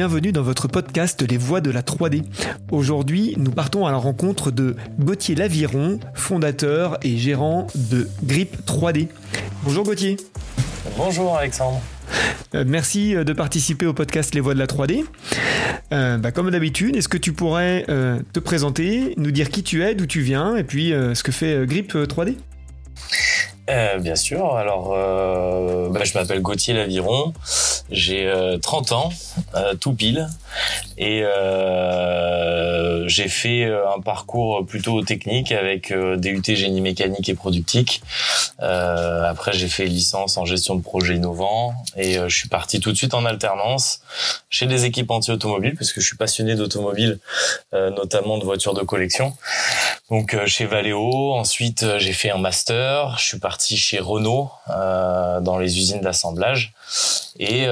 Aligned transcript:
bienvenue 0.00 0.32
dans 0.32 0.40
votre 0.40 0.66
podcast 0.66 1.20
Les 1.30 1.36
Voix 1.36 1.60
de 1.60 1.70
la 1.70 1.82
3D. 1.82 2.22
Aujourd'hui, 2.70 3.34
nous 3.36 3.50
partons 3.50 3.84
à 3.84 3.90
la 3.90 3.98
rencontre 3.98 4.50
de 4.50 4.74
Gauthier 4.98 5.34
Laviron, 5.34 6.00
fondateur 6.14 6.96
et 7.02 7.18
gérant 7.18 7.66
de 7.74 8.08
Grip 8.24 8.56
3D. 8.64 9.08
Bonjour 9.62 9.84
Gauthier. 9.84 10.16
Bonjour 10.96 11.36
Alexandre. 11.36 11.82
Euh, 12.54 12.64
merci 12.66 13.14
euh, 13.14 13.24
de 13.24 13.34
participer 13.34 13.84
au 13.84 13.92
podcast 13.92 14.34
Les 14.34 14.40
Voix 14.40 14.54
de 14.54 14.58
la 14.58 14.66
3D. 14.66 15.04
Euh, 15.92 16.16
bah, 16.16 16.32
comme 16.32 16.50
d'habitude, 16.50 16.96
est-ce 16.96 17.10
que 17.10 17.18
tu 17.18 17.34
pourrais 17.34 17.84
te 17.84 18.40
présenter, 18.40 19.12
nous 19.18 19.32
dire 19.32 19.50
qui 19.50 19.62
tu 19.62 19.84
es, 19.84 19.94
d'où 19.94 20.06
tu 20.06 20.22
viens, 20.22 20.56
et 20.56 20.64
puis 20.64 20.92
ce 20.92 21.22
que 21.22 21.30
fait 21.30 21.66
Grip 21.66 21.92
3D 21.92 22.36
bien 24.00 24.16
sûr. 24.16 24.56
Alors, 24.56 24.88
bah, 25.90 26.00
je 26.02 26.18
m'appelle 26.18 26.40
Gauthier 26.40 26.72
Laviron. 26.72 27.34
J'ai 27.90 28.32
30 28.62 28.92
ans, 28.92 29.10
tout 29.80 29.92
pile. 29.94 30.28
Et 31.02 31.22
euh, 31.24 33.08
j'ai 33.08 33.28
fait 33.28 33.64
euh, 33.64 33.90
un 33.90 34.00
parcours 34.00 34.66
plutôt 34.66 35.00
technique 35.02 35.50
avec 35.50 35.92
euh, 35.92 36.18
DUT 36.18 36.42
génie 36.44 36.82
mécanique 36.82 37.26
et 37.30 37.34
productique. 37.34 38.02
Euh, 38.60 39.24
après, 39.24 39.54
j'ai 39.54 39.68
fait 39.68 39.86
licence 39.86 40.36
en 40.36 40.44
gestion 40.44 40.74
de 40.74 40.82
projets 40.82 41.16
innovants 41.16 41.72
et 41.96 42.18
je 42.28 42.36
suis 42.36 42.50
parti 42.50 42.80
tout 42.80 42.92
de 42.92 42.96
suite 42.98 43.14
en 43.14 43.24
alternance 43.24 44.02
chez 44.50 44.66
des 44.66 44.84
équipementiers 44.84 45.32
automobiles 45.32 45.74
parce 45.74 45.90
que 45.90 46.02
je 46.02 46.06
suis 46.06 46.18
passionné 46.18 46.54
d'automobile, 46.54 47.18
notamment 47.72 48.36
de 48.36 48.44
voitures 48.44 48.74
de 48.74 48.82
collection. 48.82 49.34
Donc 50.10 50.36
chez 50.46 50.66
Valeo. 50.66 51.32
Ensuite, 51.32 51.86
j'ai 51.98 52.12
fait 52.12 52.30
un 52.30 52.38
master. 52.38 53.16
Je 53.18 53.24
suis 53.24 53.38
parti 53.38 53.78
chez 53.78 53.98
Renault 53.98 54.50
dans 54.68 55.58
les 55.58 55.78
usines 55.78 56.00
d'assemblage. 56.00 56.74
Et 57.38 57.66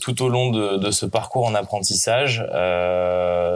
tout 0.00 0.22
au 0.22 0.28
long 0.28 0.50
de, 0.50 0.76
de 0.76 0.90
ce 0.90 1.06
parcours 1.06 1.46
en 1.46 1.54
apprentissage 1.54 2.44
euh, 2.67 2.67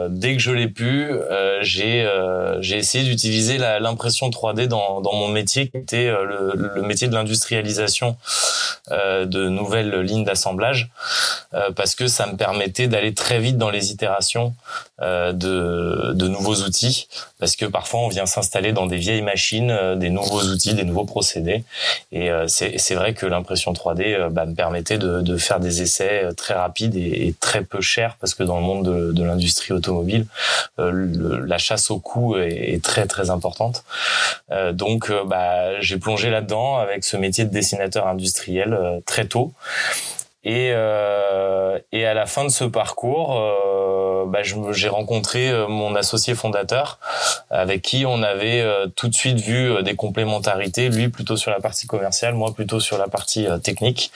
dès 0.09 0.35
que 0.35 0.41
je 0.41 0.51
l'ai 0.51 0.67
pu, 0.67 1.07
euh, 1.09 1.52
j'ai 1.63 2.01
euh, 2.01 2.61
j'ai 2.61 2.77
essayé 2.77 3.03
d'utiliser 3.03 3.57
l'impression 3.57 4.29
3D 4.29 4.67
dans, 4.67 5.01
dans 5.01 5.13
mon 5.13 5.27
métier, 5.27 5.69
qui 5.69 5.77
était 5.77 6.07
le, 6.07 6.71
le 6.75 6.81
métier 6.81 7.07
de 7.07 7.13
l'industrialisation 7.13 8.17
de 8.91 9.47
nouvelles 9.47 10.01
lignes 10.01 10.25
d'assemblage, 10.25 10.89
parce 11.75 11.95
que 11.95 12.07
ça 12.07 12.27
me 12.27 12.35
permettait 12.35 12.87
d'aller 12.87 13.13
très 13.13 13.39
vite 13.39 13.57
dans 13.57 13.69
les 13.69 13.91
itérations 13.91 14.53
de, 15.01 16.11
de 16.13 16.27
nouveaux 16.27 16.55
outils, 16.55 17.07
parce 17.39 17.55
que 17.55 17.65
parfois 17.65 18.01
on 18.01 18.09
vient 18.09 18.25
s'installer 18.25 18.73
dans 18.73 18.85
des 18.85 18.97
vieilles 18.97 19.21
machines, 19.21 19.95
des 19.95 20.09
nouveaux 20.09 20.43
outils, 20.43 20.73
des 20.73 20.83
nouveaux 20.83 21.05
procédés, 21.05 21.63
et 22.11 22.29
c'est 22.47 22.95
vrai 22.95 23.13
que 23.13 23.25
l'impression 23.25 23.71
3D 23.73 24.29
bah, 24.29 24.45
me 24.45 24.53
permettait 24.53 24.97
de, 24.97 25.21
de, 25.21 25.37
faire 25.37 25.59
des 25.59 25.81
essais 25.81 26.27
très 26.35 26.53
rapides 26.53 26.95
et, 26.95 27.33
très 27.39 27.63
peu 27.63 27.81
chers, 27.81 28.17
parce 28.17 28.33
que 28.33 28.43
dans 28.43 28.57
le 28.57 28.63
monde 28.63 28.85
de, 28.85 29.11
de 29.11 29.23
l'industrie 29.23 29.73
automobile, 29.73 30.25
euh, 30.79 31.45
la 31.53 31.59
chasse 31.59 31.91
au 31.91 31.99
coût 31.99 32.37
est, 32.37 32.73
est 32.73 32.83
très 32.83 33.05
très 33.05 33.29
importante. 33.29 33.83
Euh, 34.51 34.71
donc, 34.71 35.11
euh, 35.11 35.23
bah, 35.23 35.79
j'ai 35.81 35.97
plongé 35.97 36.31
là-dedans 36.31 36.77
avec 36.77 37.03
ce 37.03 37.15
métier 37.15 37.45
de 37.45 37.51
dessinateur 37.51 38.07
industriel 38.07 39.01
très 39.05 39.25
tôt. 39.27 39.53
Et, 40.45 40.71
euh, 40.73 41.79
et 41.93 42.05
à 42.05 42.13
la 42.13 42.25
fin 42.25 42.43
de 42.43 42.49
ce 42.49 42.65
parcours, 42.65 43.39
euh, 43.39 44.25
bah, 44.25 44.39
j'ai 44.43 44.89
rencontré 44.89 45.49
euh, 45.49 45.67
mon 45.67 45.95
associé 45.95 46.35
fondateur, 46.35 46.99
avec 47.49 47.81
qui 47.81 48.05
on 48.05 48.21
avait 48.23 48.59
euh, 48.61 48.87
tout 48.87 49.07
de 49.07 49.13
suite 49.13 49.39
vu 49.39 49.71
euh, 49.71 49.81
des 49.83 49.95
complémentarités. 49.95 50.89
Lui 50.89 51.07
plutôt 51.07 51.37
sur 51.37 51.51
la 51.51 51.61
partie 51.61 51.87
commerciale, 51.87 52.33
moi 52.33 52.53
plutôt 52.53 52.81
sur 52.81 52.97
la 52.97 53.07
partie 53.07 53.47
technique. 53.63 54.11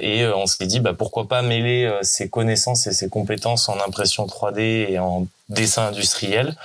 et 0.00 0.26
on 0.26 0.46
s'est 0.46 0.66
dit 0.66 0.80
bah, 0.80 0.92
pourquoi 0.96 1.28
pas 1.28 1.42
mêler 1.42 1.90
ses 2.02 2.28
connaissances 2.28 2.86
et 2.86 2.92
ses 2.92 3.08
compétences 3.08 3.68
en 3.68 3.78
impression 3.86 4.26
3D 4.26 4.90
et 4.90 4.98
en 4.98 5.26
dessin 5.48 5.86
industriel 5.88 6.56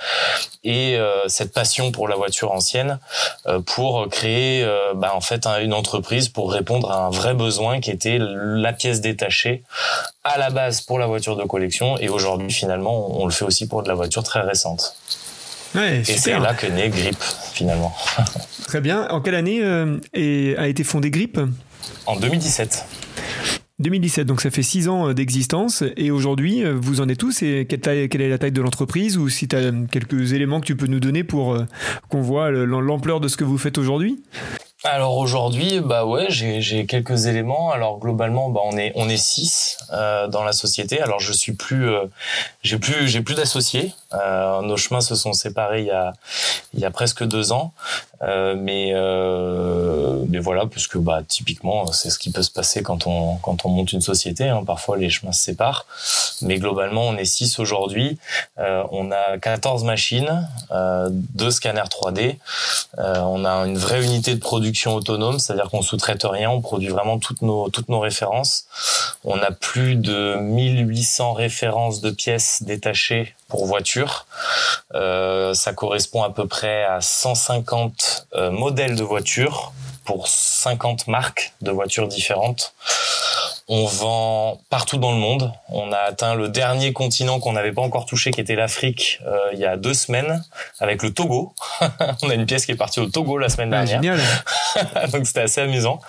et 0.64 0.96
euh, 0.96 1.28
cette 1.28 1.52
passion 1.52 1.92
pour 1.92 2.08
la 2.08 2.16
voiture 2.16 2.50
ancienne 2.50 2.98
euh, 3.46 3.60
pour 3.60 4.08
créer 4.10 4.64
euh, 4.64 4.92
bah, 4.94 5.12
en 5.14 5.20
fait 5.20 5.46
une 5.46 5.72
entreprise 5.72 6.28
pour 6.28 6.52
répondre 6.52 6.90
à 6.90 7.06
un 7.06 7.10
vrai 7.10 7.34
besoin 7.34 7.80
qui 7.80 7.90
était 7.90 8.18
la 8.20 8.72
pièce 8.72 9.00
détachée 9.00 9.62
à 10.24 10.36
la 10.38 10.50
base 10.50 10.80
pour 10.80 10.98
la 10.98 11.06
voiture 11.06 11.36
de 11.36 11.44
collection 11.44 11.96
et 11.98 12.08
aujourd'hui 12.08 12.50
finalement 12.50 13.20
on, 13.20 13.26
le 13.26 13.32
fait 13.32 13.44
aussi 13.44 13.68
pour 13.68 13.84
de 13.84 13.88
la 13.88 13.94
voiture 13.94 14.24
très 14.24 14.40
récente. 14.40 14.96
Ouais, 15.74 15.98
et 15.98 16.04
c'est 16.04 16.38
là 16.38 16.52
que 16.52 16.66
naît 16.66 16.90
Grip 16.90 17.16
finalement. 17.52 17.94
Très 18.66 18.80
bien. 18.80 19.08
En 19.08 19.20
quelle 19.20 19.36
année 19.36 19.62
a 19.62 20.66
été 20.66 20.84
fondé 20.84 21.10
Grip? 21.10 21.40
En 22.06 22.16
2017. 22.16 22.84
2017, 23.78 24.26
donc 24.26 24.40
ça 24.40 24.50
fait 24.50 24.62
six 24.62 24.88
ans 24.88 25.08
euh, 25.08 25.14
d'existence. 25.14 25.82
Et 25.96 26.10
aujourd'hui, 26.10 26.64
euh, 26.64 26.74
vous 26.74 27.00
en 27.00 27.08
êtes 27.08 27.18
tous 27.18 27.42
Et 27.42 27.66
quelle, 27.68 28.08
quelle 28.08 28.20
est 28.20 28.28
la 28.28 28.38
taille 28.38 28.52
de 28.52 28.62
l'entreprise 28.62 29.16
Ou 29.18 29.28
si 29.28 29.48
tu 29.48 29.56
as 29.56 29.72
quelques 29.90 30.32
éléments 30.32 30.60
que 30.60 30.66
tu 30.66 30.76
peux 30.76 30.86
nous 30.86 31.00
donner 31.00 31.24
pour 31.24 31.54
euh, 31.54 31.66
qu'on 32.08 32.20
voit 32.20 32.50
l'ampleur 32.50 33.20
de 33.20 33.28
ce 33.28 33.36
que 33.36 33.44
vous 33.44 33.58
faites 33.58 33.78
aujourd'hui? 33.78 34.20
Alors 34.84 35.16
aujourd'hui, 35.18 35.78
bah 35.78 36.04
ouais, 36.04 36.26
j'ai 36.28 36.86
quelques 36.86 37.26
éléments. 37.26 37.70
Alors 37.70 38.00
globalement, 38.00 38.50
bah 38.50 38.60
on 38.64 38.76
est 38.76 38.90
on 38.96 39.08
est 39.08 39.16
six 39.16 39.78
euh, 39.92 40.26
dans 40.26 40.42
la 40.42 40.52
société. 40.52 41.00
Alors 41.00 41.20
je 41.20 41.32
suis 41.32 41.52
plus, 41.52 41.88
euh, 41.88 42.06
j'ai 42.62 42.78
plus 42.78 43.06
j'ai 43.06 43.20
plus 43.20 43.36
d'associés. 43.36 43.92
Euh, 44.14 44.62
nos 44.62 44.76
chemins 44.76 45.00
se 45.00 45.14
sont 45.14 45.32
séparés 45.32 45.80
il 45.80 45.86
y 45.86 45.90
a 45.90 46.12
il 46.74 46.80
y 46.80 46.84
a 46.84 46.90
presque 46.90 47.24
deux 47.24 47.52
ans. 47.52 47.72
Euh, 48.22 48.54
mais 48.56 48.92
euh, 48.94 50.24
mais 50.28 50.38
voilà, 50.38 50.66
puisque 50.66 50.96
bah 50.96 51.22
typiquement 51.26 51.90
c'est 51.92 52.08
ce 52.08 52.18
qui 52.18 52.30
peut 52.30 52.42
se 52.42 52.50
passer 52.50 52.82
quand 52.82 53.06
on 53.06 53.36
quand 53.36 53.64
on 53.64 53.68
monte 53.68 53.92
une 53.92 54.00
société. 54.00 54.48
Hein. 54.48 54.62
Parfois 54.64 54.96
les 54.96 55.10
chemins 55.10 55.32
se 55.32 55.42
séparent. 55.42 55.86
Mais 56.40 56.58
globalement, 56.58 57.02
on 57.02 57.16
est 57.16 57.24
six 57.24 57.58
aujourd'hui. 57.58 58.18
Euh, 58.58 58.84
on 58.92 59.10
a 59.10 59.38
14 59.38 59.84
machines, 59.84 60.48
deux 61.10 61.50
scanners 61.50 61.88
3D. 61.90 62.38
on 62.98 63.44
a 63.44 63.52
une 63.66 63.78
vraie 63.78 64.04
unité 64.04 64.34
de 64.34 64.40
production 64.40 64.94
autonome, 64.94 65.38
c'est-à-dire 65.38 65.68
qu'on 65.70 65.82
sous-traite 65.82 66.24
rien, 66.24 66.50
on 66.50 66.60
produit 66.60 66.88
vraiment 66.88 67.18
toutes 67.18 67.42
nos 67.42 67.68
toutes 67.70 67.88
nos 67.88 68.00
références. 68.00 68.66
On 69.24 69.40
a 69.40 69.52
plus 69.52 69.94
de 69.94 70.36
1800 70.36 71.32
références 71.34 72.00
de 72.00 72.10
pièces 72.10 72.62
détachées 72.62 73.34
pour 73.48 73.66
voitures. 73.66 74.26
Euh, 74.94 75.54
ça 75.54 75.72
correspond 75.72 76.22
à 76.22 76.30
peu 76.30 76.46
près 76.48 76.84
à 76.84 77.00
150 77.00 78.26
euh, 78.34 78.50
modèles 78.50 78.96
de 78.96 79.04
voitures 79.04 79.72
pour 80.04 80.26
50 80.26 81.06
marques 81.06 81.52
de 81.60 81.70
voitures 81.70 82.08
différentes. 82.08 82.74
On 83.68 83.86
vend 83.86 84.60
partout 84.70 84.98
dans 84.98 85.12
le 85.12 85.18
monde. 85.18 85.52
On 85.68 85.92
a 85.92 85.98
atteint 85.98 86.34
le 86.34 86.48
dernier 86.48 86.92
continent 86.92 87.38
qu'on 87.38 87.52
n'avait 87.52 87.72
pas 87.72 87.82
encore 87.82 88.06
touché, 88.06 88.32
qui 88.32 88.40
était 88.40 88.56
l'Afrique, 88.56 89.20
euh, 89.26 89.38
il 89.52 89.60
y 89.60 89.64
a 89.64 89.76
deux 89.76 89.94
semaines, 89.94 90.44
avec 90.80 91.02
le 91.02 91.14
Togo. 91.14 91.54
on 92.22 92.28
a 92.28 92.34
une 92.34 92.44
pièce 92.44 92.66
qui 92.66 92.72
est 92.72 92.76
partie 92.76 92.98
au 92.98 93.06
Togo 93.06 93.38
la 93.38 93.48
semaine 93.48 93.72
ah, 93.72 93.84
dernière. 93.84 94.18
Donc 95.12 95.26
c'était 95.26 95.42
assez 95.42 95.60
amusant. 95.60 96.00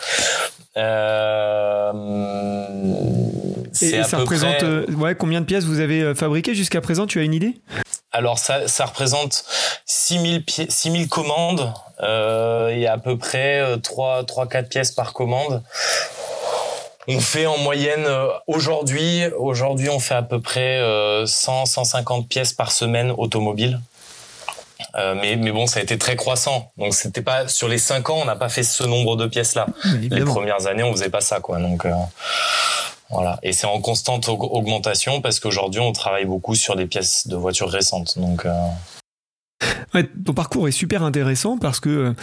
Euh, 0.77 1.91
et, 3.81 4.03
ça 4.03 4.17
représente 4.17 4.63
euh, 4.63 4.85
ouais, 4.93 5.15
combien 5.15 5.41
de 5.41 5.45
pièces 5.45 5.65
vous 5.65 5.79
avez 5.79 6.01
euh, 6.01 6.15
fabriquées 6.15 6.55
jusqu'à 6.55 6.81
présent? 6.81 7.07
Tu 7.07 7.19
as 7.19 7.23
une 7.23 7.33
idée? 7.33 7.55
Alors 8.11 8.37
ça, 8.37 8.67
ça 8.67 8.85
représente 8.85 9.43
6000 9.85 10.43
6000 10.69 11.09
commandes 11.09 11.73
euh, 12.01 12.69
et 12.69 12.87
à 12.87 12.97
peu 12.97 13.17
près 13.17 13.61
3 13.81 14.23
3 14.23 14.47
4 14.47 14.69
pièces 14.69 14.91
par 14.91 15.13
commande. 15.13 15.63
On 17.07 17.19
fait 17.19 17.47
en 17.47 17.57
moyenne 17.57 18.07
aujourd'hui, 18.47 19.23
aujourd'hui 19.37 19.89
on 19.89 19.99
fait 19.99 20.15
à 20.15 20.21
peu 20.21 20.39
près 20.39 20.79
100 21.25 21.65
150 21.65 22.29
pièces 22.29 22.53
par 22.53 22.71
semaine 22.71 23.11
automobile. 23.17 23.81
Euh, 24.95 25.15
mais, 25.19 25.35
mais 25.35 25.51
bon, 25.51 25.65
ça 25.65 25.79
a 25.79 25.83
été 25.83 25.97
très 25.97 26.15
croissant. 26.15 26.71
Donc 26.77 26.93
c'était 26.93 27.21
pas 27.21 27.47
sur 27.47 27.67
les 27.67 27.77
cinq 27.79 28.09
ans, 28.09 28.19
on 28.21 28.25
n'a 28.25 28.35
pas 28.35 28.49
fait 28.49 28.63
ce 28.63 28.83
nombre 28.83 29.15
de 29.15 29.25
pièces 29.25 29.55
là. 29.55 29.67
Les 29.99 30.23
premières 30.23 30.67
années, 30.67 30.83
on 30.83 30.91
faisait 30.91 31.09
pas 31.09 31.21
ça, 31.21 31.39
quoi. 31.39 31.59
Donc 31.59 31.85
euh, 31.85 31.93
voilà. 33.09 33.39
Et 33.43 33.53
c'est 33.53 33.67
en 33.67 33.79
constante 33.81 34.27
augmentation 34.29 35.21
parce 35.21 35.39
qu'aujourd'hui, 35.39 35.81
on 35.81 35.91
travaille 35.91 36.25
beaucoup 36.25 36.55
sur 36.55 36.75
des 36.75 36.85
pièces 36.85 37.27
de 37.27 37.35
voitures 37.35 37.69
récentes. 37.69 38.17
Donc 38.17 38.45
euh, 38.45 38.51
ton 40.01 40.33
parcours 40.33 40.67
est 40.67 40.71
super 40.71 41.03
intéressant 41.03 41.57
parce 41.57 41.79
que 41.79 41.89
euh, 41.89 42.13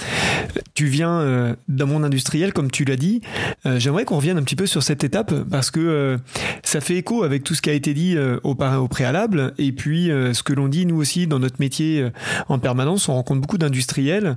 tu 0.75 0.87
viens 0.87 1.21
euh, 1.21 1.55
d'un 1.69 1.87
monde 1.87 2.05
industriel, 2.05 2.53
comme 2.53 2.71
tu 2.71 2.85
l'as 2.85 2.97
dit. 2.97 3.21
Euh, 3.67 3.79
j'aimerais 3.79 4.05
qu'on 4.05 4.17
revienne 4.17 4.39
un 4.39 4.43
petit 4.43 4.57
peu 4.57 4.67
sur 4.67 4.83
cette 4.83 5.05
étape 5.05 5.33
parce 5.51 5.71
que 5.71 6.19
ça 6.63 6.81
fait 6.81 6.97
écho 6.97 7.23
avec 7.23 7.45
tout 7.45 7.55
ce 7.55 7.63
qui 7.63 7.71
a 7.71 7.73
été 7.73 7.95
dit 7.95 8.17
au, 8.19 8.57
au 8.57 8.89
préalable 8.89 9.55
et 9.59 9.73
puis 9.73 10.07
ce 10.07 10.43
que 10.43 10.53
l'on 10.53 10.69
dit 10.69 10.87
nous 10.87 10.97
aussi 10.97 11.27
dans 11.27 11.39
notre 11.39 11.57
métier 11.61 12.09
en 12.49 12.59
permanence. 12.59 13.09
On 13.09 13.15
rencontre 13.15 13.41
beaucoup 13.41 13.59
d'industriels 13.59 14.37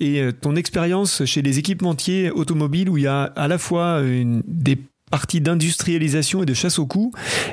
et 0.00 0.28
ton 0.40 0.56
expérience 0.56 1.24
chez 1.24 1.42
les 1.42 1.58
équipementiers 1.58 2.30
automobiles 2.30 2.88
où 2.88 2.98
il 2.98 3.04
y 3.04 3.08
a 3.08 3.22
à 3.22 3.48
la 3.48 3.58
fois 3.58 4.00
une, 4.00 4.42
des 4.46 4.78
partie 5.12 5.42
d'industrialisation 5.42 6.42
et 6.42 6.46
de 6.46 6.54
chasse 6.54 6.78
au 6.78 6.86
coût 6.86 7.12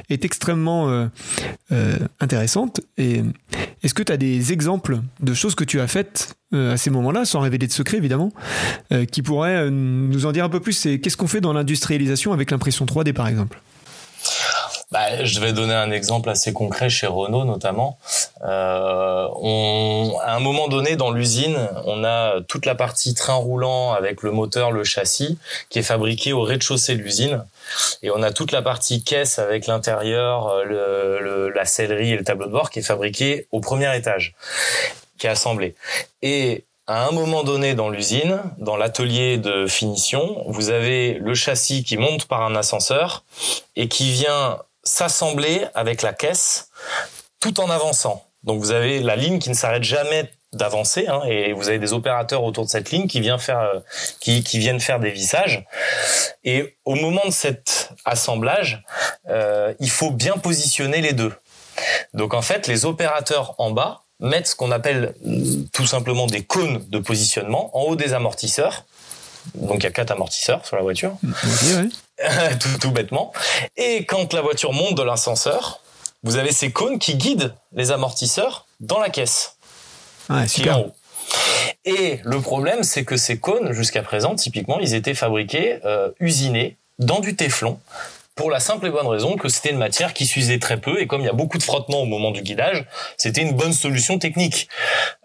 est 0.10 0.24
extrêmement 0.24 0.88
euh, 0.88 1.08
euh, 1.74 1.98
intéressante. 2.22 2.80
Et 2.98 3.22
est-ce 3.84 3.94
que 3.94 4.02
tu 4.02 4.14
as 4.14 4.18
des 4.18 4.54
exemples 4.54 5.02
de 5.20 5.34
choses 5.34 5.56
que 5.56 5.66
tu 5.66 5.82
as 5.82 5.88
faites 5.88 6.36
euh, 6.54 6.74
à 6.74 6.78
ces 6.78 6.90
moments-là, 6.90 7.26
sans 7.26 7.42
révéler 7.42 7.68
de 7.68 7.74
secret 7.74 7.98
évidemment, 7.98 8.32
qui 9.12 9.22
pourraient 9.22 9.70
nous 9.70 10.26
en 10.26 10.32
dire 10.32 10.46
un 10.46 10.50
peu 10.50 10.62
plus? 10.62 10.72
C'est 10.72 11.00
qu'est-ce 11.00 11.18
qu'on 11.18 11.28
fait 11.28 11.42
dans 11.42 11.52
l'industrialisation 11.52 12.32
avec 12.32 12.50
l'impression 12.50 12.86
3D 12.86 13.12
par 13.12 13.28
exemple? 13.28 13.62
Bah, 14.92 15.24
je 15.24 15.40
vais 15.40 15.54
donner 15.54 15.74
un 15.74 15.92
exemple 15.92 16.30
assez 16.30 16.52
concret 16.52 16.90
chez 16.90 17.08
Renault 17.08 17.46
notamment. 17.46 18.00
Euh, 18.44 19.28
on, 19.36 20.18
à 20.24 20.34
un 20.36 20.40
moment 20.40 20.68
donné 20.68 20.96
dans 20.96 21.12
l'usine, 21.12 21.70
on 21.86 22.04
a 22.04 22.42
toute 22.48 22.66
la 22.66 22.76
partie 22.76 23.14
train 23.14 23.36
roulant 23.36 23.94
avec 23.94 24.24
le 24.24 24.32
moteur, 24.32 24.72
le 24.72 24.84
châssis, 24.84 25.38
qui 25.70 25.80
est 25.80 25.84
fabriqué 25.84 26.34
au 26.34 26.42
rez-de-chaussée 26.42 26.96
de 26.96 27.02
l'usine, 27.02 27.46
et 28.02 28.10
on 28.10 28.24
a 28.24 28.32
toute 28.32 28.52
la 28.52 28.62
partie 28.62 29.04
caisse 29.04 29.38
avec 29.38 29.68
l'intérieur, 29.68 30.48
euh, 30.48 30.64
le, 30.64 31.20
le, 31.20 31.50
la 31.50 31.66
sellerie 31.66 32.14
et 32.14 32.18
le 32.18 32.24
tableau 32.24 32.48
de 32.48 32.52
bord 32.52 32.72
qui 32.72 32.80
est 32.80 32.84
fabriqué 32.84 33.48
au 33.52 33.60
premier 33.60 33.96
étage, 33.96 34.34
qui 35.20 35.28
est 35.28 35.30
assemblé. 35.30 35.76
Et 36.24 36.66
à 36.88 37.08
un 37.08 37.12
moment 37.12 37.44
donné 37.44 37.76
dans 37.76 37.90
l'usine, 37.90 38.42
dans 38.58 38.76
l'atelier 38.76 39.38
de 39.38 39.68
finition, 39.68 40.44
vous 40.48 40.72
avez 40.72 41.14
le 41.14 41.36
châssis 41.36 41.84
qui 41.84 41.98
monte 41.98 42.26
par 42.26 42.42
un 42.42 42.56
ascenseur 42.56 43.24
et 43.76 43.88
qui 43.88 44.12
vient 44.12 44.58
s'assembler 44.84 45.66
avec 45.74 46.02
la 46.02 46.14
caisse 46.14 46.70
tout 47.40 47.60
en 47.60 47.70
avançant. 47.70 48.26
Donc 48.44 48.60
vous 48.60 48.72
avez 48.72 49.00
la 49.00 49.16
ligne 49.16 49.40
qui 49.40 49.50
ne 49.50 49.56
s'arrête 49.56 49.84
jamais 49.84 50.32
d'avancer 50.52 51.08
hein, 51.08 51.22
et 51.28 51.54
vous 51.54 51.70
avez 51.70 51.78
des 51.78 51.94
opérateurs 51.94 52.44
autour 52.44 52.66
de 52.66 52.70
cette 52.70 52.90
ligne 52.92 53.08
qui 53.08 53.20
viennent 53.20 53.40
faire 53.40 53.60
euh, 53.60 53.80
qui, 54.20 54.44
qui 54.44 54.58
viennent 54.58 54.80
faire 54.80 55.00
des 55.00 55.12
vissages. 55.12 55.66
Et 56.44 56.78
au 56.86 56.96
moment 56.96 57.22
de 57.26 57.32
cet 57.32 57.92
assemblage 58.06 58.84
euh, 59.30 59.74
il 59.80 59.92
faut 59.92 60.10
bien 60.10 60.38
positionner 60.38 61.02
les 61.02 61.14
deux. 61.14 61.34
Donc 62.14 62.34
en 62.34 62.42
fait 62.42 62.68
les 62.68 62.86
opérateurs 62.86 63.54
en 63.60 63.72
bas 63.72 64.06
mettent 64.20 64.48
ce 64.48 64.56
qu'on 64.56 64.72
appelle 64.72 65.14
mm, 65.24 65.66
tout 65.72 65.86
simplement 65.86 66.26
des 66.26 66.44
cônes 66.44 66.84
de 66.90 66.98
positionnement 66.98 67.78
en 67.78 67.84
haut 67.84 67.96
des 67.96 68.14
amortisseurs 68.14 68.86
donc 69.56 69.78
il 69.78 69.84
y 69.84 69.88
a 69.88 69.92
quatre 69.92 70.12
amortisseurs 70.12 70.66
sur 70.66 70.76
la 70.76 70.82
voiture 70.82 71.18
tout, 72.60 72.78
tout 72.80 72.92
bêtement 72.92 73.34
et 73.78 74.06
quand 74.06 74.34
la 74.34 74.42
voiture 74.42 74.74
monte 74.74 74.96
de 74.96 75.04
l'ascenseur 75.04 75.82
vous 76.24 76.38
avez 76.38 76.52
ces 76.52 76.72
cônes 76.72 77.00
qui 77.00 77.16
guident 77.16 77.54
les 77.74 77.92
amortisseurs 77.92 78.66
dans 78.80 79.00
la 79.00 79.10
caisse. 79.10 79.56
Ouais, 80.30 80.48
super. 80.48 80.84
Et 81.86 82.20
le 82.24 82.42
problème, 82.42 82.84
c'est 82.84 83.06
que 83.06 83.18
ces 83.18 83.40
cônes, 83.40 83.72
jusqu'à 83.72 84.04
présent, 84.04 84.36
typiquement, 84.36 84.80
ils 84.80 84.94
étaient 84.94 85.14
fabriqués, 85.14 85.80
euh, 85.86 86.10
usinés 86.20 86.78
dans 86.98 87.20
du 87.20 87.36
téflon 87.36 87.80
pour 88.40 88.50
la 88.50 88.62
simple 88.62 88.88
et 88.88 88.90
bonne 88.90 89.06
raison 89.06 89.36
que 89.36 89.50
c'était 89.50 89.72
une 89.72 89.78
matière 89.78 90.14
qui 90.14 90.26
s'usait 90.26 90.60
très 90.60 90.78
peu 90.78 91.02
et 91.02 91.08
comme 91.08 91.20
il 91.20 91.26
y 91.26 91.30
a 91.30 91.34
beaucoup 91.34 91.58
de 91.58 91.64
frottement 91.64 92.04
au 92.04 92.06
moment 92.06 92.32
du 92.32 92.42
guidage, 92.42 92.86
c'était 93.18 93.42
une 93.42 93.52
bonne 93.52 93.74
solution 93.74 94.18
technique 94.18 94.70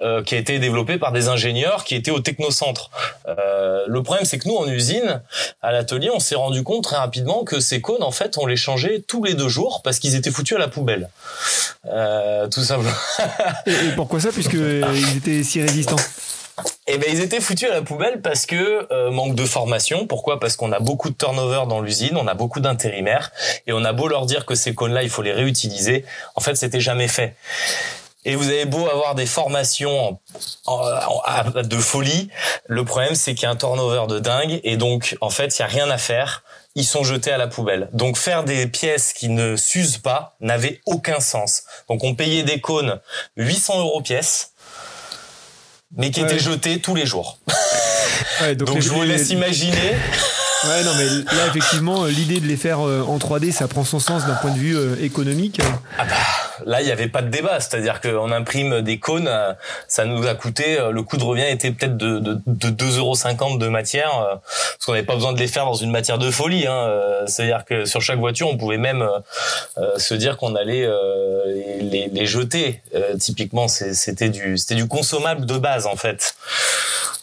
euh, 0.02 0.24
qui 0.24 0.34
a 0.34 0.38
été 0.38 0.58
développée 0.58 0.98
par 0.98 1.12
des 1.12 1.28
ingénieurs 1.28 1.84
qui 1.84 1.94
étaient 1.94 2.10
au 2.10 2.18
technocentre. 2.18 2.90
Euh, 3.28 3.84
le 3.86 4.02
problème 4.02 4.24
c'est 4.24 4.38
que 4.40 4.48
nous 4.48 4.56
en 4.56 4.66
usine, 4.66 5.22
à 5.62 5.70
l'atelier, 5.70 6.10
on 6.12 6.18
s'est 6.18 6.34
rendu 6.34 6.64
compte 6.64 6.82
très 6.82 6.96
rapidement 6.96 7.44
que 7.44 7.60
ces 7.60 7.80
cônes 7.80 8.02
en 8.02 8.10
fait 8.10 8.36
on 8.36 8.46
les 8.46 8.56
changeait 8.56 9.04
tous 9.06 9.22
les 9.22 9.34
deux 9.34 9.48
jours 9.48 9.82
parce 9.84 10.00
qu'ils 10.00 10.16
étaient 10.16 10.32
foutus 10.32 10.56
à 10.56 10.58
la 10.58 10.66
poubelle. 10.66 11.08
Euh, 11.86 12.48
tout 12.48 12.64
simplement. 12.64 12.90
et, 13.66 13.70
et 13.70 13.90
pourquoi 13.94 14.18
ça 14.18 14.32
puisque 14.32 14.54
ils 14.54 15.16
étaient 15.18 15.44
si 15.44 15.62
résistants? 15.62 16.02
Eh 16.86 16.98
ben 16.98 17.08
ils 17.10 17.20
étaient 17.20 17.40
foutus 17.40 17.68
à 17.68 17.72
la 17.72 17.82
poubelle 17.82 18.20
parce 18.20 18.46
que 18.46 18.86
euh, 18.92 19.10
manque 19.10 19.34
de 19.34 19.44
formation. 19.44 20.06
Pourquoi? 20.06 20.38
Parce 20.38 20.56
qu'on 20.56 20.72
a 20.72 20.80
beaucoup 20.80 21.10
de 21.10 21.14
turnover 21.14 21.62
dans 21.68 21.80
l'usine, 21.80 22.16
on 22.16 22.26
a 22.26 22.34
beaucoup 22.34 22.60
d'intérimaires 22.60 23.32
et 23.66 23.72
on 23.72 23.84
a 23.84 23.92
beau 23.92 24.08
leur 24.08 24.26
dire 24.26 24.46
que 24.46 24.54
ces 24.54 24.74
cônes-là 24.74 25.02
il 25.02 25.10
faut 25.10 25.22
les 25.22 25.32
réutiliser, 25.32 26.04
en 26.34 26.40
fait 26.40 26.54
c'était 26.56 26.80
jamais 26.80 27.08
fait. 27.08 27.34
Et 28.26 28.36
vous 28.36 28.48
avez 28.48 28.64
beau 28.64 28.88
avoir 28.88 29.14
des 29.14 29.26
formations 29.26 30.18
de 30.66 31.76
folie, 31.76 32.30
le 32.66 32.84
problème 32.84 33.14
c'est 33.14 33.34
qu'il 33.34 33.44
y 33.44 33.46
a 33.46 33.50
un 33.50 33.56
turnover 33.56 34.06
de 34.08 34.18
dingue 34.18 34.60
et 34.64 34.76
donc 34.76 35.16
en 35.20 35.30
fait 35.30 35.58
il 35.58 35.60
y 35.60 35.64
a 35.64 35.68
rien 35.68 35.90
à 35.90 35.98
faire. 35.98 36.42
Ils 36.76 36.84
sont 36.84 37.04
jetés 37.04 37.30
à 37.30 37.38
la 37.38 37.46
poubelle. 37.46 37.88
Donc 37.92 38.16
faire 38.16 38.42
des 38.42 38.66
pièces 38.66 39.12
qui 39.12 39.28
ne 39.28 39.54
s'usent 39.54 39.98
pas 39.98 40.34
n'avait 40.40 40.80
aucun 40.86 41.20
sens. 41.20 41.62
Donc 41.88 42.02
on 42.02 42.16
payait 42.16 42.42
des 42.42 42.60
cônes 42.60 43.00
800 43.36 43.78
euros 43.78 44.00
pièce 44.00 44.53
mais 45.96 46.10
qui 46.10 46.20
était 46.20 46.38
jeté 46.38 46.80
tous 46.80 46.94
les 46.94 47.06
jours. 47.06 47.38
Ouais, 48.40 48.54
donc, 48.56 48.68
donc 48.68 48.80
je 48.80 48.88
vous 48.88 49.02
laisse 49.02 49.30
imaginer. 49.30 49.94
Ouais, 50.66 50.82
non, 50.82 50.92
mais 50.96 51.36
là, 51.36 51.46
effectivement, 51.48 52.04
l'idée 52.06 52.40
de 52.40 52.46
les 52.46 52.56
faire 52.56 52.80
euh, 52.80 53.02
en 53.02 53.18
3D, 53.18 53.52
ça 53.52 53.68
prend 53.68 53.84
son 53.84 53.98
sens 53.98 54.26
d'un 54.26 54.34
point 54.34 54.50
de 54.50 54.58
vue 54.58 54.76
euh, 54.76 54.96
économique. 55.02 55.60
Ah 55.98 56.04
bah, 56.04 56.14
là, 56.64 56.80
il 56.80 56.86
n'y 56.86 56.92
avait 56.92 57.08
pas 57.08 57.20
de 57.20 57.28
débat. 57.28 57.60
C'est-à-dire 57.60 58.00
qu'on 58.00 58.32
imprime 58.32 58.80
des 58.80 58.98
cônes, 58.98 59.28
euh, 59.28 59.52
ça 59.88 60.06
nous 60.06 60.26
a 60.26 60.34
coûté, 60.34 60.78
le 60.90 61.02
coût 61.02 61.18
de 61.18 61.24
revient 61.24 61.46
était 61.48 61.70
peut-être 61.70 61.96
de, 61.96 62.18
de, 62.18 62.40
de 62.46 62.70
2,50 62.70 62.98
euros 62.98 63.58
de 63.58 63.68
matière, 63.68 64.10
parce 64.40 64.86
qu'on 64.86 64.92
n'avait 64.92 65.04
pas 65.04 65.14
besoin 65.14 65.32
de 65.34 65.38
les 65.38 65.48
faire 65.48 65.66
dans 65.66 65.74
une 65.74 65.90
matière 65.90 66.18
de 66.18 66.30
folie. 66.30 66.66
Hein. 66.66 66.90
C'est-à-dire 67.26 67.64
que 67.64 67.84
sur 67.84 68.00
chaque 68.00 68.18
voiture, 68.18 68.48
on 68.48 68.56
pouvait 68.56 68.78
même 68.78 69.06
se 69.98 70.14
dire 70.14 70.36
qu'on 70.36 70.54
allait 70.54 70.88
les, 71.80 72.08
les, 72.12 72.26
jeter. 72.26 72.80
typiquement, 73.18 73.68
c'était 73.68 74.30
du, 74.30 74.56
c'était 74.56 74.76
du 74.76 74.88
consommable 74.88 75.46
de 75.46 75.58
base, 75.58 75.86
en 75.86 75.96
fait 75.96 76.34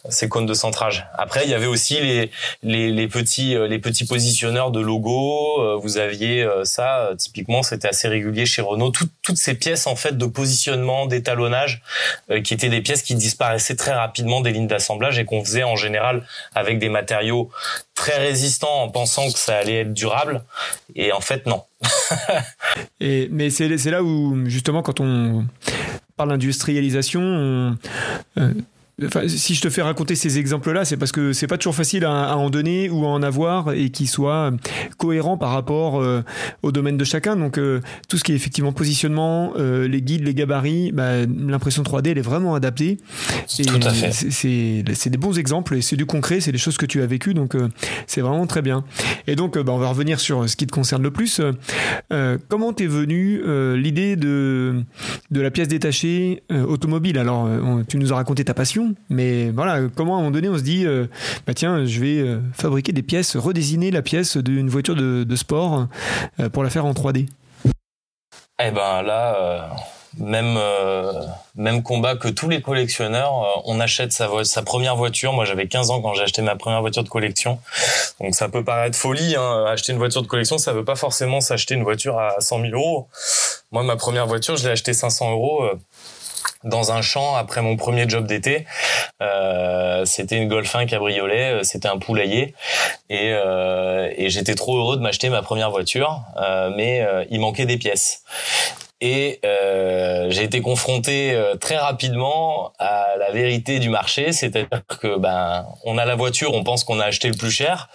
ces 0.08 0.28
cônes 0.28 0.46
de 0.46 0.54
centrage. 0.54 1.06
Après, 1.16 1.44
il 1.44 1.50
y 1.50 1.54
avait 1.54 1.66
aussi 1.66 2.00
les, 2.00 2.30
les, 2.62 2.90
les 2.90 3.08
petits 3.08 3.54
euh, 3.54 3.68
les 3.68 3.78
petits 3.78 4.04
positionneurs 4.04 4.72
de 4.72 4.80
logo. 4.80 5.62
Euh, 5.62 5.76
vous 5.76 5.98
aviez 5.98 6.42
euh, 6.42 6.64
ça. 6.64 7.10
Typiquement, 7.16 7.62
c'était 7.62 7.88
assez 7.88 8.08
régulier 8.08 8.44
chez 8.44 8.62
Renault. 8.62 8.90
toutes 8.90 9.36
ces 9.36 9.54
pièces 9.54 9.86
en 9.86 9.94
fait 9.94 10.18
de 10.18 10.26
positionnement, 10.26 11.06
d'étalonnage, 11.06 11.82
qui 12.42 12.54
étaient 12.54 12.68
des 12.68 12.80
pièces 12.80 13.02
qui 13.02 13.14
disparaissaient 13.14 13.76
très 13.76 13.92
rapidement 13.92 14.40
des 14.40 14.50
lignes 14.50 14.66
d'assemblage 14.66 15.18
et 15.18 15.24
qu'on 15.24 15.44
faisait 15.44 15.62
en 15.62 15.76
général 15.76 16.26
avec 16.54 16.78
des 16.78 16.88
matériaux 16.88 17.50
très 17.94 18.18
résistants 18.18 18.82
en 18.82 18.88
pensant 18.88 19.30
que 19.30 19.38
ça 19.38 19.56
allait 19.56 19.80
être 19.80 19.92
durable. 19.92 20.42
Et 20.96 21.12
en 21.12 21.20
fait, 21.20 21.46
non. 21.46 21.62
et 23.00 23.28
mais 23.30 23.50
c'est 23.50 23.68
là 23.90 24.02
où 24.02 24.48
justement 24.48 24.82
quand 24.82 25.00
on 25.00 25.46
parle 26.16 26.30
si 29.26 29.54
je 29.54 29.62
te 29.62 29.70
fais 29.70 29.80
raconter 29.80 30.14
ces 30.14 30.38
exemples-là, 30.38 30.84
c'est 30.84 30.98
parce 30.98 31.12
que 31.12 31.32
c'est 31.32 31.46
pas 31.46 31.56
toujours 31.56 31.74
facile 31.74 32.04
à, 32.04 32.36
en 32.36 32.50
donner 32.50 32.90
ou 32.90 33.04
à 33.06 33.08
en 33.08 33.22
avoir 33.22 33.72
et 33.72 33.88
qui 33.88 34.06
soit 34.06 34.52
cohérent 34.98 35.38
par 35.38 35.50
rapport 35.50 36.00
euh, 36.00 36.22
au 36.62 36.72
domaine 36.72 36.98
de 36.98 37.04
chacun. 37.04 37.36
Donc 37.36 37.58
euh, 37.58 37.80
tout 38.08 38.18
ce 38.18 38.24
qui 38.24 38.32
est 38.32 38.34
effectivement 38.34 38.72
positionnement, 38.72 39.54
euh, 39.56 39.88
les 39.88 40.02
guides, 40.02 40.24
les 40.24 40.34
gabarits, 40.34 40.92
bah, 40.92 41.24
l'impression 41.26 41.82
3D 41.82 42.10
elle 42.10 42.18
est 42.18 42.22
vraiment 42.22 42.54
adaptée. 42.54 42.98
Et 43.58 43.64
tout 43.64 43.80
à 43.82 43.90
fait. 43.90 44.12
C'est 44.12 45.10
des 45.10 45.18
bons 45.18 45.38
exemples 45.38 45.76
et 45.76 45.82
c'est 45.82 45.96
du 45.96 46.06
concret, 46.06 46.40
c'est 46.40 46.52
des 46.52 46.58
choses 46.58 46.76
que 46.76 46.86
tu 46.86 47.00
as 47.00 47.06
vécues, 47.06 47.34
donc 47.34 47.56
c'est 48.06 48.20
vraiment 48.20 48.46
très 48.46 48.62
bien. 48.62 48.84
Et 49.26 49.36
donc 49.36 49.58
bah, 49.58 49.72
on 49.72 49.78
va 49.78 49.88
revenir 49.88 50.20
sur 50.20 50.48
ce 50.48 50.56
qui 50.56 50.66
te 50.66 50.72
concerne 50.72 51.02
le 51.02 51.10
plus. 51.10 51.40
comment 52.48 52.72
t'es 52.74 52.86
venu 52.86 53.40
l'idée 53.76 54.16
de 54.16 54.82
de 55.30 55.40
la 55.40 55.50
pièce 55.50 55.68
détachée 55.68 56.42
automobile? 56.50 57.16
Alors 57.18 57.48
tu 57.88 57.96
nous 57.96 58.12
as 58.12 58.16
raconté 58.16 58.44
ta 58.44 58.54
passion 58.54 58.81
mais 59.08 59.50
voilà, 59.50 59.80
comment 59.94 60.14
à 60.14 60.18
un 60.18 60.20
moment 60.20 60.30
donné 60.30 60.48
on 60.48 60.56
se 60.56 60.62
dit, 60.62 60.86
euh, 60.86 61.06
bah 61.46 61.54
tiens, 61.54 61.84
je 61.84 62.00
vais 62.00 62.18
euh, 62.18 62.40
fabriquer 62.54 62.92
des 62.92 63.02
pièces, 63.02 63.36
redessiner 63.36 63.90
la 63.90 64.02
pièce 64.02 64.36
d'une 64.36 64.68
voiture 64.68 64.94
de, 64.94 65.36
sport 65.36 65.86
euh, 66.40 66.48
pour 66.48 66.62
la 66.62 66.70
faire 66.70 66.84
en 66.84 66.92
3D 66.92 67.28
Eh 68.62 68.70
ben 68.70 69.02
là, 69.02 69.74
même 70.18 70.58
même 71.56 71.82
combat 71.82 72.16
que 72.16 72.28
tous 72.28 72.48
les 72.48 72.60
collectionneurs. 72.60 73.32
on 73.64 73.80
achète 73.80 74.12
sa, 74.12 74.28
sa 74.44 74.62
première 74.62 74.96
voiture. 74.96 75.32
Moi, 75.32 75.44
j'avais 75.44 75.68
15 75.68 75.90
ans 75.90 76.02
quand 76.02 76.14
j'ai 76.14 76.22
acheté 76.22 76.42
ma 76.42 76.56
première 76.56 76.80
voiture 76.80 77.02
de 77.02 77.08
collection. 77.08 77.58
Donc 78.20 78.34
ça 78.34 78.48
peut 78.48 78.62
paraître 78.62 78.96
folie. 78.96 79.36
Hein. 79.36 79.64
Acheter 79.66 79.92
une 79.92 79.98
voiture 79.98 80.22
de 80.22 80.26
collection, 80.26 80.58
ça 80.58 80.72
veut 80.72 80.84
pas 80.84 80.96
forcément 80.96 81.40
s'acheter 81.40 81.74
une 81.74 81.82
voiture 81.82 82.18
à 82.18 82.40
100 82.40 82.60
000 82.60 82.74
euros. 82.74 83.08
Moi, 83.70 83.82
ma 83.82 83.96
première 83.96 84.26
voiture, 84.26 84.56
je 84.56 84.64
l'ai 84.64 84.72
achetée 84.72 84.92
500 84.92 85.32
euros 85.32 85.64
dans 86.64 86.92
un 86.92 87.02
champ 87.02 87.34
après 87.36 87.62
mon 87.62 87.76
premier 87.76 88.08
job 88.08 88.26
d'été. 88.26 88.66
Euh, 89.22 90.04
c'était 90.04 90.36
une 90.36 90.48
Golf 90.48 90.74
1 90.74 90.86
cabriolet, 90.86 91.52
euh, 91.52 91.62
c'était 91.62 91.88
un 91.88 91.98
poulailler 91.98 92.54
et, 93.10 93.32
euh, 93.32 94.12
et 94.16 94.30
j'étais 94.30 94.54
trop 94.54 94.76
heureux 94.78 94.96
de 94.96 95.02
m'acheter 95.02 95.28
ma 95.28 95.42
première 95.42 95.70
voiture, 95.70 96.22
mais 96.76 97.06
il 97.30 97.40
manquait 97.40 97.66
des 97.66 97.76
pièces. 97.76 98.22
Et 99.04 99.40
euh, 99.44 100.30
j'ai 100.30 100.44
été 100.44 100.62
confronté 100.62 101.36
très 101.60 101.76
rapidement 101.76 102.72
à 102.78 103.16
la 103.18 103.32
vérité 103.32 103.80
du 103.80 103.88
marché, 103.88 104.32
c'est-à-dire 104.32 104.82
que 105.00 105.18
ben 105.18 105.66
on 105.84 105.98
a 105.98 106.04
la 106.04 106.14
voiture, 106.14 106.54
on 106.54 106.62
pense 106.62 106.84
qu'on 106.84 107.00
a 107.00 107.04
acheté 107.04 107.28
le 107.28 107.34
plus 107.34 107.50
cher, 107.50 107.88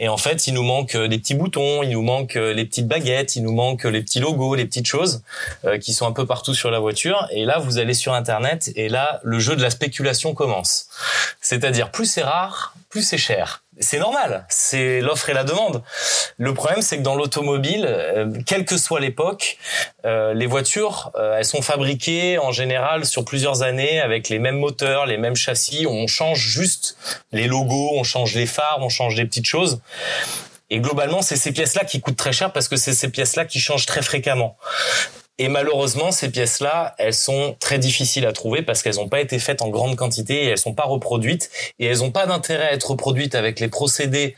et 0.00 0.08
en 0.08 0.16
fait, 0.16 0.46
il 0.46 0.54
nous 0.54 0.62
manque 0.62 0.94
euh, 0.94 1.08
des 1.08 1.18
petits 1.18 1.34
boutons, 1.34 1.82
il 1.82 1.90
nous 1.90 2.02
manque 2.02 2.36
euh, 2.36 2.54
les 2.54 2.64
petites 2.64 2.86
baguettes, 2.86 3.34
il 3.34 3.42
nous 3.42 3.52
manque 3.52 3.84
euh, 3.84 3.90
les 3.90 4.02
petits 4.02 4.20
logos, 4.20 4.54
les 4.54 4.64
petites 4.64 4.86
choses 4.86 5.22
qui 5.80 5.92
sont 5.92 6.06
un 6.06 6.12
peu 6.12 6.24
partout 6.24 6.54
sur 6.54 6.70
la 6.70 6.78
voiture. 6.78 7.26
Et 7.32 7.44
là, 7.44 7.58
vous 7.58 7.78
allez 7.78 7.94
sur 7.94 8.14
Internet 8.14 8.70
et 8.76 8.88
là, 8.88 9.20
le 9.24 9.38
jeu 9.38 9.56
de 9.56 9.62
la 9.62 9.70
spéculation 9.70 10.34
commence. 10.34 10.88
C'est-à-dire, 11.40 11.90
plus 11.90 12.06
c'est 12.06 12.22
rare, 12.22 12.74
plus 12.90 13.02
c'est 13.02 13.18
cher 13.18 13.62
c'est 13.80 13.98
normal, 13.98 14.44
c'est 14.48 15.00
l'offre 15.00 15.28
et 15.30 15.34
la 15.34 15.44
demande. 15.44 15.82
Le 16.36 16.54
problème, 16.54 16.82
c'est 16.82 16.98
que 16.98 17.02
dans 17.02 17.14
l'automobile, 17.14 17.84
euh, 17.86 18.26
quelle 18.46 18.64
que 18.64 18.76
soit 18.76 19.00
l'époque, 19.00 19.58
euh, 20.04 20.34
les 20.34 20.46
voitures, 20.46 21.12
euh, 21.16 21.36
elles 21.38 21.44
sont 21.44 21.62
fabriquées 21.62 22.38
en 22.38 22.52
général 22.52 23.04
sur 23.04 23.24
plusieurs 23.24 23.62
années 23.62 24.00
avec 24.00 24.28
les 24.28 24.38
mêmes 24.38 24.58
moteurs, 24.58 25.06
les 25.06 25.16
mêmes 25.16 25.36
châssis. 25.36 25.86
On 25.88 26.06
change 26.06 26.40
juste 26.40 26.96
les 27.32 27.46
logos, 27.46 27.90
on 27.94 28.04
change 28.04 28.34
les 28.34 28.46
phares, 28.46 28.78
on 28.80 28.88
change 28.88 29.14
des 29.14 29.24
petites 29.24 29.46
choses. 29.46 29.80
Et 30.70 30.80
globalement, 30.80 31.22
c'est 31.22 31.36
ces 31.36 31.52
pièces-là 31.52 31.84
qui 31.84 32.00
coûtent 32.00 32.16
très 32.16 32.32
cher 32.32 32.52
parce 32.52 32.68
que 32.68 32.76
c'est 32.76 32.92
ces 32.92 33.10
pièces-là 33.10 33.46
qui 33.46 33.58
changent 33.58 33.86
très 33.86 34.02
fréquemment. 34.02 34.56
Et 35.38 35.48
malheureusement, 35.48 36.10
ces 36.10 36.30
pièces-là, 36.30 36.94
elles 36.98 37.14
sont 37.14 37.56
très 37.60 37.78
difficiles 37.78 38.26
à 38.26 38.32
trouver 38.32 38.62
parce 38.62 38.82
qu'elles 38.82 38.96
n'ont 38.96 39.08
pas 39.08 39.20
été 39.20 39.38
faites 39.38 39.62
en 39.62 39.68
grande 39.68 39.94
quantité 39.94 40.44
et 40.44 40.46
elles 40.48 40.58
sont 40.58 40.74
pas 40.74 40.84
reproduites. 40.84 41.50
Et 41.78 41.86
elles 41.86 41.98
n'ont 41.98 42.10
pas 42.10 42.26
d'intérêt 42.26 42.68
à 42.68 42.72
être 42.72 42.90
reproduites 42.90 43.36
avec 43.36 43.60
les 43.60 43.68
procédés 43.68 44.34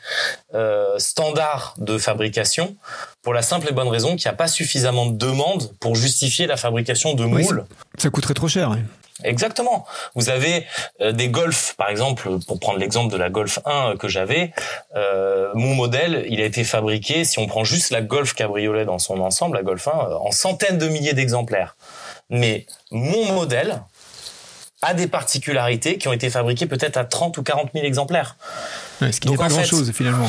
euh, 0.55 0.99
standards 0.99 1.75
de 1.79 1.97
fabrication 1.97 2.77
pour 3.23 3.35
la 3.35 3.43
simple 3.43 3.69
et 3.69 3.73
bonne 3.73 3.89
raison 3.89 4.17
qu'il 4.17 4.29
n'y 4.29 4.35
a 4.35 4.37
pas 4.37 4.49
suffisamment 4.49 5.07
de 5.07 5.17
demande 5.17 5.75
pour 5.81 5.95
justifier 5.95 6.47
la 6.47 6.57
fabrication 6.57 7.15
de 7.15 7.25
moules. 7.25 7.65
ça, 7.99 8.11
coûterait 8.11 8.35
trop 8.35 8.49
cher. 8.49 8.77
Exactement. 9.25 9.87
Vous 10.15 10.31
avez 10.31 10.67
euh, 11.01 11.13
des 11.13 11.29
Golf, 11.29 11.75
par 11.77 11.89
exemple, 11.89 12.29
pour 12.47 12.59
prendre 12.59 12.79
l'exemple 12.79 13.13
de 13.13 13.19
la 13.19 13.31
Golf 13.31 13.59
1 13.65 13.97
que 13.97 14.09
j'avais, 14.09 14.53
euh, 14.97 15.51
mon 15.55 15.75
modèle, 15.75 16.27
il 16.29 16.41
a 16.41 16.45
été 16.45 16.65
fabriqué, 16.65 17.25
si 17.25 17.39
on 17.39 17.47
prend 17.47 17.65
juste 17.65 17.91
la 17.91 18.01
Golf 18.01 18.35
Cabriolet 18.35 18.85
dans 18.85 18.99
son 18.99 19.21
ensemble, 19.21 19.57
la 19.57 19.63
Golf 19.63 19.89
1, 19.89 19.91
euh, 19.91 20.15
en 20.15 20.31
centaines 20.31 20.79
de 20.79 20.89
milliers 20.89 21.13
d'exemplaires. 21.13 21.77
Mais 22.31 22.67
mon 22.91 23.33
modèle 23.33 23.83
a 24.83 24.95
des 24.95 25.07
particularités 25.07 25.99
qui 25.99 26.09
ont 26.09 26.13
été 26.13 26.31
fabriquées 26.31 26.67
peut-être 26.67 26.97
à 26.97 27.05
30 27.05 27.37
ou 27.39 27.43
40 27.43 27.71
000 27.75 27.85
exemplaires 27.85 28.37
ce 29.11 29.21
qui 29.21 29.29
n'est 29.29 29.37
pas 29.37 29.49
grand-chose 29.49 29.91
finalement. 29.93 30.29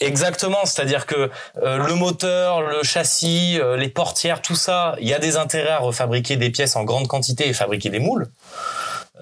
Exactement, 0.00 0.64
c'est-à-dire 0.64 1.06
que 1.06 1.30
euh, 1.62 1.86
le 1.86 1.94
moteur, 1.94 2.62
le 2.62 2.82
châssis, 2.82 3.58
euh, 3.60 3.76
les 3.76 3.88
portières, 3.88 4.42
tout 4.42 4.54
ça, 4.54 4.96
il 5.00 5.08
y 5.08 5.14
a 5.14 5.18
des 5.18 5.36
intérêts 5.36 5.70
à 5.70 5.78
refabriquer 5.78 6.36
des 6.36 6.50
pièces 6.50 6.76
en 6.76 6.84
grande 6.84 7.08
quantité 7.08 7.48
et 7.48 7.52
fabriquer 7.52 7.90
des 7.90 7.98
moules. 7.98 8.28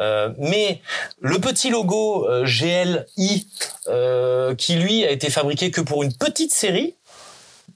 Euh, 0.01 0.31
mais 0.39 0.81
le 1.21 1.39
petit 1.39 1.71
logo 1.71 2.27
GLI, 2.45 3.47
qui 4.57 4.75
lui 4.77 5.05
a 5.05 5.11
été 5.11 5.31
fabriqué 5.31 5.71
que 5.71 5.81
pour 5.81 6.03
une 6.03 6.13
petite 6.13 6.53
série, 6.53 6.95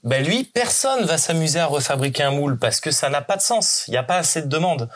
ben 0.03 0.23
lui, 0.23 0.43
personne 0.45 1.05
va 1.05 1.17
s'amuser 1.17 1.59
à 1.59 1.65
refabriquer 1.65 2.23
un 2.23 2.31
moule 2.31 2.57
parce 2.57 2.79
que 2.79 2.91
ça 2.91 3.09
n'a 3.09 3.21
pas 3.21 3.35
de 3.35 3.41
sens. 3.41 3.83
Il 3.87 3.91
n'y 3.91 3.97
a 3.97 4.03
pas 4.03 4.17
assez 4.17 4.41
de 4.41 4.47
demande. 4.47 4.89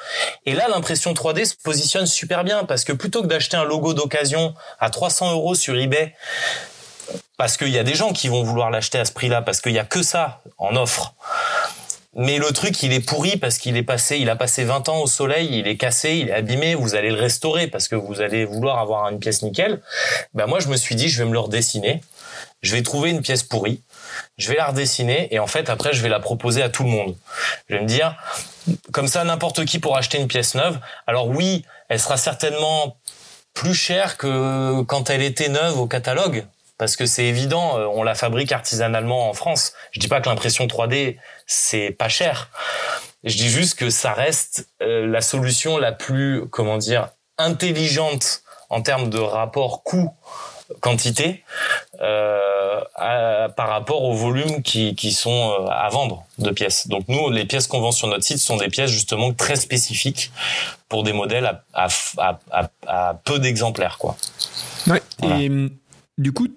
Et 0.45 0.53
là, 0.53 0.67
l'impression 0.69 1.13
3D 1.13 1.45
se 1.45 1.55
positionne 1.55 2.05
super 2.05 2.43
bien 2.43 2.63
parce 2.63 2.85
que 2.85 2.93
plutôt 2.93 3.21
que 3.21 3.27
d'acheter 3.27 3.57
un 3.57 3.65
logo 3.65 3.93
d'occasion 3.93 4.53
à 4.79 4.89
300 4.89 5.33
euros 5.33 5.55
sur 5.55 5.75
eBay, 5.75 6.15
parce 7.37 7.57
qu'il 7.57 7.69
y 7.69 7.79
a 7.79 7.83
des 7.83 7.95
gens 7.95 8.13
qui 8.13 8.29
vont 8.29 8.43
vouloir 8.43 8.71
l'acheter 8.71 8.99
à 8.99 9.05
ce 9.05 9.11
prix-là 9.11 9.41
parce 9.41 9.59
qu'il 9.59 9.73
y 9.73 9.79
a 9.79 9.83
que 9.83 10.03
ça 10.03 10.41
en 10.57 10.75
offre. 10.75 11.13
Mais 12.15 12.37
le 12.37 12.51
truc, 12.51 12.81
il 12.83 12.93
est 12.93 12.99
pourri 12.99 13.37
parce 13.37 13.57
qu'il 13.57 13.75
est 13.75 13.83
passé, 13.83 14.17
il 14.19 14.29
a 14.29 14.35
passé 14.35 14.63
20 14.63 14.87
ans 14.87 15.01
au 15.01 15.07
soleil, 15.07 15.49
il 15.51 15.67
est 15.67 15.77
cassé, 15.77 16.11
il 16.11 16.29
est 16.29 16.33
abîmé, 16.33 16.75
vous 16.75 16.93
allez 16.93 17.09
le 17.09 17.19
restaurer 17.19 17.67
parce 17.67 17.87
que 17.87 17.95
vous 17.95 18.21
allez 18.21 18.45
vouloir 18.45 18.77
avoir 18.77 19.09
une 19.09 19.19
pièce 19.19 19.41
nickel. 19.41 19.81
Ben 20.35 20.45
moi, 20.45 20.59
je 20.59 20.67
me 20.67 20.77
suis 20.77 20.95
dit, 20.95 21.09
je 21.09 21.23
vais 21.23 21.27
me 21.27 21.33
le 21.33 21.39
redessiner. 21.39 22.01
Je 22.61 22.75
vais 22.75 22.83
trouver 22.83 23.09
une 23.09 23.21
pièce 23.21 23.43
pourrie 23.43 23.81
je 24.37 24.49
vais 24.49 24.55
la 24.55 24.67
redessiner 24.67 25.33
et 25.33 25.39
en 25.39 25.47
fait 25.47 25.69
après 25.69 25.93
je 25.93 26.01
vais 26.01 26.09
la 26.09 26.19
proposer 26.19 26.61
à 26.61 26.69
tout 26.69 26.83
le 26.83 26.89
monde. 26.89 27.15
Je 27.69 27.75
vais 27.75 27.81
me 27.81 27.87
dire 27.87 28.15
comme 28.91 29.07
ça 29.07 29.23
n'importe 29.23 29.65
qui 29.65 29.79
pourra 29.79 29.99
acheter 29.99 30.17
une 30.19 30.27
pièce 30.27 30.55
neuve. 30.55 30.79
Alors 31.07 31.27
oui, 31.27 31.65
elle 31.89 31.99
sera 31.99 32.17
certainement 32.17 32.97
plus 33.53 33.75
chère 33.75 34.17
que 34.17 34.81
quand 34.83 35.09
elle 35.09 35.21
était 35.21 35.49
neuve 35.49 35.79
au 35.79 35.87
catalogue 35.87 36.45
parce 36.79 36.95
que 36.95 37.05
c'est 37.05 37.25
évident, 37.25 37.77
euh, 37.77 37.85
on 37.85 38.03
la 38.03 38.15
fabrique 38.15 38.51
artisanalement 38.51 39.29
en 39.29 39.33
France. 39.33 39.73
Je 39.91 39.99
dis 39.99 40.07
pas 40.07 40.21
que 40.21 40.29
l'impression 40.29 40.65
3D 40.65 41.17
c'est 41.45 41.91
pas 41.91 42.09
cher. 42.09 42.49
Je 43.23 43.37
dis 43.37 43.49
juste 43.49 43.77
que 43.77 43.89
ça 43.89 44.13
reste 44.13 44.67
euh, 44.81 45.05
la 45.07 45.21
solution 45.21 45.77
la 45.77 45.91
plus 45.91 46.47
comment 46.49 46.77
dire 46.77 47.09
intelligente 47.37 48.41
en 48.69 48.81
termes 48.81 49.09
de 49.09 49.19
rapport 49.19 49.83
coût 49.83 50.11
quantité 50.81 51.43
euh, 52.01 52.79
par 53.55 53.69
rapport 53.69 54.03
au 54.03 54.13
volume 54.13 54.61
qui, 54.61 54.95
qui 54.95 55.11
sont 55.11 55.51
euh, 55.51 55.67
à 55.69 55.89
vendre 55.89 56.25
de 56.39 56.51
pièces. 56.51 56.87
Donc 56.87 57.07
nous, 57.07 57.29
les 57.29 57.45
pièces 57.45 57.67
qu'on 57.67 57.79
vend 57.79 57.91
sur 57.91 58.07
notre 58.07 58.23
site 58.23 58.39
sont 58.39 58.57
des 58.57 58.67
pièces 58.69 58.91
justement 58.91 59.33
très 59.33 59.55
spécifiques 59.55 60.31
pour 60.89 61.03
des 61.03 61.13
modèles 61.13 61.59
à, 61.73 61.87
à, 62.17 62.39
à, 62.51 62.69
à 62.87 63.13
peu 63.13 63.39
d'exemplaires. 63.39 63.97
quoi. 63.97 64.15
Ouais. 64.87 65.01
Et 65.23 65.49
du 66.17 66.31
coup, 66.31 66.47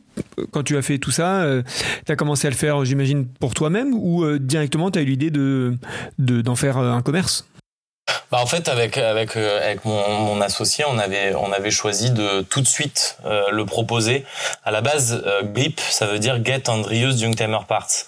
quand 0.50 0.62
tu 0.62 0.76
as 0.76 0.82
fait 0.82 0.98
tout 0.98 1.10
ça, 1.10 1.42
euh, 1.42 1.62
tu 2.04 2.12
as 2.12 2.16
commencé 2.16 2.46
à 2.46 2.50
le 2.50 2.56
faire, 2.56 2.84
j'imagine, 2.84 3.26
pour 3.26 3.54
toi-même 3.54 3.94
ou 3.94 4.38
directement 4.38 4.90
tu 4.90 4.98
as 4.98 5.02
eu 5.02 5.06
l'idée 5.06 5.30
de, 5.30 5.76
d'en 6.18 6.56
faire 6.56 6.78
un 6.78 7.02
commerce? 7.02 7.46
Bah 8.30 8.38
en 8.40 8.46
fait 8.46 8.68
avec 8.68 8.98
avec 8.98 9.36
euh, 9.36 9.64
avec 9.64 9.84
mon, 9.84 10.08
mon, 10.18 10.40
associé 10.40 10.84
on 10.88 10.98
avait 10.98 11.34
on 11.34 11.52
avait 11.52 11.70
choisi 11.70 12.10
de 12.10 12.42
tout 12.42 12.60
de 12.60 12.66
suite 12.66 13.18
euh, 13.24 13.50
le 13.50 13.64
proposer. 13.64 14.24
À 14.64 14.70
la 14.70 14.80
base 14.80 15.22
euh, 15.26 15.42
GRIP 15.42 15.80
ça 15.80 16.06
veut 16.06 16.18
dire 16.18 16.44
Get 16.44 16.68
and 16.68 16.82
Reuse 16.82 17.20
Youngtimer 17.20 17.60
Parts. 17.68 18.06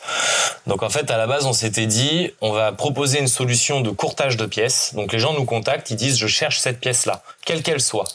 Donc 0.67 0.83
en 0.83 0.89
fait 0.89 1.11
à 1.11 1.17
la 1.17 1.27
base 1.27 1.47
on 1.47 1.53
s'était 1.53 1.87
dit 1.87 2.33
on 2.41 2.53
va 2.53 2.73
proposer 2.73 3.21
une 3.21 3.29
solution 3.29 3.81
de 3.81 3.91
courtage 3.91 4.37
de 4.37 4.47
pièces. 4.47 4.95
Donc 4.95 5.13
les 5.13 5.19
gens 5.19 5.35
nous 5.35 5.45
contactent 5.45 5.91
ils 5.91 5.97
disent 5.97 6.19
je 6.19 6.27
cherche 6.27 6.59
cette 6.59 6.81
pièce 6.81 7.07
là 7.07 7.23
quelle 7.45 7.63
qu'elle 7.63 7.81
soit. 7.81 8.09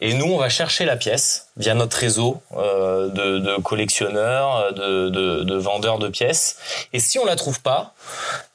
Et 0.00 0.14
nous 0.14 0.26
on 0.26 0.38
va 0.38 0.48
chercher 0.48 0.84
la 0.84 0.96
pièce 0.96 1.48
via 1.56 1.74
notre 1.74 1.96
réseau 1.96 2.42
euh, 2.56 3.08
de, 3.08 3.38
de, 3.38 3.56
collectionneurs 3.60 4.72
de, 4.72 5.08
de, 5.08 5.42
de 5.44 5.56
vendeurs 5.56 5.98
de 5.98 6.08
pièces. 6.08 6.56
Et 6.92 6.98
si 6.98 7.18
on 7.18 7.24
la 7.24 7.36
trouve 7.36 7.60
pas 7.60 7.94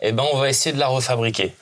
eh 0.02 0.12
ben 0.12 0.26
on 0.34 0.38
va 0.38 0.50
essayer 0.50 0.74
de 0.74 0.80
la 0.80 0.88
refabriquer 0.88 1.54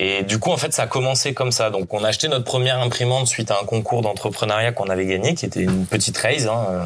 et 0.00 0.22
du 0.22 0.38
coup, 0.38 0.52
en 0.52 0.56
fait, 0.56 0.72
ça 0.72 0.82
a 0.82 0.86
commencé 0.86 1.34
comme 1.34 1.50
ça. 1.50 1.70
Donc, 1.70 1.92
on 1.92 2.04
a 2.04 2.08
acheté 2.08 2.28
notre 2.28 2.44
première 2.44 2.80
imprimante 2.80 3.26
suite 3.26 3.50
à 3.50 3.58
un 3.60 3.66
concours 3.66 4.00
d'entrepreneuriat 4.00 4.70
qu'on 4.70 4.88
avait 4.88 5.06
gagné, 5.06 5.34
qui 5.34 5.44
était 5.44 5.62
une 5.62 5.86
petite 5.86 6.16
raise. 6.16 6.46
Hein. 6.46 6.66
Euh. 6.70 6.84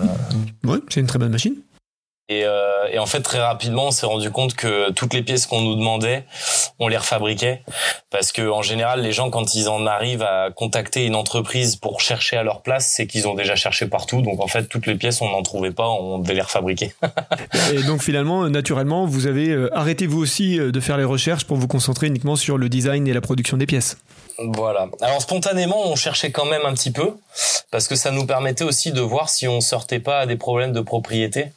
Oui, 0.64 0.78
c'est 0.88 1.00
une 1.00 1.06
très 1.06 1.18
bonne 1.18 1.30
machine. 1.30 1.56
Et, 2.28 2.44
euh, 2.44 2.86
et, 2.90 2.98
en 2.98 3.06
fait, 3.06 3.20
très 3.20 3.40
rapidement, 3.40 3.88
on 3.88 3.90
s'est 3.90 4.06
rendu 4.06 4.30
compte 4.30 4.54
que 4.54 4.90
toutes 4.92 5.12
les 5.12 5.22
pièces 5.22 5.46
qu'on 5.46 5.60
nous 5.60 5.74
demandait, 5.74 6.24
on 6.78 6.88
les 6.88 6.96
refabriquait. 6.96 7.62
Parce 8.10 8.32
que 8.32 8.48
en 8.48 8.62
général, 8.62 9.02
les 9.02 9.12
gens, 9.12 9.28
quand 9.28 9.54
ils 9.54 9.68
en 9.68 9.86
arrivent 9.86 10.22
à 10.22 10.50
contacter 10.50 11.04
une 11.04 11.16
entreprise 11.16 11.76
pour 11.76 12.00
chercher 12.00 12.36
à 12.36 12.42
leur 12.42 12.62
place, 12.62 12.92
c'est 12.94 13.06
qu'ils 13.06 13.26
ont 13.26 13.34
déjà 13.34 13.56
cherché 13.56 13.86
partout. 13.86 14.22
Donc 14.22 14.40
en 14.40 14.46
fait, 14.46 14.68
toutes 14.68 14.86
les 14.86 14.94
pièces, 14.94 15.20
on 15.20 15.30
n'en 15.30 15.42
trouvait 15.42 15.72
pas, 15.72 15.88
on 15.88 16.18
devait 16.18 16.34
les 16.34 16.42
refabriquer. 16.42 16.94
et 17.72 17.82
donc 17.82 18.02
finalement, 18.02 18.48
naturellement, 18.48 19.04
vous 19.04 19.26
avez 19.26 19.48
euh, 19.48 19.76
arrêté 19.76 20.06
vous 20.06 20.20
aussi 20.20 20.58
euh, 20.58 20.70
de 20.70 20.80
faire 20.80 20.96
les 20.96 21.04
recherches 21.04 21.44
pour 21.44 21.56
vous 21.56 21.68
concentrer 21.68 22.06
uniquement 22.06 22.36
sur 22.36 22.56
le 22.56 22.68
design 22.68 23.06
et 23.08 23.12
la 23.12 23.20
production 23.20 23.56
des 23.56 23.66
pièces. 23.66 23.98
Voilà. 24.54 24.88
Alors 25.00 25.22
spontanément, 25.22 25.86
on 25.86 25.96
cherchait 25.96 26.30
quand 26.30 26.44
même 26.44 26.64
un 26.64 26.72
petit 26.74 26.90
peu 26.90 27.16
parce 27.70 27.88
que 27.88 27.94
ça 27.94 28.10
nous 28.10 28.26
permettait 28.26 28.64
aussi 28.64 28.92
de 28.92 29.00
voir 29.00 29.28
si 29.28 29.48
on 29.48 29.60
sortait 29.60 29.98
pas 29.98 30.20
à 30.20 30.26
des 30.26 30.36
problèmes 30.36 30.72
de 30.72 30.80
propriété 30.80 31.52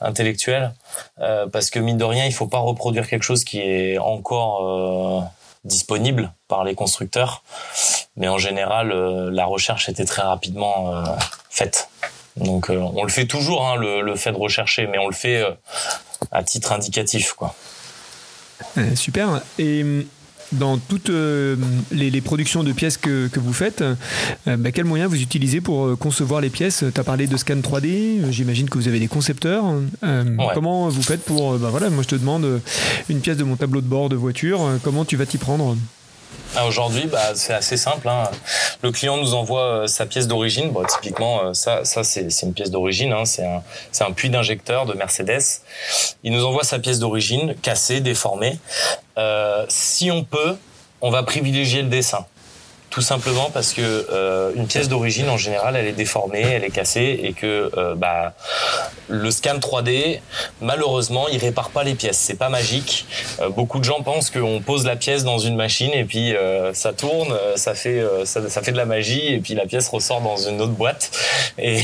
intellectuelle. 0.00 0.74
Euh, 1.20 1.46
parce 1.46 1.70
que 1.70 1.78
mine 1.78 1.98
de 1.98 2.04
rien, 2.04 2.26
il 2.26 2.32
faut 2.32 2.46
pas 2.46 2.58
reproduire 2.58 3.06
quelque 3.06 3.22
chose 3.22 3.44
qui 3.44 3.60
est 3.60 3.98
encore 3.98 4.66
euh, 4.66 5.22
disponible 5.64 6.32
par 6.48 6.64
les 6.64 6.74
constructeurs. 6.74 7.42
Mais 8.16 8.28
en 8.28 8.38
général, 8.38 8.92
euh, 8.92 9.30
la 9.30 9.44
recherche 9.46 9.88
était 9.88 10.04
très 10.04 10.22
rapidement 10.22 11.04
faite. 11.50 11.88
Donc 12.36 12.70
on 12.70 13.04
le 13.04 13.10
fait 13.10 13.26
toujours, 13.26 13.66
hein, 13.66 13.76
le, 13.76 14.14
fait 14.16 14.32
de 14.32 14.38
rechercher, 14.38 14.86
mais 14.86 14.98
on 14.98 15.08
le 15.08 15.14
fait 15.14 15.44
à 16.32 16.42
titre 16.42 16.72
indicatif, 16.72 17.32
quoi. 17.32 17.54
super. 18.94 19.40
Et 19.58 19.84
dans 20.52 20.78
toutes 20.78 21.10
euh, 21.10 21.56
les, 21.92 22.20
productions 22.20 22.64
de 22.64 22.72
pièces 22.72 22.96
que, 22.96 23.28
que 23.28 23.40
vous 23.40 23.52
faites, 23.52 23.82
euh, 23.82 24.56
bah, 24.56 24.72
quels 24.72 24.84
moyens 24.84 25.10
vous 25.10 25.20
utilisez 25.20 25.60
pour 25.60 25.86
euh, 25.86 25.96
concevoir 25.96 26.40
les 26.40 26.50
pièces? 26.50 26.84
Tu 26.92 27.00
as 27.00 27.04
parlé 27.04 27.26
de 27.26 27.36
scan 27.36 27.56
3D, 27.56 28.30
j'imagine 28.30 28.68
que 28.68 28.78
vous 28.78 28.88
avez 28.88 29.00
des 29.00 29.08
concepteurs. 29.08 29.64
Comment 30.54 30.88
vous 30.88 31.02
faites 31.02 31.24
pour... 31.24 31.58
Bah, 31.58 31.68
voilà, 31.70 31.90
moi 31.90 32.02
je 32.02 32.08
te 32.08 32.14
demande 32.14 32.60
une 33.08 33.20
pièce 33.20 33.36
de 33.36 33.44
mon 33.44 33.56
tableau 33.56 33.80
de 33.80 33.86
bord 33.86 34.08
de 34.08 34.16
voiture, 34.16 34.60
comment 34.82 35.04
tu 35.04 35.16
vas 35.16 35.26
t'y 35.26 35.38
prendre? 35.38 35.76
Aujourd'hui, 36.66 37.06
bah, 37.06 37.34
c'est 37.34 37.52
assez 37.54 37.76
simple. 37.76 38.08
Hein. 38.08 38.24
Le 38.82 38.90
client 38.90 39.16
nous 39.16 39.34
envoie 39.34 39.62
euh, 39.62 39.86
sa 39.86 40.06
pièce 40.06 40.26
d'origine. 40.26 40.70
Bon, 40.70 40.84
typiquement, 40.84 41.44
euh, 41.44 41.52
ça, 41.54 41.84
c'est 41.84 42.28
une 42.42 42.52
pièce 42.52 42.70
d'origine. 42.70 43.12
Hein. 43.12 43.24
C'est 43.24 43.44
un, 43.44 43.62
un 44.00 44.12
puits 44.12 44.30
d'injecteur 44.30 44.86
de 44.86 44.94
Mercedes. 44.94 45.62
Il 46.22 46.32
nous 46.32 46.44
envoie 46.44 46.64
sa 46.64 46.78
pièce 46.78 46.98
d'origine, 46.98 47.54
cassée, 47.62 48.00
déformée. 48.00 48.58
Euh, 49.18 49.64
si 49.68 50.10
on 50.10 50.24
peut, 50.24 50.56
on 51.00 51.10
va 51.10 51.22
privilégier 51.22 51.82
le 51.82 51.88
dessin 51.88 52.26
tout 52.90 53.00
simplement 53.00 53.50
parce 53.54 53.72
que 53.72 54.06
euh, 54.12 54.52
une 54.56 54.66
pièce 54.66 54.88
d'origine 54.88 55.28
en 55.28 55.36
général 55.36 55.76
elle 55.76 55.86
est 55.86 55.92
déformée, 55.92 56.42
elle 56.42 56.64
est 56.64 56.70
cassée 56.70 57.20
et 57.22 57.32
que 57.32 57.70
euh, 57.76 57.94
bah 57.94 58.34
le 59.08 59.30
scan 59.30 59.58
3D 59.58 60.20
malheureusement 60.60 61.28
il 61.28 61.38
répare 61.38 61.70
pas 61.70 61.84
les 61.84 61.94
pièces, 61.94 62.18
c'est 62.18 62.34
pas 62.34 62.48
magique. 62.48 63.06
Euh, 63.40 63.48
beaucoup 63.48 63.78
de 63.78 63.84
gens 63.84 64.02
pensent 64.02 64.30
qu'on 64.30 64.60
pose 64.60 64.84
la 64.84 64.96
pièce 64.96 65.22
dans 65.22 65.38
une 65.38 65.54
machine 65.54 65.92
et 65.94 66.04
puis 66.04 66.34
euh, 66.34 66.74
ça 66.74 66.92
tourne, 66.92 67.32
ça 67.54 67.74
fait 67.74 68.02
ça, 68.24 68.40
fait 68.62 68.72
de 68.72 68.76
la 68.76 68.86
magie 68.86 69.34
et 69.34 69.38
puis 69.38 69.54
la 69.54 69.66
pièce 69.66 69.88
ressort 69.88 70.20
dans 70.20 70.36
une 70.36 70.60
autre 70.60 70.72
boîte 70.72 71.12
et, 71.58 71.80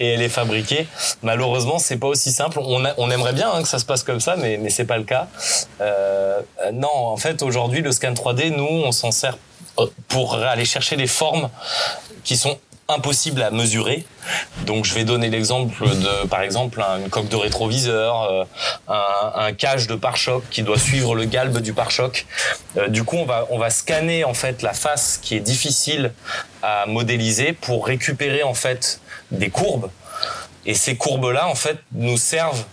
et 0.00 0.06
elle 0.08 0.22
est 0.22 0.30
fabriquée. 0.30 0.86
Malheureusement 1.22 1.78
c'est 1.78 1.98
pas 1.98 2.08
aussi 2.08 2.32
simple. 2.32 2.60
On, 2.60 2.82
on 2.96 3.10
aimerait 3.10 3.34
bien 3.34 3.50
hein, 3.52 3.62
que 3.62 3.68
ça 3.68 3.78
se 3.78 3.84
passe 3.84 4.02
comme 4.04 4.20
ça 4.20 4.36
mais 4.36 4.56
mais 4.56 4.70
c'est 4.70 4.86
pas 4.86 4.96
le 4.96 5.04
cas. 5.04 5.28
non 6.72 6.88
en 6.88 7.16
fait 7.18 7.42
aujourd'hui 7.42 7.82
le 7.82 7.92
scan 7.92 8.14
3D 8.14 8.56
nous 8.56 8.64
on 8.64 8.92
s'en 8.92 9.10
sert 9.10 9.36
pour 10.08 10.36
aller 10.36 10.64
chercher 10.64 10.96
des 10.96 11.06
formes 11.06 11.50
qui 12.24 12.36
sont 12.36 12.58
impossible 12.88 13.42
à 13.42 13.50
mesurer. 13.50 14.04
Donc 14.66 14.84
je 14.84 14.94
vais 14.94 15.04
donner 15.04 15.30
l'exemple 15.30 15.88
de, 15.88 16.26
par 16.26 16.42
exemple, 16.42 16.82
une 16.98 17.08
coque 17.08 17.28
de 17.28 17.36
rétroviseur, 17.36 18.22
euh, 18.22 18.44
un, 18.88 19.32
un 19.46 19.52
cage 19.52 19.86
de 19.86 19.94
pare-choc 19.94 20.42
qui 20.50 20.62
doit 20.62 20.78
suivre 20.78 21.14
le 21.14 21.24
galbe 21.24 21.58
du 21.58 21.72
pare-choc. 21.72 22.26
Euh, 22.76 22.88
du 22.88 23.04
coup, 23.04 23.16
on 23.16 23.24
va, 23.24 23.46
on 23.50 23.58
va 23.58 23.70
scanner 23.70 24.24
en 24.24 24.34
fait 24.34 24.62
la 24.62 24.72
face 24.72 25.18
qui 25.22 25.36
est 25.36 25.40
difficile 25.40 26.12
à 26.62 26.86
modéliser 26.86 27.52
pour 27.52 27.86
récupérer 27.86 28.42
en 28.42 28.54
fait 28.54 29.00
des 29.30 29.50
courbes. 29.50 29.90
Et 30.66 30.74
ces 30.74 30.96
courbes-là, 30.96 31.48
en 31.48 31.54
fait, 31.54 31.78
nous 31.92 32.18
servent 32.18 32.64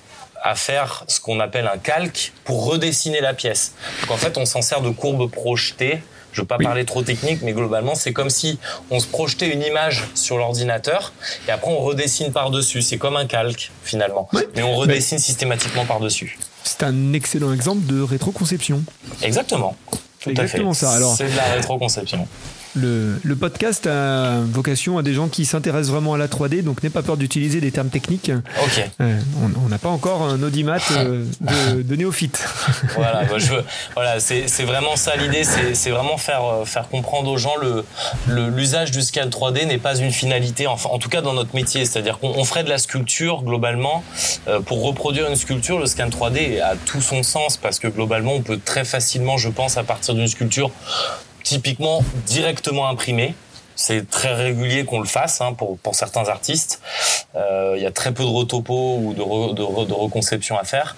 à 0.44 0.56
faire 0.56 1.04
ce 1.08 1.20
qu'on 1.20 1.40
appelle 1.40 1.68
un 1.68 1.78
calque 1.78 2.34
pour 2.44 2.66
redessiner 2.66 3.22
la 3.22 3.34
pièce. 3.34 3.74
Donc 4.02 4.12
en 4.12 4.18
fait, 4.18 4.38
on 4.38 4.46
s'en 4.46 4.62
sert 4.62 4.82
de 4.82 4.90
courbes 4.90 5.30
projetées 5.30 6.02
je 6.38 6.41
veux 6.44 6.48
pas 6.48 6.60
parler 6.60 6.86
trop 6.86 7.01
technique, 7.01 7.41
mais 7.41 7.53
globalement, 7.53 7.96
c'est 7.96 8.13
comme 8.13 8.29
si 8.29 8.60
on 8.91 9.00
se 9.00 9.08
projetait 9.08 9.51
une 9.51 9.63
image 9.63 10.03
sur 10.13 10.38
l'ordinateur 10.38 11.12
et 11.48 11.51
après 11.51 11.72
on 11.72 11.79
redessine 11.79 12.32
par-dessus. 12.32 12.84
C'est 12.84 13.00
comme 13.00 13.17
un 13.17 13.25
calque 13.25 13.72
finalement, 13.84 14.29
mais 14.56 14.62
on 14.62 14.75
redessine 14.75 15.17
systématiquement 15.17 15.86
par-dessus. 15.86 16.38
C'est 16.63 16.84
un 16.84 17.13
excellent 17.13 17.51
exemple 17.53 17.88
de 17.88 18.01
rétroconception. 18.01 18.84
Exactement. 19.24 19.75
Tout 20.20 20.29
Exactement 20.29 20.75
ça. 20.75 20.91
Alors, 20.91 21.15
c'est 21.15 21.32
de 21.32 21.36
la 21.36 21.46
rétroconception. 21.56 22.27
Le, 22.77 23.36
podcast 23.36 23.88
a 23.88 24.39
vocation 24.41 24.98
à 24.98 25.03
des 25.03 25.13
gens 25.13 25.27
qui 25.27 25.46
s'intéressent 25.46 25.91
vraiment 25.91 26.13
à 26.13 26.17
la 26.17 26.27
3D, 26.27 26.63
donc 26.63 26.84
n'aie 26.84 26.89
pas 26.89 27.03
peur 27.03 27.17
d'utiliser 27.17 27.62
des 27.62 27.72
termes 27.72 27.89
techniques. 27.89 28.31
Euh, 29.00 29.19
on 29.65 29.69
n'a 29.69 29.77
pas 29.77 29.89
encore 29.89 30.24
un 30.24 30.41
audimat 30.41 30.77
euh, 30.91 31.25
de, 31.41 31.81
de, 31.81 31.96
néophyte. 31.96 32.43
voilà, 32.96 33.24
je 33.38 33.53
voilà 33.93 34.19
c'est 34.19 34.63
vraiment 34.63 34.96
ça 34.96 35.15
l'idée, 35.15 35.43
c'est 35.74 35.89
vraiment 35.89 36.17
faire, 36.17 36.43
euh, 36.46 36.65
faire 36.65 36.88
comprendre 36.89 37.31
aux 37.31 37.38
gens 37.38 37.55
le 37.62 37.84
l'usage 38.27 38.91
du 38.91 39.01
scan 39.01 39.27
3D 39.27 39.65
n'est 39.65 39.77
pas 39.77 39.96
une 39.96 40.12
finalité, 40.12 40.67
enfin, 40.67 40.89
en 40.91 41.00
tout 41.00 41.10
cas 41.10 41.22
dans 41.22 41.34
notre 41.34 41.55
métier. 41.55 41.86
C'est-à-dire 41.86 42.19
qu'on 42.19 42.43
ferait 42.43 42.63
de 42.63 42.69
la 42.69 42.77
sculpture 42.77 43.43
globalement. 43.43 44.03
pour 44.65 44.84
reproduire 44.84 45.27
une 45.29 45.36
sculpture, 45.36 45.79
le 45.79 45.86
scan 45.86 46.10
3D 46.10 46.62
a 46.62 46.75
tout 46.86 47.01
son 47.01 47.24
sens 47.24 47.57
parce 47.57 47.79
que 47.79 47.88
globalement, 47.88 48.34
on 48.34 48.41
peut 48.41 48.60
très 48.63 48.86
facilement, 48.86 49.38
je 49.38 49.50
pense, 49.50 49.77
à 49.77 49.84
partir 49.84 50.13
d'une 50.13 50.27
sculpture, 50.27 50.72
typiquement 51.48 52.04
directement 52.25 52.89
imprimé. 52.89 53.34
C'est 53.75 54.10
très 54.10 54.34
régulier 54.34 54.86
qu'on 54.86 55.00
le 55.00 55.06
fasse 55.06 55.39
hein, 55.39 55.54
pour, 55.54 55.77
certains 55.94 56.27
artistes. 56.27 56.82
Euh, 57.36 57.75
il 57.77 57.84
y 57.84 57.86
a 57.86 57.92
très 57.92 58.12
peu 58.12 58.24
de 58.24 58.27
retopo 58.27 58.98
ou 58.98 59.13
de, 59.13 59.22
reconception 59.94 60.58
à 60.58 60.63
faire. 60.63 60.98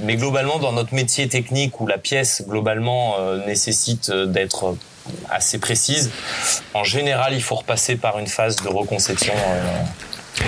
Mais 0.00 0.16
globalement, 0.16 0.58
dans 0.58 0.72
notre 0.72 0.94
métier 0.94 1.26
technique 1.26 1.80
où 1.80 1.86
la 1.86 1.98
pièce 1.98 2.44
globalement 2.46 3.16
euh, 3.18 3.44
nécessite 3.46 4.12
d'être 4.12 4.76
assez 5.30 5.58
précise, 5.58 6.10
en 6.74 6.84
général, 6.84 7.32
il 7.32 7.42
faut 7.42 7.56
repasser 7.56 7.96
par 7.96 8.18
une 8.18 8.26
phase 8.28 8.56
de 8.56 8.68
reconception. 8.68 9.34
Euh. 9.34 10.44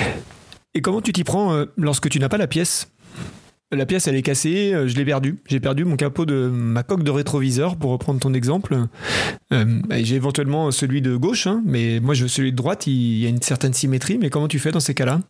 Et 0.74 0.82
comment 0.82 1.00
tu 1.00 1.12
t'y 1.12 1.24
prends 1.24 1.64
lorsque 1.76 2.08
tu 2.10 2.20
n'as 2.20 2.28
pas 2.28 2.36
la 2.36 2.46
pièce? 2.46 2.88
La 3.72 3.86
pièce, 3.86 4.08
elle 4.08 4.16
est 4.16 4.22
cassée, 4.22 4.72
euh, 4.74 4.88
je 4.88 4.96
l'ai 4.96 5.04
perdue. 5.04 5.38
J'ai 5.46 5.60
perdu 5.60 5.84
mon 5.84 5.96
capot 5.96 6.26
de 6.26 6.48
ma 6.52 6.82
coque 6.82 7.04
de 7.04 7.10
rétroviseur, 7.10 7.76
pour 7.76 7.92
reprendre 7.92 8.18
ton 8.18 8.34
exemple. 8.34 8.76
Euh, 9.52 9.80
j'ai 9.90 10.16
éventuellement 10.16 10.70
celui 10.70 11.02
de 11.02 11.14
gauche, 11.14 11.46
hein, 11.46 11.62
mais 11.64 12.00
moi, 12.00 12.14
je, 12.14 12.26
celui 12.26 12.50
de 12.50 12.56
droite, 12.56 12.86
il 12.86 13.18
y 13.18 13.26
a 13.26 13.28
une 13.28 13.42
certaine 13.42 13.72
symétrie. 13.72 14.18
Mais 14.18 14.28
comment 14.28 14.48
tu 14.48 14.58
fais 14.58 14.72
dans 14.72 14.80
ces 14.80 14.94
cas-là? 14.94 15.20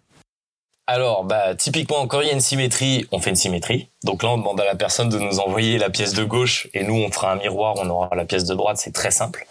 Alors, 0.87 1.25
bah, 1.25 1.55
typiquement, 1.55 2.07
quand 2.07 2.21
il 2.23 2.29
y 2.29 2.31
a 2.31 2.33
une 2.33 2.41
symétrie, 2.41 3.07
on 3.13 3.21
fait 3.21 3.31
une 3.31 3.37
symétrie. 3.37 3.91
Donc 4.05 4.23
là, 4.23 4.31
on 4.31 4.39
demande 4.39 4.61
à 4.61 4.65
la 4.65 4.75
personne 4.75 5.09
de 5.11 5.19
nous 5.19 5.39
envoyer 5.39 5.79
la 5.79 5.91
pièce 5.91 6.15
de 6.15 6.25
gauche 6.25 6.67
et 6.73 6.83
nous, 6.83 6.95
on 6.95 7.11
fera 7.13 7.33
un 7.33 7.37
miroir, 7.37 7.75
on 7.77 7.89
aura 7.91 8.09
la 8.17 8.25
pièce 8.25 8.45
de 8.45 8.55
droite. 8.55 8.79
C'est 8.79 8.93
très 8.93 9.11
simple. 9.11 9.47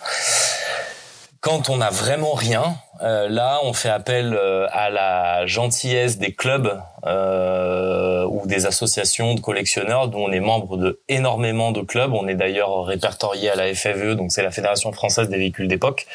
Quand 1.39 1.69
on 1.69 1.77
n'a 1.77 1.91
vraiment 1.91 2.33
rien, 2.33 2.75
euh, 3.01 3.29
là, 3.29 3.59
on 3.63 3.71
fait 3.71 3.89
appel 3.89 4.37
à 4.71 4.89
la 4.89 5.45
gentillesse 5.45 6.17
des 6.17 6.33
clubs 6.33 6.81
euh, 7.05 8.25
ou 8.25 8.45
des 8.45 8.65
associations 8.65 9.35
de 9.35 9.39
collectionneurs, 9.39 10.07
dont 10.07 10.25
on 10.25 10.31
est 10.31 10.39
membre 10.39 10.77
de 10.77 10.99
énormément 11.07 11.71
de 11.71 11.81
clubs. 11.81 12.13
On 12.13 12.27
est 12.27 12.35
d'ailleurs 12.35 12.85
répertorié 12.85 13.49
à 13.49 13.55
la 13.55 13.73
FFE, 13.73 14.15
donc 14.15 14.31
c'est 14.31 14.43
la 14.43 14.51
Fédération 14.51 14.91
française 14.91 15.29
des 15.29 15.37
véhicules 15.37 15.67
d'époque, 15.67 16.07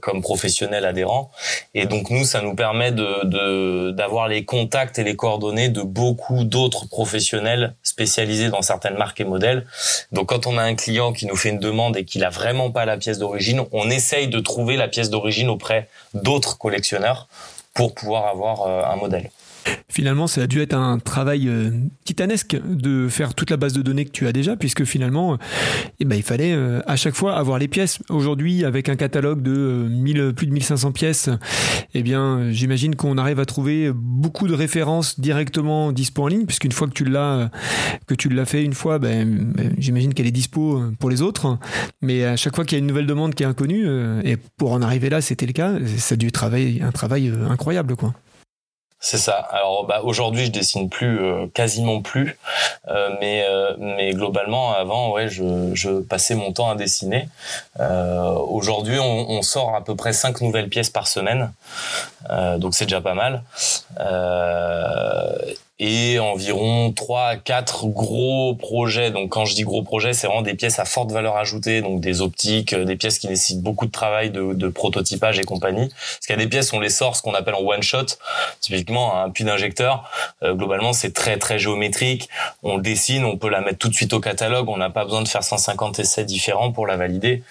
comme 0.00 0.22
professionnel 0.22 0.84
adhérent. 0.84 1.30
Et 1.74 1.86
donc 1.86 2.10
nous, 2.10 2.24
ça 2.24 2.40
nous 2.40 2.54
permet 2.54 2.92
de 2.92 3.90
d'avoir 3.90 4.28
les 4.28 4.44
contacts 4.44 4.98
et 4.98 5.04
les 5.04 5.16
coordonnées 5.16 5.68
de 5.68 5.82
beaucoup 5.82 6.44
d'autres 6.44 6.88
professionnels 6.88 7.74
spécialisés 7.82 8.48
dans 8.48 8.62
certaines 8.62 8.96
marques 8.96 9.20
et 9.20 9.24
modèles. 9.24 9.66
Donc 10.12 10.28
quand 10.28 10.46
on 10.46 10.58
a 10.58 10.62
un 10.62 10.74
client 10.74 11.12
qui 11.12 11.26
nous 11.26 11.36
fait 11.36 11.50
une 11.50 11.58
demande 11.58 11.96
et 11.96 12.04
qu'il 12.04 12.24
a 12.24 12.30
vraiment 12.30 12.70
pas 12.70 12.84
la 12.84 12.96
pièce 12.96 13.18
d'origine, 13.18 13.62
on 13.72 13.90
essaye 13.90 14.28
de 14.28 14.40
trouver 14.40 14.76
la 14.76 14.88
pièce 14.88 15.10
d'origine 15.10 15.48
auprès 15.48 15.88
d'autres 16.14 16.58
collectionneurs 16.58 17.28
pour 17.74 17.94
pouvoir 17.94 18.26
avoir 18.26 18.62
euh, 18.62 18.82
un 18.84 18.96
modèle. 18.96 19.30
Finalement, 19.88 20.26
ça 20.26 20.42
a 20.42 20.46
dû 20.46 20.60
être 20.60 20.74
un 20.74 20.98
travail 20.98 21.48
euh, 21.48 21.70
titanesque 22.04 22.56
de 22.64 23.08
faire 23.08 23.34
toute 23.34 23.50
la 23.50 23.56
base 23.56 23.72
de 23.72 23.82
données 23.82 24.04
que 24.04 24.10
tu 24.10 24.26
as 24.26 24.32
déjà, 24.32 24.56
puisque 24.56 24.84
finalement, 24.84 25.38
eh 26.00 26.04
ben, 26.04 26.16
il 26.16 26.22
fallait 26.22 26.52
euh, 26.52 26.80
à 26.86 26.96
chaque 26.96 27.14
fois 27.14 27.36
avoir 27.36 27.58
les 27.58 27.68
pièces. 27.68 27.98
Aujourd'hui, 28.08 28.64
avec 28.64 28.88
un 28.88 28.96
catalogue 28.96 29.42
de 29.42 29.86
1000, 29.90 30.32
plus 30.34 30.46
de 30.46 30.52
1500 30.52 30.92
pièces, 30.92 31.30
eh 31.94 32.02
bien, 32.02 32.50
j'imagine 32.50 32.96
qu'on 32.96 33.18
arrive 33.18 33.40
à 33.40 33.46
trouver 33.46 33.92
beaucoup 33.94 34.46
de 34.46 34.54
références 34.54 35.18
directement 35.20 35.92
dispo 35.92 36.22
en 36.22 36.28
ligne, 36.28 36.46
puisqu'une 36.46 36.72
fois 36.72 36.86
que 36.86 36.92
tu 36.92 37.04
l'as, 37.04 37.50
que 38.06 38.14
tu 38.14 38.28
l'as 38.28 38.44
fait 38.44 38.64
une 38.64 38.74
fois, 38.74 38.98
ben, 38.98 39.52
ben, 39.54 39.74
j'imagine 39.78 40.14
qu'elle 40.14 40.26
est 40.26 40.30
dispo 40.30 40.82
pour 40.98 41.10
les 41.10 41.22
autres. 41.22 41.58
Mais 42.02 42.24
à 42.24 42.36
chaque 42.36 42.54
fois 42.54 42.64
qu'il 42.64 42.76
y 42.76 42.80
a 42.80 42.80
une 42.80 42.86
nouvelle 42.86 43.06
demande 43.06 43.34
qui 43.34 43.42
est 43.42 43.46
inconnue, 43.46 43.84
euh, 43.86 44.20
et 44.24 44.36
pour 44.36 44.72
en 44.72 44.82
arriver 44.82 45.10
là, 45.10 45.20
c'était 45.20 45.46
le 45.46 45.52
cas, 45.52 45.74
ça 45.96 46.14
a 46.14 46.16
dû 46.16 46.30
travailler 46.32 46.82
un 46.82 46.92
travail 46.92 47.32
incroyable, 47.48 47.96
quoi. 47.96 48.14
C'est 49.00 49.18
ça. 49.18 49.34
Alors 49.34 49.86
bah, 49.86 50.00
aujourd'hui, 50.02 50.46
je 50.46 50.50
dessine 50.50 50.90
plus, 50.90 51.20
euh, 51.22 51.46
quasiment 51.54 52.02
plus, 52.02 52.36
euh, 52.88 53.10
mais 53.20 53.44
euh, 53.48 53.74
mais 53.78 54.12
globalement, 54.12 54.72
avant, 54.74 55.12
ouais, 55.12 55.28
je, 55.28 56.00
passais 56.00 56.34
mon 56.34 56.52
temps 56.52 56.68
à 56.68 56.74
dessiner. 56.74 57.28
aujourd'hui, 57.78 58.98
on, 58.98 59.30
on, 59.30 59.42
sort 59.42 59.74
à 59.76 59.84
peu 59.84 59.94
près 59.94 60.12
cinq 60.12 60.40
nouvelles 60.40 60.68
pièces 60.68 60.90
par 60.90 61.06
semaine, 61.06 61.52
donc 62.58 62.74
c'est 62.74 62.86
déjà 62.86 63.00
pas 63.00 63.14
mal 63.14 63.42
et 65.80 66.18
environ 66.18 66.92
3 66.92 67.22
à 67.22 67.36
4 67.36 67.86
gros 67.86 68.54
projets. 68.54 69.10
Donc 69.10 69.30
quand 69.30 69.44
je 69.44 69.54
dis 69.54 69.62
gros 69.62 69.82
projets, 69.82 70.12
c'est 70.12 70.26
vraiment 70.26 70.42
des 70.42 70.54
pièces 70.54 70.78
à 70.78 70.84
forte 70.84 71.12
valeur 71.12 71.36
ajoutée, 71.36 71.82
donc 71.82 72.00
des 72.00 72.20
optiques, 72.20 72.72
euh, 72.72 72.84
des 72.84 72.96
pièces 72.96 73.18
qui 73.18 73.28
nécessitent 73.28 73.62
beaucoup 73.62 73.86
de 73.86 73.92
travail 73.92 74.30
de, 74.30 74.54
de 74.54 74.68
prototypage 74.68 75.38
et 75.38 75.44
compagnie. 75.44 75.88
Parce 75.88 76.26
qu'il 76.26 76.36
y 76.36 76.38
a 76.38 76.42
des 76.42 76.48
pièces, 76.48 76.72
on 76.72 76.80
les 76.80 76.88
sort 76.90 77.14
ce 77.16 77.22
qu'on 77.22 77.34
appelle 77.34 77.54
en 77.54 77.62
one 77.62 77.82
shot, 77.82 78.06
typiquement 78.60 79.22
un 79.22 79.30
puits 79.30 79.44
d'injecteur. 79.44 80.10
Euh, 80.42 80.54
globalement, 80.54 80.92
c'est 80.92 81.12
très 81.12 81.38
très 81.38 81.58
géométrique. 81.58 82.28
On 82.62 82.78
dessine, 82.78 83.24
on 83.24 83.36
peut 83.36 83.48
la 83.48 83.60
mettre 83.60 83.78
tout 83.78 83.88
de 83.88 83.94
suite 83.94 84.12
au 84.12 84.20
catalogue. 84.20 84.68
On 84.68 84.76
n'a 84.76 84.90
pas 84.90 85.04
besoin 85.04 85.22
de 85.22 85.28
faire 85.28 85.44
150 85.44 86.00
essais 86.00 86.24
différents 86.24 86.72
pour 86.72 86.86
la 86.86 86.96
valider. 86.96 87.42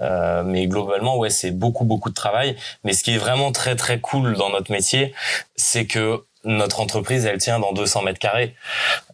Euh, 0.00 0.42
mais 0.44 0.66
globalement, 0.66 1.16
ouais, 1.16 1.30
c'est 1.30 1.50
beaucoup 1.50 1.84
beaucoup 1.84 2.10
de 2.10 2.14
travail. 2.14 2.56
Mais 2.84 2.92
ce 2.92 3.02
qui 3.02 3.14
est 3.14 3.18
vraiment 3.18 3.52
très 3.52 3.74
très 3.76 4.00
cool 4.00 4.34
dans 4.34 4.50
notre 4.50 4.70
métier, 4.70 5.14
c'est 5.56 5.86
que 5.86 6.22
notre 6.44 6.80
entreprise, 6.80 7.26
elle 7.26 7.38
tient 7.38 7.58
dans 7.58 7.72
200 7.72 8.02
mètres 8.02 8.18
carrés. 8.18 8.54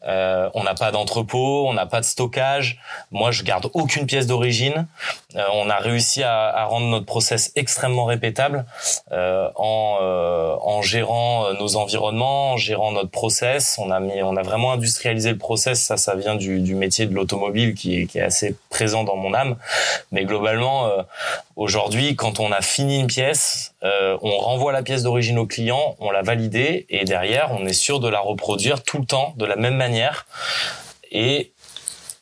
Euh, 0.07 0.49
on 0.55 0.63
n'a 0.63 0.75
pas 0.75 0.93
d'entrepôt, 0.93 1.67
on 1.69 1.73
n'a 1.73 1.87
pas 1.87 2.01
de 2.01 2.05
stockage. 2.05 2.79
Moi, 3.11 3.31
je 3.31 3.43
garde 3.43 3.69
aucune 3.75 4.07
pièce 4.07 4.27
d'origine. 4.27 4.87
Euh, 5.35 5.43
on 5.55 5.69
a 5.69 5.77
réussi 5.77 6.23
à, 6.23 6.49
à, 6.49 6.65
rendre 6.65 6.87
notre 6.87 7.07
process 7.07 7.53
extrêmement 7.57 8.05
répétable 8.05 8.65
euh, 9.13 9.49
en, 9.57 9.99
euh, 10.01 10.55
en 10.63 10.83
gérant 10.83 11.53
nos 11.55 11.77
environnements, 11.77 12.53
en 12.53 12.57
gérant 12.57 12.93
notre 12.93 13.11
process. 13.11 13.79
On 13.79 13.91
a 13.91 14.01
mis, 14.01 14.23
on 14.23 14.37
a 14.37 14.43
vraiment 14.43 14.73
industrialisé 14.73 15.31
le 15.33 15.39
process. 15.39 15.83
Ça, 15.83 15.97
ça 15.97 16.15
vient 16.15 16.37
du, 16.37 16.61
du 16.61 16.75
métier 16.75 17.07
de 17.07 17.15
l'automobile 17.15 17.75
qui 17.75 18.01
est, 18.01 18.07
qui 18.07 18.19
est 18.19 18.23
assez 18.23 18.57
présent 18.71 19.05
dans 19.05 19.17
mon 19.17 19.35
âme. 19.35 19.57
Mais 20.13 20.25
globalement, 20.25 20.87
euh, 20.87 21.03
aujourd'hui, 21.57 22.15
quand 22.15 22.39
on 22.39 22.53
a 22.53 22.61
fini 22.61 23.01
une 23.01 23.07
pièce, 23.09 23.73
on 24.23 24.39
renvoie 24.39 24.73
la 24.73 24.83
pièce 24.83 25.05
d'origine 25.05 25.39
au 25.39 25.47
client, 25.47 25.95
on 26.01 26.11
l'a 26.11 26.23
validée 26.23 26.87
et 26.91 27.05
derrière, 27.05 27.53
on 27.53 27.65
est 27.67 27.73
sûr 27.73 28.01
de 28.01 28.09
la 28.09 28.19
reproduire 28.19 28.83
tout 28.83 28.99
le 28.99 29.05
temps 29.05 29.33
de 29.37 29.45
la 29.45 29.55
même 29.55 29.77
manière. 29.77 29.96
Et 31.11 31.53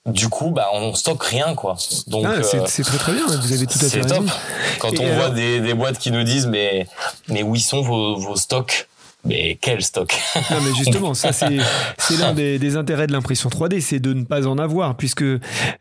du 0.06 0.28
coup, 0.28 0.50
bah, 0.50 0.68
on 0.72 0.94
stocke 0.94 1.24
rien, 1.24 1.54
quoi. 1.54 1.76
Donc, 2.08 2.26
ah, 2.28 2.42
c'est, 2.42 2.58
euh, 2.58 2.84
très 2.84 2.98
très 2.98 3.12
bien. 3.12 3.26
Vous 3.26 3.52
avez 3.52 3.66
tout 3.66 3.78
à 3.80 3.88
fait 3.88 4.02
top. 4.02 4.24
Quand 4.78 4.98
on 5.00 5.14
voit 5.14 5.30
des, 5.30 5.60
des, 5.60 5.74
boîtes 5.74 5.98
qui 5.98 6.10
nous 6.10 6.24
disent, 6.24 6.46
mais, 6.46 6.86
mais 7.28 7.42
où 7.42 7.56
sont 7.56 7.82
vos, 7.82 8.16
vos 8.16 8.36
stocks? 8.36 8.88
Mais 9.24 9.58
quel 9.60 9.82
stock? 9.82 10.14
Non 10.50 10.58
mais 10.62 10.74
justement, 10.76 11.14
ça 11.14 11.32
c'est 11.32 11.56
c'est 11.96 12.18
l'un 12.18 12.34
des, 12.34 12.58
des, 12.58 12.76
intérêts 12.76 13.06
de 13.06 13.12
l'impression 13.12 13.48
3D, 13.48 13.80
c'est 13.80 13.98
de 13.98 14.12
ne 14.12 14.24
pas 14.24 14.46
en 14.46 14.58
avoir, 14.58 14.96
puisque 14.96 15.24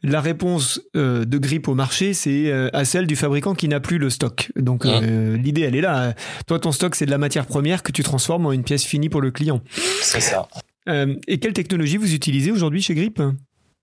la 0.02 0.22
réponse 0.22 0.82
euh, 0.96 1.26
de 1.26 1.38
grippe 1.38 1.68
au 1.68 1.76
marché, 1.76 2.14
c'est 2.14 2.46
euh, 2.48 2.70
à 2.72 2.86
celle 2.86 3.06
du 3.06 3.16
fabricant 3.16 3.54
qui 3.54 3.68
n'a 3.68 3.82
plus 3.82 3.98
le 3.98 4.10
stock. 4.10 4.52
Donc 4.56 4.86
euh, 4.86 5.36
l'idée, 5.36 5.62
elle 5.62 5.76
est 5.76 5.82
là. 5.82 6.14
Toi, 6.48 6.60
ton 6.60 6.72
stock, 6.72 6.96
c'est 6.96 7.06
de 7.06 7.12
la 7.12 7.18
matière 7.18 7.46
première 7.46 7.84
que 7.84 7.92
tu 7.92 8.04
transformes 8.04 8.46
en 8.46 8.54
une 8.54 8.64
pièce 8.64 8.86
finie 8.86 9.10
pour 9.10 9.20
le 9.20 9.32
client. 9.32 9.60
C'est 10.02 10.22
ça. 10.22 10.48
Et 10.88 11.40
quelle 11.40 11.54
technologie 11.54 11.98
vous 11.98 12.14
utilisez 12.14 12.52
aujourd'hui 12.52 12.82
chez 12.82 12.96
Grip 12.96 13.22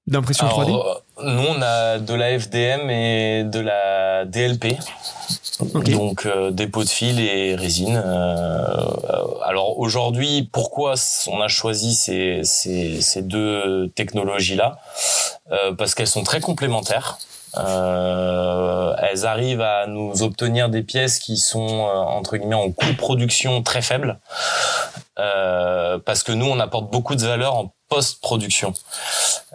d'impression 0.07 0.47
3D 0.47 0.71
Nous, 0.71 1.45
on 1.49 1.63
a 1.63 1.99
de 1.99 2.15
la 2.15 2.39
FDM 2.39 2.91
et 2.91 3.45
de 3.45 3.61
la 3.61 4.25
DLP. 4.25 4.77
Donc 5.91 6.25
euh, 6.25 6.51
dépôt 6.51 6.85
de 6.85 6.89
fil 6.89 7.21
et 7.21 7.55
résine. 7.55 8.01
Euh, 8.03 8.75
alors 9.45 9.79
aujourd'hui, 9.79 10.49
pourquoi 10.53 10.95
on 11.27 11.41
a 11.41 11.49
choisi 11.49 11.95
ces, 11.95 12.41
ces, 12.45 13.01
ces 13.01 13.23
deux 13.23 13.91
technologies-là? 13.95 14.79
Euh, 15.53 15.73
Parce 15.73 15.95
qu'elles 15.95 16.07
sont 16.07 16.25
très 16.25 16.41
complémentaires. 16.41 17.19
Euh, 17.57 18.95
elles 18.99 19.27
arrivent 19.27 19.61
à 19.61 19.87
nous 19.87 20.23
obtenir 20.23 20.69
des 20.69 20.83
pièces 20.83 21.19
qui 21.19 21.37
sont 21.37 21.67
euh, 21.67 21.93
entre 21.95 22.37
guillemets 22.37 22.55
en 22.55 22.71
coût 22.71 22.87
de 22.87 22.97
production 22.97 23.63
très 23.63 23.83
faible, 23.83 24.21
euh, 25.10 25.10
parce 26.05 26.23
que 26.23 26.33
nous 26.33 26.47
on 26.47 26.59
apporte 26.61 26.91
beaucoup 26.91 27.15
de 27.15 27.23
valeur 27.23 27.55
en 27.57 27.75
post-production. 27.91 28.73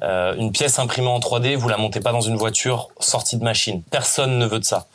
Euh, 0.04 0.36
une 0.36 0.52
pièce 0.52 0.78
imprimée 0.78 1.08
en 1.08 1.20
3D, 1.20 1.56
vous 1.56 1.70
la 1.70 1.78
montez 1.78 2.02
pas 2.02 2.12
dans 2.12 2.22
une 2.22 2.36
voiture 2.36 2.90
sortie 3.00 3.38
de 3.38 3.44
machine. 3.44 3.82
Personne 3.92 4.38
ne 4.38 4.46
veut 4.46 4.60
de 4.60 4.66
ça. 4.66 4.88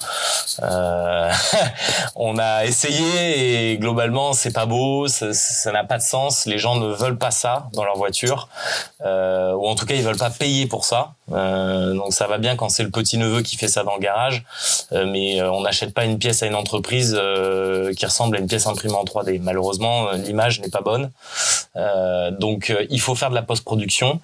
Euh, 0.62 1.32
on 2.16 2.38
a 2.38 2.66
essayé 2.66 3.72
et 3.72 3.78
globalement 3.78 4.34
c'est 4.34 4.52
pas 4.52 4.66
beau, 4.66 5.08
ça 5.08 5.72
n'a 5.72 5.84
pas 5.84 5.96
de 5.96 6.02
sens. 6.02 6.44
Les 6.44 6.58
gens 6.58 6.76
ne 6.76 6.92
veulent 6.92 7.18
pas 7.18 7.30
ça 7.30 7.68
dans 7.72 7.84
leur 7.84 7.96
voiture, 7.96 8.48
euh, 9.04 9.52
ou 9.54 9.66
en 9.66 9.74
tout 9.74 9.86
cas 9.86 9.94
ils 9.94 10.02
veulent 10.02 10.18
pas 10.18 10.30
payer 10.30 10.66
pour 10.66 10.84
ça. 10.84 11.12
Donc 11.28 12.12
ça 12.12 12.26
va 12.26 12.38
bien 12.38 12.56
quand 12.56 12.68
c'est 12.68 12.82
le 12.82 12.90
petit 12.90 13.16
neveu 13.16 13.42
qui 13.42 13.56
fait 13.56 13.68
ça 13.68 13.84
dans 13.84 13.94
le 13.94 14.00
garage, 14.00 14.42
mais 14.90 15.40
on 15.42 15.60
n'achète 15.60 15.94
pas 15.94 16.04
une 16.04 16.18
pièce 16.18 16.42
à 16.42 16.46
une 16.46 16.56
entreprise 16.56 17.12
qui 17.96 18.04
ressemble 18.04 18.36
à 18.36 18.40
une 18.40 18.48
pièce 18.48 18.66
imprimée 18.66 18.96
en 18.96 19.04
3D. 19.04 19.40
Malheureusement 19.40 20.10
l'image 20.10 20.60
n'est 20.60 20.70
pas 20.70 20.80
bonne, 20.80 21.12
donc 22.40 22.74
il 22.90 23.00
faut 23.00 23.14
faire 23.14 23.29
de 23.30 23.34
la 23.34 23.42
post-production 23.42 24.20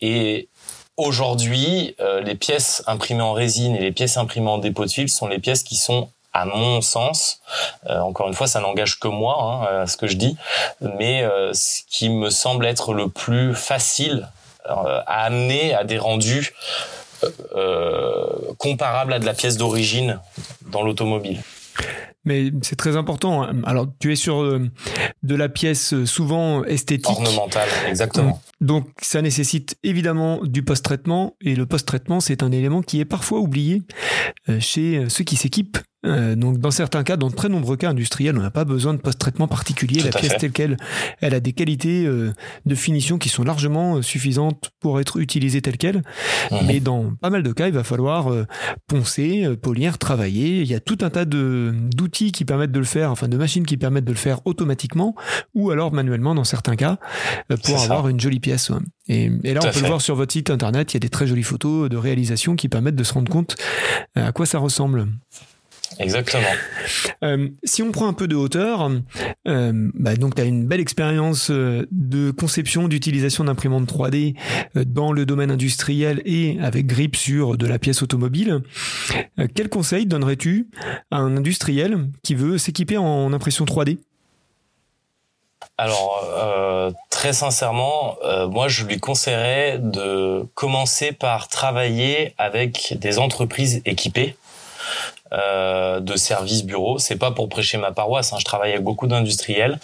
et 0.00 0.48
aujourd'hui, 0.96 1.94
euh, 2.00 2.20
les 2.20 2.34
pièces 2.34 2.82
imprimées 2.86 3.22
en 3.22 3.32
résine 3.32 3.74
et 3.76 3.80
les 3.80 3.92
pièces 3.92 4.16
imprimées 4.16 4.50
en 4.50 4.58
dépôt 4.58 4.84
de 4.84 4.90
fil 4.90 5.08
sont 5.08 5.26
les 5.26 5.38
pièces 5.38 5.62
qui 5.62 5.76
sont 5.76 6.10
à 6.32 6.46
mon 6.46 6.80
sens, 6.80 7.40
euh, 7.88 8.00
encore 8.00 8.26
une 8.26 8.34
fois, 8.34 8.48
ça 8.48 8.60
n'engage 8.60 8.98
que 8.98 9.06
moi, 9.06 9.68
hein, 9.70 9.86
ce 9.86 9.96
que 9.96 10.08
je 10.08 10.16
dis, 10.16 10.36
mais 10.80 11.22
euh, 11.22 11.52
ce 11.52 11.82
qui 11.88 12.08
me 12.08 12.28
semble 12.28 12.66
être 12.66 12.92
le 12.92 13.08
plus 13.08 13.54
facile 13.54 14.28
à 14.66 15.26
amener 15.26 15.74
à 15.74 15.84
des 15.84 15.98
rendus 15.98 16.54
comparables 18.58 19.12
à 19.12 19.18
de 19.18 19.26
la 19.26 19.34
pièce 19.34 19.56
d'origine 19.58 20.20
dans 20.62 20.82
l'automobile. 20.82 21.42
Mais 22.24 22.50
c'est 22.62 22.76
très 22.76 22.96
important. 22.96 23.42
Hein. 23.42 23.62
Alors, 23.64 23.86
tu 23.98 24.12
es 24.12 24.16
sur 24.16 24.42
euh, 24.42 24.70
de 25.22 25.34
la 25.34 25.48
pièce 25.48 25.92
euh, 25.92 26.06
souvent 26.06 26.64
esthétique. 26.64 27.06
Ornementale, 27.08 27.68
exactement. 27.88 28.40
Donc, 28.64 28.88
ça 29.02 29.20
nécessite 29.20 29.76
évidemment 29.82 30.40
du 30.42 30.62
post-traitement. 30.62 31.36
Et 31.42 31.54
le 31.54 31.66
post-traitement, 31.66 32.20
c'est 32.20 32.42
un 32.42 32.50
élément 32.50 32.80
qui 32.80 32.98
est 32.98 33.04
parfois 33.04 33.40
oublié 33.40 33.82
euh, 34.48 34.58
chez 34.58 35.04
ceux 35.08 35.22
qui 35.22 35.36
s'équipent 35.36 35.78
euh, 36.04 36.36
donc 36.36 36.58
dans 36.58 36.70
certains 36.70 37.02
cas, 37.02 37.16
dans 37.16 37.30
de 37.30 37.34
très 37.34 37.48
nombreux 37.48 37.76
cas 37.76 37.90
industriels, 37.90 38.36
on 38.36 38.42
n'a 38.42 38.50
pas 38.50 38.64
besoin 38.64 38.94
de 38.94 38.98
post-traitement 38.98 39.48
particulier. 39.48 40.02
la 40.02 40.10
pièce 40.10 40.36
telle 40.38 40.52
qu'elle, 40.52 40.76
elle 41.20 41.34
a 41.34 41.40
des 41.40 41.52
qualités 41.52 42.04
euh, 42.06 42.32
de 42.66 42.74
finition 42.74 43.18
qui 43.18 43.28
sont 43.28 43.44
largement 43.44 43.96
euh, 43.96 44.02
suffisantes 44.02 44.70
pour 44.80 45.00
être 45.00 45.18
utilisée 45.18 45.62
telle 45.62 45.78
qu'elle. 45.78 46.02
Mhm. 46.50 46.58
Mais 46.66 46.80
dans 46.80 47.12
pas 47.20 47.30
mal 47.30 47.42
de 47.42 47.52
cas, 47.52 47.68
il 47.68 47.74
va 47.74 47.84
falloir 47.84 48.28
poncer, 48.86 49.46
polir, 49.62 49.98
travailler. 49.98 50.60
Il 50.60 50.66
y 50.66 50.74
a 50.74 50.80
tout 50.80 50.98
un 51.00 51.10
tas 51.10 51.24
d'outils 51.24 52.32
qui 52.32 52.44
permettent 52.44 52.72
de 52.72 52.78
le 52.78 52.84
faire, 52.84 53.10
enfin 53.10 53.28
de 53.28 53.36
machines 53.36 53.64
qui 53.64 53.76
permettent 53.76 54.04
de 54.04 54.12
le 54.12 54.18
faire 54.18 54.40
automatiquement 54.44 55.14
ou 55.54 55.70
alors 55.70 55.92
manuellement 55.92 56.34
dans 56.34 56.44
certains 56.44 56.76
cas 56.76 56.98
pour 57.64 57.82
avoir 57.82 58.08
une 58.08 58.20
jolie 58.20 58.40
pièce. 58.40 58.53
Et, 59.08 59.28
là, 59.28 59.60
on 59.62 59.70
peut 59.70 59.80
le 59.80 59.86
voir 59.86 60.00
sur 60.00 60.14
votre 60.14 60.32
site 60.32 60.50
internet. 60.50 60.92
Il 60.92 60.96
y 60.96 60.98
a 60.98 61.00
des 61.00 61.08
très 61.08 61.26
jolies 61.26 61.42
photos 61.42 61.88
de 61.88 61.96
réalisation 61.96 62.56
qui 62.56 62.68
permettent 62.68 62.96
de 62.96 63.04
se 63.04 63.12
rendre 63.12 63.30
compte 63.30 63.56
à 64.14 64.32
quoi 64.32 64.46
ça 64.46 64.58
ressemble. 64.58 65.08
Exactement. 65.98 66.42
Euh, 67.22 67.48
si 67.62 67.82
on 67.82 67.92
prend 67.92 68.08
un 68.08 68.12
peu 68.12 68.26
de 68.26 68.34
hauteur, 68.34 68.90
euh, 69.46 69.90
bah 69.94 70.16
donc 70.16 70.34
tu 70.34 70.42
as 70.42 70.44
une 70.44 70.66
belle 70.66 70.80
expérience 70.80 71.50
euh, 71.50 71.86
de 71.92 72.30
conception, 72.30 72.88
d'utilisation 72.88 73.44
d'imprimantes 73.44 73.90
3D 73.90 74.34
euh, 74.76 74.84
dans 74.84 75.12
le 75.12 75.26
domaine 75.26 75.50
industriel 75.50 76.22
et 76.24 76.58
avec 76.60 76.86
grip 76.86 77.16
sur 77.16 77.56
de 77.56 77.66
la 77.66 77.78
pièce 77.78 78.02
automobile. 78.02 78.62
Euh, 79.38 79.46
quel 79.52 79.68
conseil 79.68 80.06
donnerais-tu 80.06 80.68
à 81.10 81.18
un 81.18 81.36
industriel 81.36 82.08
qui 82.22 82.34
veut 82.34 82.58
s'équiper 82.58 82.96
en 82.96 83.32
impression 83.32 83.64
3D 83.64 83.98
alors, 85.76 86.24
euh, 86.32 86.92
très 87.10 87.32
sincèrement, 87.32 88.16
euh, 88.22 88.46
moi, 88.46 88.68
je 88.68 88.84
lui 88.84 88.98
conseillerais 89.00 89.78
de 89.78 90.46
commencer 90.54 91.10
par 91.10 91.48
travailler 91.48 92.32
avec 92.38 92.94
des 92.98 93.18
entreprises 93.18 93.82
équipées 93.84 94.36
euh, 95.32 95.98
de 95.98 96.14
services 96.14 96.62
bureaux. 96.62 96.98
C'est 96.98 97.16
pas 97.16 97.32
pour 97.32 97.48
prêcher 97.48 97.76
ma 97.78 97.90
paroisse. 97.90 98.32
Hein, 98.32 98.36
je 98.38 98.44
travaille 98.44 98.70
avec 98.70 98.84
beaucoup 98.84 99.08
d'industriels, 99.08 99.80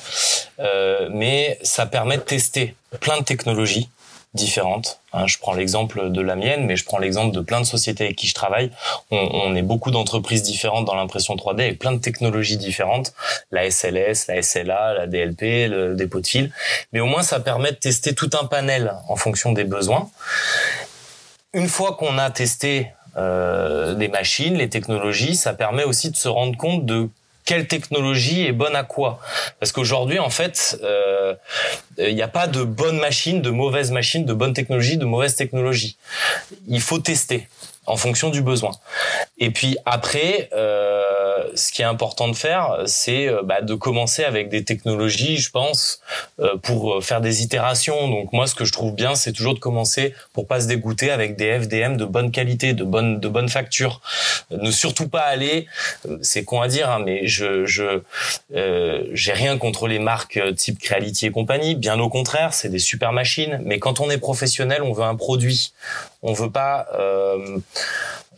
mais 1.10 1.58
ça 1.62 1.86
permet 1.86 2.18
de 2.18 2.22
tester 2.22 2.74
plein 3.00 3.18
de 3.18 3.24
technologies 3.24 3.88
différentes. 4.34 5.00
Hein, 5.12 5.26
je 5.26 5.38
prends 5.38 5.54
l'exemple 5.54 6.10
de 6.10 6.20
la 6.20 6.36
mienne, 6.36 6.66
mais 6.66 6.76
je 6.76 6.84
prends 6.84 6.98
l'exemple 6.98 7.34
de 7.34 7.40
plein 7.40 7.60
de 7.60 7.66
sociétés 7.66 8.04
avec 8.04 8.16
qui 8.16 8.28
je 8.28 8.34
travaille. 8.34 8.70
On, 9.10 9.16
on 9.16 9.54
est 9.56 9.62
beaucoup 9.62 9.90
d'entreprises 9.90 10.42
différentes 10.42 10.84
dans 10.84 10.94
l'impression 10.94 11.34
3D 11.34 11.60
avec 11.62 11.78
plein 11.78 11.92
de 11.92 11.98
technologies 11.98 12.56
différentes, 12.56 13.12
la 13.50 13.68
SLS, 13.70 14.26
la 14.28 14.40
SLA, 14.42 14.94
la 14.94 15.06
DLP, 15.06 15.68
le 15.68 15.94
dépôt 15.94 16.20
de 16.20 16.26
fil. 16.26 16.52
Mais 16.92 17.00
au 17.00 17.06
moins, 17.06 17.22
ça 17.22 17.40
permet 17.40 17.72
de 17.72 17.76
tester 17.76 18.14
tout 18.14 18.30
un 18.40 18.46
panel 18.46 18.94
en 19.08 19.16
fonction 19.16 19.52
des 19.52 19.64
besoins. 19.64 20.08
Une 21.52 21.68
fois 21.68 21.96
qu'on 21.96 22.16
a 22.18 22.30
testé 22.30 22.92
euh, 23.16 23.96
les 23.96 24.08
machines, 24.08 24.54
les 24.54 24.68
technologies, 24.68 25.34
ça 25.34 25.52
permet 25.52 25.82
aussi 25.82 26.10
de 26.10 26.16
se 26.16 26.28
rendre 26.28 26.56
compte 26.56 26.86
de 26.86 27.08
quelle 27.50 27.66
technologie 27.66 28.46
est 28.46 28.52
bonne 28.52 28.76
à 28.76 28.84
quoi 28.84 29.18
Parce 29.58 29.72
qu'aujourd'hui, 29.72 30.20
en 30.20 30.30
fait, 30.30 30.78
euh, 30.84 31.34
il 31.98 32.14
n'y 32.14 32.22
a 32.22 32.28
pas 32.28 32.46
de 32.46 32.62
bonne 32.62 33.00
machine, 33.00 33.42
de 33.42 33.50
mauvaise 33.50 33.90
machine, 33.90 34.24
de 34.24 34.32
bonne 34.32 34.52
technologie, 34.52 34.98
de 34.98 35.04
mauvaise 35.04 35.34
technologie. 35.34 35.96
Il 36.68 36.80
faut 36.80 37.00
tester 37.00 37.48
en 37.90 37.96
fonction 37.96 38.30
du 38.30 38.40
besoin. 38.40 38.70
Et 39.38 39.50
puis 39.50 39.76
après, 39.84 40.48
euh, 40.52 41.42
ce 41.54 41.72
qui 41.72 41.82
est 41.82 41.86
important 41.86 42.28
de 42.28 42.36
faire, 42.36 42.82
c'est 42.86 43.26
euh, 43.26 43.42
bah, 43.42 43.62
de 43.62 43.74
commencer 43.74 44.22
avec 44.22 44.48
des 44.48 44.64
technologies, 44.64 45.38
je 45.38 45.50
pense, 45.50 46.00
euh, 46.38 46.56
pour 46.56 47.02
faire 47.02 47.20
des 47.20 47.42
itérations. 47.42 48.08
Donc 48.08 48.32
moi, 48.32 48.46
ce 48.46 48.54
que 48.54 48.64
je 48.64 48.70
trouve 48.70 48.94
bien, 48.94 49.16
c'est 49.16 49.32
toujours 49.32 49.54
de 49.54 49.58
commencer 49.58 50.14
pour 50.32 50.46
pas 50.46 50.60
se 50.60 50.68
dégoûter 50.68 51.10
avec 51.10 51.36
des 51.36 51.58
FDM 51.58 51.96
de 51.96 52.04
bonne 52.04 52.30
qualité, 52.30 52.74
de 52.74 52.84
bonne 52.84 53.18
de 53.18 53.28
bonne 53.28 53.48
facture. 53.48 54.00
Ne 54.50 54.70
surtout 54.70 55.08
pas 55.08 55.22
aller, 55.22 55.66
c'est 56.22 56.44
con 56.44 56.60
à 56.60 56.68
dire, 56.68 56.90
hein, 56.90 57.02
mais 57.04 57.26
je 57.26 57.66
je 57.66 58.02
j'ai 59.12 59.32
rien 59.32 59.58
contre 59.58 59.88
les 59.88 59.98
marques 59.98 60.40
type 60.54 60.78
Creality 60.78 61.26
et 61.26 61.30
compagnie. 61.32 61.74
Bien 61.74 61.98
au 61.98 62.08
contraire, 62.08 62.54
c'est 62.54 62.68
des 62.68 62.78
super 62.78 63.12
machines. 63.12 63.60
Mais 63.64 63.80
quand 63.80 63.98
on 63.98 64.10
est 64.10 64.18
professionnel, 64.18 64.82
on 64.82 64.92
veut 64.92 65.02
un 65.02 65.16
produit. 65.16 65.72
On 66.22 66.32
veut 66.32 66.50
pas 66.50 66.86
euh, 66.98 67.58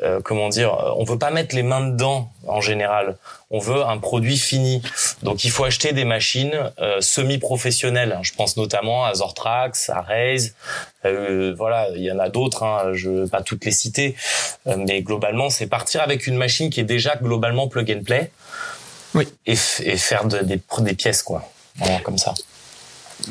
euh, 0.02 0.20
comment 0.22 0.48
dire, 0.48 0.72
on 0.96 1.04
veut 1.04 1.18
pas 1.18 1.30
mettre 1.30 1.54
les 1.54 1.62
mains 1.62 1.86
dedans 1.86 2.30
en 2.46 2.60
général. 2.60 3.16
On 3.50 3.58
veut 3.58 3.84
un 3.84 3.98
produit 3.98 4.38
fini. 4.38 4.82
Donc 5.22 5.44
il 5.44 5.50
faut 5.50 5.64
acheter 5.64 5.92
des 5.92 6.04
machines 6.04 6.72
euh, 6.80 7.00
semi-professionnelles. 7.00 8.18
Je 8.22 8.32
pense 8.32 8.56
notamment 8.56 9.04
à 9.04 9.14
Zortrax, 9.14 9.90
à 9.90 10.00
Raze. 10.00 10.54
Euh, 11.04 11.54
voilà, 11.56 11.88
il 11.94 12.02
y 12.02 12.10
en 12.10 12.18
a 12.18 12.28
d'autres. 12.28 12.62
Hein, 12.62 12.92
je 12.94 13.10
vais 13.10 13.28
pas 13.28 13.42
toutes 13.42 13.64
les 13.64 13.72
citer, 13.72 14.16
euh, 14.66 14.76
mais 14.76 15.02
globalement, 15.02 15.50
c'est 15.50 15.66
partir 15.66 16.02
avec 16.02 16.26
une 16.26 16.36
machine 16.36 16.70
qui 16.70 16.80
est 16.80 16.84
déjà 16.84 17.16
globalement 17.16 17.68
plug 17.68 17.90
and 17.90 18.04
play. 18.04 18.30
Oui. 19.14 19.28
Et, 19.46 19.52
et 19.52 19.96
faire 19.96 20.24
de, 20.24 20.38
des, 20.38 20.60
des 20.78 20.94
pièces 20.94 21.22
quoi, 21.22 21.44
voilà, 21.76 22.00
comme 22.00 22.18
ça. 22.18 22.32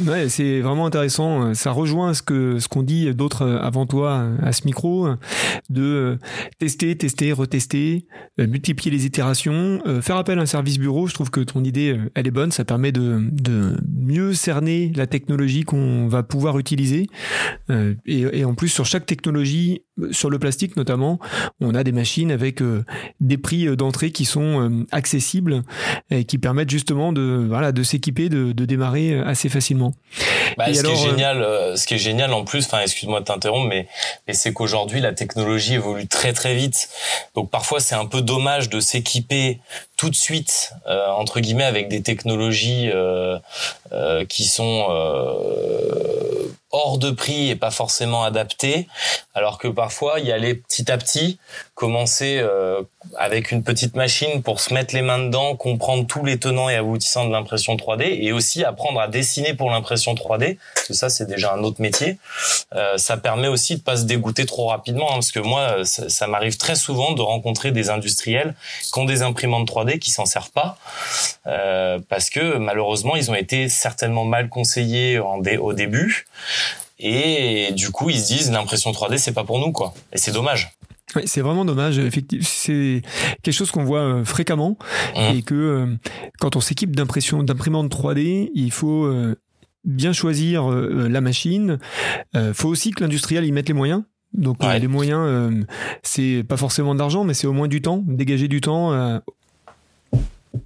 Ouais, 0.06 0.30
c'est 0.30 0.62
vraiment 0.62 0.86
intéressant. 0.86 1.54
Ça 1.54 1.72
rejoint 1.72 2.14
ce 2.14 2.22
que 2.22 2.60
ce 2.60 2.68
qu'on 2.68 2.84
dit 2.84 3.14
d'autres 3.14 3.46
avant 3.62 3.86
toi 3.86 4.28
à 4.42 4.52
ce 4.52 4.66
micro, 4.66 5.08
de 5.70 6.18
tester, 6.60 6.96
tester, 6.98 7.32
retester, 7.34 8.06
multiplier 8.38 8.92
les 8.92 9.06
itérations, 9.06 9.82
faire 10.02 10.16
appel 10.16 10.40
à 10.40 10.44
un 10.44 10.46
service 10.46 10.80
bureau. 10.80 11.08
Je 11.08 11.14
trouve 11.14 11.30
que 11.30 11.42
ton 11.42 11.64
idée, 11.64 12.00
elle 12.16 12.28
est 12.28 12.32
bonne. 12.32 12.52
Ça 12.52 12.64
permet 12.64 12.92
de, 12.92 13.20
de 13.32 13.78
mieux 13.88 14.34
cerner 14.34 14.92
la 14.96 15.08
technologie 15.08 15.64
qu'on 15.64 16.08
va 16.08 16.24
pouvoir 16.24 16.58
utiliser. 16.58 17.08
Et, 17.70 18.22
et 18.40 18.46
en 18.46 18.56
plus, 18.56 18.70
sur 18.70 18.86
chaque 18.86 19.06
technologie, 19.06 19.84
sur 20.12 20.30
le 20.30 20.40
plastique 20.40 20.76
notamment, 20.76 21.20
on 21.60 21.76
a 21.76 21.84
des 21.84 21.92
machines 21.92 22.32
avec 22.32 22.62
des 23.20 23.38
prix 23.38 23.76
d'entrée 23.76 24.12
qui 24.12 24.26
sont 24.26 24.86
accessibles 24.92 25.64
et 26.10 26.26
qui 26.26 26.38
permettent 26.38 26.70
justement 26.70 27.14
de 27.14 27.46
voilà 27.48 27.72
de 27.72 27.84
s'équiper, 27.84 28.30
de, 28.30 28.52
de 28.52 28.66
démarrer 28.66 29.20
assez 29.20 29.50
facilement. 29.50 29.94
Bah, 30.58 30.74
ce 30.74 30.82
qui 30.82 30.88
est 30.88 30.92
euh, 30.92 31.10
génial, 31.10 31.42
euh, 31.42 31.76
ce 31.76 31.88
qui 31.88 31.94
est 31.94 32.00
génial 32.00 32.34
en 32.34 32.44
plus, 32.44 32.66
enfin 32.66 32.82
excuse-moi 32.82 33.20
de 33.20 33.26
t'interrompre, 33.26 33.68
mais, 33.68 33.88
mais 34.28 34.34
c'est 34.34 34.54
qu'aujourd'hui 34.54 35.00
la 35.02 35.14
technologie 35.14 35.76
évolue 35.76 36.08
très 36.08 36.34
très 36.34 36.56
vite. 36.56 36.90
Donc 37.36 37.50
parfois 37.50 37.80
c'est 37.80 37.96
un 37.96 38.06
peu 38.06 38.22
dommage 38.22 38.70
de 38.70 38.80
s'équiper 38.80 39.60
tout 39.98 40.10
de 40.10 40.16
suite 40.16 40.74
euh, 40.88 41.08
entre 41.12 41.40
guillemets 41.40 41.64
avec 41.64 41.88
des 41.88 42.02
technologies 42.02 42.90
qui 44.30 44.46
sont 44.46 44.88
hors 46.72 46.98
de 46.98 47.12
prix 47.12 47.50
et 47.50 47.56
pas 47.56 47.72
forcément 47.72 48.24
adapté, 48.24 48.88
alors 49.34 49.58
que 49.58 49.68
parfois 49.68 50.20
il 50.20 50.28
y 50.28 50.32
allait 50.32 50.56
petit 50.56 50.92
à 50.92 50.98
petit 50.98 51.40
commencer 51.82 52.38
euh, 52.39 52.84
avec 53.17 53.52
une 53.52 53.63
petite 53.63 53.96
machine 53.96 54.44
pour 54.44 54.60
se 54.60 54.72
mettre 54.72 54.94
les 54.94 55.02
mains 55.02 55.17
dedans, 55.17 55.56
comprendre 55.56 56.06
tous 56.06 56.24
les 56.24 56.38
tenants 56.38 56.70
et 56.70 56.76
aboutissants 56.76 57.26
de 57.26 57.32
l'impression 57.32 57.76
3D 57.76 58.04
et 58.22 58.32
aussi 58.34 58.63
apprendre 58.63 59.00
à 59.00 59.08
dessiner 59.08 59.56
pour 59.56 59.72
l'impression 59.72 60.13
3D, 60.13 60.60
parce 60.76 60.88
que 60.89 60.94
ça 60.94 61.10
c'est 61.10 61.26
déjà 61.26 61.56
un 61.56 61.63
autre 61.63 61.82
métier. 61.82 62.20
Euh, 62.76 63.00
ça 63.00 63.17
permet 63.17 63.48
aussi 63.48 63.78
de 63.78 63.82
pas 63.82 63.98
se 63.98 64.04
dégoûter 64.04 64.46
trop 64.46 64.67
rapidement, 64.67 65.10
hein, 65.10 65.15
parce 65.15 65.32
que 65.32 65.39
moi 65.39 65.84
ça, 65.84 66.08
ça 66.08 66.28
m'arrive 66.28 66.56
très 66.56 66.76
souvent 66.76 67.13
de 67.13 67.24
rencontrer 67.24 67.72
des 67.72 67.89
industriels 67.89 68.54
qui 68.94 69.00
ont 69.00 69.06
des 69.06 69.24
imprimantes 69.24 69.67
3D 69.67 69.98
qui 69.98 70.12
s'en 70.12 70.28
servent 70.28 70.52
pas, 70.52 70.78
euh, 71.48 71.98
parce 72.10 72.30
que 72.30 72.58
malheureusement 72.58 73.15
ils 73.15 73.32
ont 73.32 73.36
été 73.36 73.70
certainement 73.70 74.26
mal 74.26 74.50
conseillés 74.50 75.17
au 75.17 75.74
début. 75.74 76.28
Et 77.00 77.72
du 77.72 77.89
coup, 77.89 78.12
ils 78.12 78.20
se 78.20 78.28
disent 78.28 78.52
l'impression 78.52 78.91
3D, 78.91 79.17
c'est 79.17 79.34
pas 79.34 79.44
pour 79.44 79.58
nous, 79.58 79.72
quoi. 79.72 79.96
Et 80.13 80.20
c'est 80.20 80.32
dommage. 80.32 80.72
Oui, 81.15 81.24
c'est 81.26 81.41
vraiment 81.41 81.65
dommage. 81.65 82.00
Effectivement, 82.00 82.45
c'est 82.47 83.02
quelque 83.43 83.54
chose 83.54 83.71
qu'on 83.71 83.84
voit 83.84 84.00
euh, 84.02 84.24
fréquemment 84.26 84.78
Mmh. 85.15 85.36
et 85.36 85.41
que 85.41 85.56
euh, 85.56 85.86
quand 86.39 86.56
on 86.56 86.62
s'équipe 86.62 86.95
d'impression, 86.95 87.43
d'imprimante 87.43 87.91
3D, 87.91 88.50
il 88.54 88.71
faut 88.71 89.06
euh, 89.06 89.36
bien 89.84 90.13
choisir 90.13 90.69
la 90.69 91.21
machine. 91.21 91.80
Euh, 92.36 92.54
faut 92.54 92.69
aussi 92.69 92.91
que 92.91 93.04
l'industriel 93.04 93.43
y 93.45 93.52
mette 93.52 93.67
les 93.67 93.74
moyens. 93.74 94.04
Donc 94.34 94.63
Ouais. 94.63 94.80
les 94.80 94.88
moyens, 94.88 95.65
c'est 96.04 96.45
pas 96.47 96.56
forcément 96.56 96.93
de 96.93 97.00
l'argent, 97.00 97.26
mais 97.26 97.34
c'est 97.34 97.47
au 97.47 97.52
moins 97.54 97.67
du 97.67 97.82
temps, 97.82 98.02
dégager 98.08 98.47
du 98.47 98.62
temps 98.62 98.91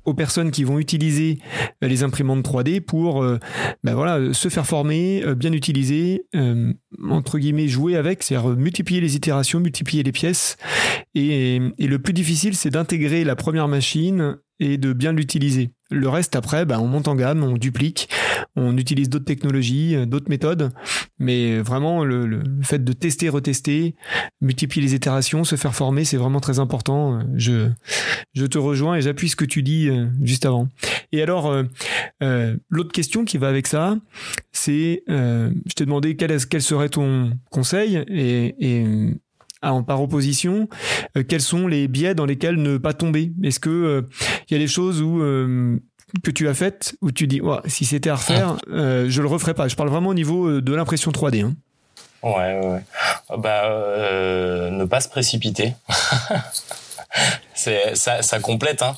aux 0.06 0.13
personnes 0.13 0.52
qui 0.52 0.63
vont 0.63 0.80
utiliser 0.80 1.39
euh, 1.84 1.88
les 1.88 2.04
imprimantes 2.04 2.45
3D 2.45 2.82
pour 2.82 3.24
euh, 3.24 3.39
ben 3.84 3.93
voilà, 3.93 4.34
se 4.34 4.50
faire 4.50 4.65
former, 4.65 5.24
euh, 5.24 5.36
bien 5.36 5.54
utiliser, 5.54 6.26
euh, 6.36 6.74
entre 7.10 7.38
guillemets 7.38 7.67
jouer 7.67 7.95
avec, 7.95 8.24
c'est-à-dire 8.24 8.52
euh, 8.52 8.56
multiplier 8.56 9.02
les 9.02 9.15
itérations, 9.15 9.60
multiplier 9.60 10.04
les 10.04 10.12
pièces. 10.12 10.58
Et 11.13 11.60
le 11.80 11.98
plus 12.00 12.13
difficile, 12.13 12.56
c'est 12.56 12.71
d'intégrer 12.71 13.24
la 13.24 13.36
première 13.38 13.69
machine 13.69 14.38
et 14.60 14.78
de 14.78 14.94
bien 14.94 15.12
l'utiliser. 15.13 15.72
Le 15.91 16.10
reste, 16.10 16.36
après, 16.36 16.65
ben, 16.65 16.80
on 16.80 16.88
monte 16.88 17.08
en 17.08 17.15
gamme, 17.15 17.44
on 17.44 17.54
duplique, 17.54 18.10
on 18.56 18.76
utilise 18.78 19.08
d'autres 19.10 19.26
technologies, 19.26 19.96
euh, 19.96 20.06
d'autres 20.08 20.30
méthodes. 20.30 20.72
Mais 21.20 21.60
vraiment, 21.60 22.04
le, 22.04 22.26
le 22.26 22.41
fait 22.63 22.84
de 22.84 22.91
tester, 22.91 23.30
retester, 23.30 23.96
multiplier 24.41 24.86
les 24.86 24.96
itérations, 24.96 25.44
se 25.44 25.56
faire 25.56 25.76
former, 25.76 26.04
c'est 26.04 26.18
vraiment 26.18 26.39
très 26.39 26.58
important. 26.60 27.20
Je, 27.36 27.70
je 28.34 28.46
te 28.46 28.58
rejoins 28.58 28.96
et 28.96 29.02
j'appuie 29.02 29.30
ce 29.30 29.36
que 29.36 29.46
tu 29.46 29.62
dis 29.62 29.88
euh, 29.89 30.08
juste 30.24 30.46
avant. 30.46 30.70
Et 31.12 31.22
alors, 31.22 31.48
euh, 31.48 31.63
euh, 32.24 32.58
l'autre 32.70 32.91
question 32.91 33.24
qui 33.24 33.38
va 33.38 33.48
avec 33.48 33.68
ça, 33.68 33.96
c'est, 34.52 35.04
euh, 35.10 35.52
je 35.68 35.74
t'ai 35.74 35.86
demandé 35.86 36.15
quel, 36.15 36.32
est- 36.32 36.50
quel 36.50 36.62
serait 36.63 36.89
ton 36.89 37.32
conseil 37.52 38.04
et, 38.08 38.56
et 38.60 39.13
en 39.71 39.84
par 39.84 40.01
opposition, 40.01 40.67
euh, 41.17 41.23
quels 41.28 41.41
sont 41.41 41.67
les 41.67 41.88
biais 41.88 42.15
dans 42.15 42.25
lesquels 42.25 42.56
ne 42.62 42.78
pas 42.78 42.93
tomber? 42.93 43.32
Est-ce 43.43 43.60
que 43.60 43.69
euh, 43.69 44.01
il 44.49 44.54
y 44.54 44.56
a 44.56 44.60
des 44.60 44.67
choses 44.67 45.01
où 45.01 45.21
euh, 45.21 45.78
que 46.23 46.32
tu 46.32 46.47
as 46.47 46.54
faites 46.54 46.95
où 47.01 47.12
tu 47.12 47.28
dis 47.28 47.41
si 47.65 47.86
c'était 47.86 48.10
à 48.10 48.15
refaire, 48.15 48.58
euh, 48.69 49.06
je 49.10 49.21
le 49.21 49.28
referais 49.28 49.54
pas? 49.54 49.67
Je 49.67 49.75
parle 49.75 49.89
vraiment 49.89 50.10
au 50.10 50.13
niveau 50.13 50.62
de 50.62 50.73
l'impression 50.75 51.12
3D. 51.12 51.43
hein. 51.43 51.54
Ouais, 52.23 52.60
ouais, 52.60 52.67
ouais. 52.67 53.38
Bah, 53.38 53.65
euh, 53.65 54.71
ne 54.71 54.86
pas 54.86 54.99
se 54.99 55.10
précipiter. 55.10 55.73
Ça, 57.93 58.39
complète, 58.39 58.82
hein. 58.82 58.95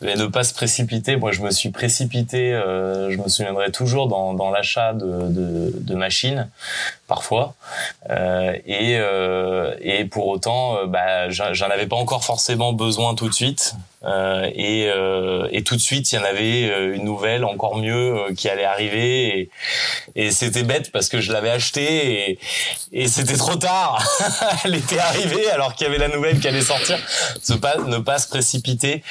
Mais 0.00 0.14
ne 0.14 0.26
pas 0.26 0.44
se 0.44 0.54
précipiter. 0.54 1.16
Moi, 1.16 1.32
je 1.32 1.40
me 1.42 1.50
suis 1.50 1.70
précipité. 1.70 2.52
euh, 2.52 3.10
je 3.10 3.16
me 3.16 3.28
souviendrai 3.28 3.70
toujours 3.70 4.08
dans, 4.08 4.50
l'achat 4.50 4.92
de, 4.92 5.94
machines, 5.94 6.48
parfois. 7.06 7.54
Euh, 8.10 8.52
et 8.66 8.96
euh, 8.98 9.74
et 9.80 10.04
pour 10.04 10.28
autant, 10.28 10.86
bah, 10.86 11.28
j'en 11.30 11.70
avais 11.70 11.86
pas 11.86 11.96
encore 11.96 12.24
forcément 12.24 12.72
besoin 12.72 13.14
tout 13.14 13.28
de 13.28 13.34
suite. 13.34 13.74
Euh, 14.04 14.48
et, 14.54 14.90
euh, 14.94 15.48
et 15.50 15.64
tout 15.64 15.74
de 15.74 15.80
suite, 15.80 16.12
il 16.12 16.16
y 16.16 16.18
en 16.18 16.24
avait 16.24 16.70
euh, 16.70 16.94
une 16.94 17.04
nouvelle 17.04 17.44
encore 17.44 17.76
mieux 17.76 18.14
euh, 18.14 18.34
qui 18.34 18.48
allait 18.48 18.64
arriver. 18.64 19.50
Et, 20.14 20.30
c'était 20.30 20.62
bête 20.62 20.92
parce 20.92 21.08
que 21.08 21.20
je 21.20 21.32
l'avais 21.32 21.50
acheté 21.50 22.30
et, 22.30 22.38
et 22.92 23.08
c'était 23.08 23.36
trop 23.36 23.56
tard. 23.56 24.04
Elle 24.64 24.76
était 24.76 24.98
arrivée 24.98 25.50
alors 25.50 25.74
qu'il 25.74 25.86
y 25.86 25.90
avait 25.90 25.98
la 25.98 26.08
nouvelle 26.08 26.38
qui 26.38 26.46
allait 26.46 26.60
sortir. 26.60 26.98
Ne 27.48 27.98
pas 27.98 28.18
se 28.18 28.28
précipiter, 28.28 29.02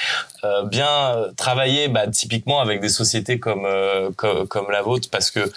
euh, 0.48 0.64
bien 0.64 1.16
euh, 1.16 1.32
travailler 1.36 1.88
bah, 1.88 2.08
typiquement 2.08 2.60
avec 2.60 2.80
des 2.80 2.90
sociétés 2.90 3.40
comme 3.40 3.66
euh, 3.66 4.12
comme, 4.12 4.72
la 4.72 4.82
vôtre 4.82 5.10
parce 5.10 5.32
que 5.32 5.52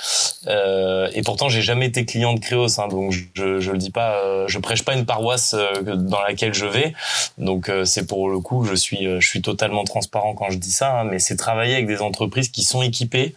et 1.15 1.23
pourtant 1.23 1.49
j'ai 1.49 1.63
jamais 1.63 1.87
été 1.87 2.05
client 2.05 2.35
de 2.35 2.41
Créos, 2.41 2.81
hein, 2.81 2.89
donc 2.89 3.13
je 3.13 3.61
je 3.61 3.71
le 3.71 3.79
dis 3.79 3.91
pas, 3.91 4.47
je 4.47 4.59
prêche 4.59 4.85
pas 4.85 4.95
une 4.95 5.07
paroisse 5.07 5.55
dans 5.83 6.21
laquelle 6.23 6.55
je 6.55 6.67
vais, 6.67 6.95
donc 7.39 7.71
c'est 7.85 8.07
pour 8.07 8.31
le 8.31 8.41
coup 8.41 8.65
je 8.65 8.75
suis 8.75 9.21
je 9.21 9.27
suis 9.27 9.43
totalement 9.43 9.85
transparent 9.85 10.35
quand 10.35 10.51
je 10.51 10.59
dis 10.59 10.71
ça, 10.71 11.01
hein, 11.01 11.05
mais 11.05 11.19
c'est 11.19 11.37
travailler 11.37 11.75
avec 11.75 11.87
des 11.87 12.01
entreprises 12.01 12.49
qui 12.51 12.63
sont 12.63 12.83
équipées, 12.83 13.35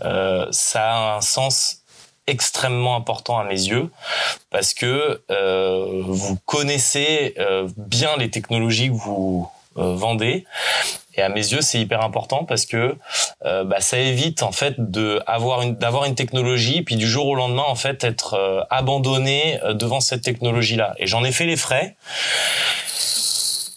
ça 0.00 0.82
a 0.82 1.16
un 1.16 1.20
sens 1.20 1.82
extrêmement 2.26 2.96
important 2.96 3.38
à 3.38 3.44
mes 3.44 3.68
yeux 3.68 3.90
parce 4.50 4.74
que 4.74 5.20
vous 6.08 6.36
connaissez 6.46 7.34
bien 7.76 8.16
les 8.16 8.30
technologies 8.30 8.88
que 8.88 8.94
vous 8.94 9.50
vendez 9.74 10.44
et 11.14 11.22
à 11.22 11.28
mes 11.28 11.40
yeux 11.40 11.60
c'est 11.60 11.78
hyper 11.78 12.02
important 12.02 12.44
parce 12.44 12.66
que 12.66 12.96
euh, 13.44 13.64
bah, 13.64 13.80
ça 13.80 13.98
évite 13.98 14.42
en 14.42 14.52
fait 14.52 14.74
de 14.78 15.20
avoir 15.26 15.62
une 15.62 15.76
d'avoir 15.76 16.04
une 16.04 16.14
technologie 16.14 16.82
puis 16.82 16.96
du 16.96 17.08
jour 17.08 17.26
au 17.26 17.34
lendemain 17.34 17.64
en 17.66 17.74
fait 17.74 18.04
être 18.04 18.34
euh, 18.34 18.62
abandonné 18.70 19.60
euh, 19.62 19.74
devant 19.74 20.00
cette 20.00 20.22
technologie 20.22 20.76
là 20.76 20.94
et 20.98 21.06
j'en 21.06 21.24
ai 21.24 21.32
fait 21.32 21.46
les 21.46 21.56
frais. 21.56 21.96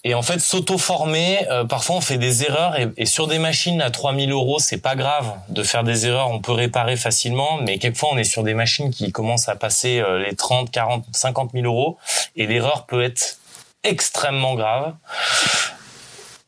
Et 0.05 0.15
en 0.15 0.21
fait, 0.21 0.39
s'auto-former, 0.39 1.47
euh, 1.49 1.63
parfois 1.63 1.95
on 1.95 2.01
fait 2.01 2.17
des 2.17 2.43
erreurs 2.43 2.77
et, 2.77 2.89
et 2.97 3.05
sur 3.05 3.27
des 3.27 3.39
machines 3.39 3.81
à 3.81 3.89
3000 3.89 4.31
euros, 4.31 4.59
c'est 4.59 4.81
pas 4.81 4.95
grave 4.95 5.33
de 5.47 5.63
faire 5.63 5.85
des 5.85 6.05
erreurs, 6.05 6.29
on 6.29 6.39
peut 6.39 6.51
réparer 6.51 6.97
facilement, 6.97 7.57
mais 7.61 7.79
quelquefois 7.79 8.09
on 8.11 8.17
est 8.17 8.25
sur 8.25 8.43
des 8.43 8.53
machines 8.53 8.91
qui 8.91 9.13
commencent 9.13 9.47
à 9.47 9.55
passer 9.55 9.99
euh, 9.99 10.19
les 10.19 10.35
30, 10.35 10.71
40, 10.71 11.05
50 11.13 11.51
000 11.53 11.65
euros. 11.65 11.97
Et 12.35 12.47
l'erreur 12.47 12.85
peut 12.85 13.01
être 13.01 13.37
extrêmement 13.83 14.55
grave. 14.55 14.93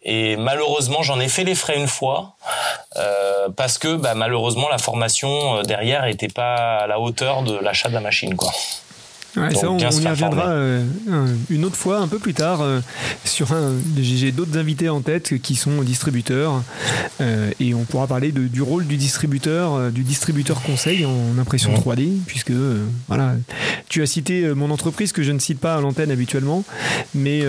Et 0.08 0.38
malheureusement, 0.38 1.02
j'en 1.02 1.20
ai 1.20 1.28
fait 1.28 1.44
les 1.44 1.56
frais 1.56 1.78
une 1.78 1.88
fois 1.88 2.36
euh, 2.98 3.50
parce 3.56 3.78
que 3.80 3.96
bah, 3.96 4.14
malheureusement 4.14 4.70
la 4.70 4.78
formation 4.78 5.58
euh, 5.58 5.64
derrière 5.64 6.06
était 6.06 6.28
pas 6.28 6.78
à 6.78 6.88
la 6.88 7.00
hauteur 7.00 7.42
de 7.42 7.58
l'achat 7.58 7.90
de 7.90 7.94
la 7.96 8.02
machine, 8.02 8.36
quoi. 8.36 8.52
Ouais, 9.36 9.50
Donc, 9.52 9.58
ça, 9.58 9.70
on, 9.70 9.78
y 9.78 10.08
reviendra 10.08 10.48
euh, 10.48 10.82
un- 11.12 11.26
une 11.50 11.66
autre 11.66 11.76
fois, 11.76 11.98
un 11.98 12.08
peu 12.08 12.20
plus 12.20 12.34
tard, 12.34 12.62
euh, 12.62 12.80
sur 13.26 13.52
un. 13.52 13.74
J'ai 14.00 14.32
d'autres 14.32 14.58
invités 14.58 14.88
en 14.88 15.02
tête 15.02 15.42
qui 15.42 15.56
sont 15.56 15.82
distributeurs, 15.82 16.62
euh, 17.20 17.52
et 17.60 17.74
on 17.74 17.84
pourra 17.84 18.08
parler 18.08 18.32
de- 18.32 18.48
du 18.48 18.62
rôle 18.62 18.88
du 18.88 18.96
distributeur, 18.96 19.92
du 19.92 20.04
distributeur 20.04 20.62
conseil 20.62 21.06
en 21.06 21.38
impression 21.38 21.72
Mhm. 21.72 21.78
3D, 21.80 22.12
puisque 22.28 22.54
voilà, 23.10 23.34
tu 23.90 24.02
as 24.02 24.06
cité 24.06 24.54
mon 24.56 24.72
entreprise 24.72 25.12
que 25.12 25.22
je 25.22 25.34
ne 25.34 25.40
cite 25.40 25.60
pas 25.60 25.76
à 25.76 25.82
l'antenne 25.82 26.12
habituellement, 26.12 26.64
mais 27.14 27.42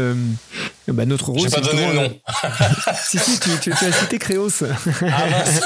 bah, 0.93 1.07
notre 1.07 1.31
rôle. 1.31 1.41
J'ai 1.49 1.55
pas 1.55 1.61
donné 1.61 1.87
le 1.89 1.95
nom. 1.95 2.03
euh, 2.03 2.49
si 3.05 3.19
si, 3.19 3.39
tu, 3.41 3.51
tu- 3.61 3.71
tu 3.77 3.85
as 3.85 3.93
cité 3.93 4.19
Créos. 4.19 4.49
Ah, 4.63 4.67
mince. 5.31 5.61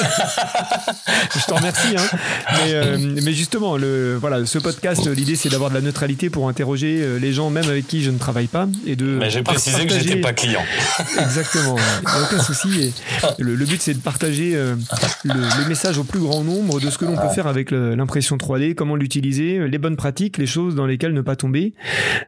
je 1.37 1.47
t'en 1.47 1.57
remercie. 1.57 1.95
Hein. 1.97 2.17
Mais, 2.53 2.73
euh, 2.75 2.99
mais 3.23 3.33
justement, 3.33 3.77
le, 3.77 4.17
voilà, 4.17 4.45
ce 4.47 4.59
podcast, 4.59 5.07
l'idée 5.07 5.37
c'est 5.37 5.49
d'avoir 5.49 5.71
de 5.71 5.75
la 5.75 5.81
neutralité 5.81 6.31
pour 6.31 6.49
interroger 6.49 7.01
euh, 7.03 7.19
les 7.19 7.33
gens, 7.33 7.51
même 7.51 7.69
avec 7.69 7.87
qui 7.87 8.03
je 8.03 8.11
ne 8.11 8.19
travaille 8.19 8.47
pas, 8.47 8.69
et 8.87 8.97
de. 8.97 9.05
Mais 9.19 9.31
j'ai 9.31 9.43
précisé 9.43 9.85
que 9.87 9.93
partager- 9.93 10.09
j'étais 10.09 10.21
pas 10.21 10.33
client. 10.33 10.63
Exactement. 11.21 11.77
Il 12.03 12.09
n'y 12.09 12.15
a 12.19 12.23
aucun 12.25 12.43
souci. 12.43 12.93
Et 13.39 13.43
le, 13.43 13.55
le 13.55 13.65
but 13.65 13.81
c'est 13.81 13.95
de 13.95 14.01
partager 14.01 14.53
euh, 14.55 14.75
le, 15.25 15.35
le 15.35 15.69
message 15.69 15.99
au 15.99 16.05
plus 16.05 16.21
grand 16.21 16.43
nombre 16.43 16.81
de 16.81 16.91
ce 16.91 16.99
que 16.99 17.05
l'on 17.05 17.17
peut 17.17 17.29
faire 17.35 17.47
avec 17.47 17.71
l'impression 17.71 18.37
3D, 18.37 18.75
comment 18.75 18.97
l'utiliser, 18.97 19.67
les 19.69 19.79
bonnes 19.79 19.97
pratiques, 19.97 20.39
les 20.39 20.47
choses 20.47 20.75
dans 20.75 20.87
lesquelles 20.87 21.13
ne 21.15 21.21
pas 21.21 21.37
tomber. 21.37 21.75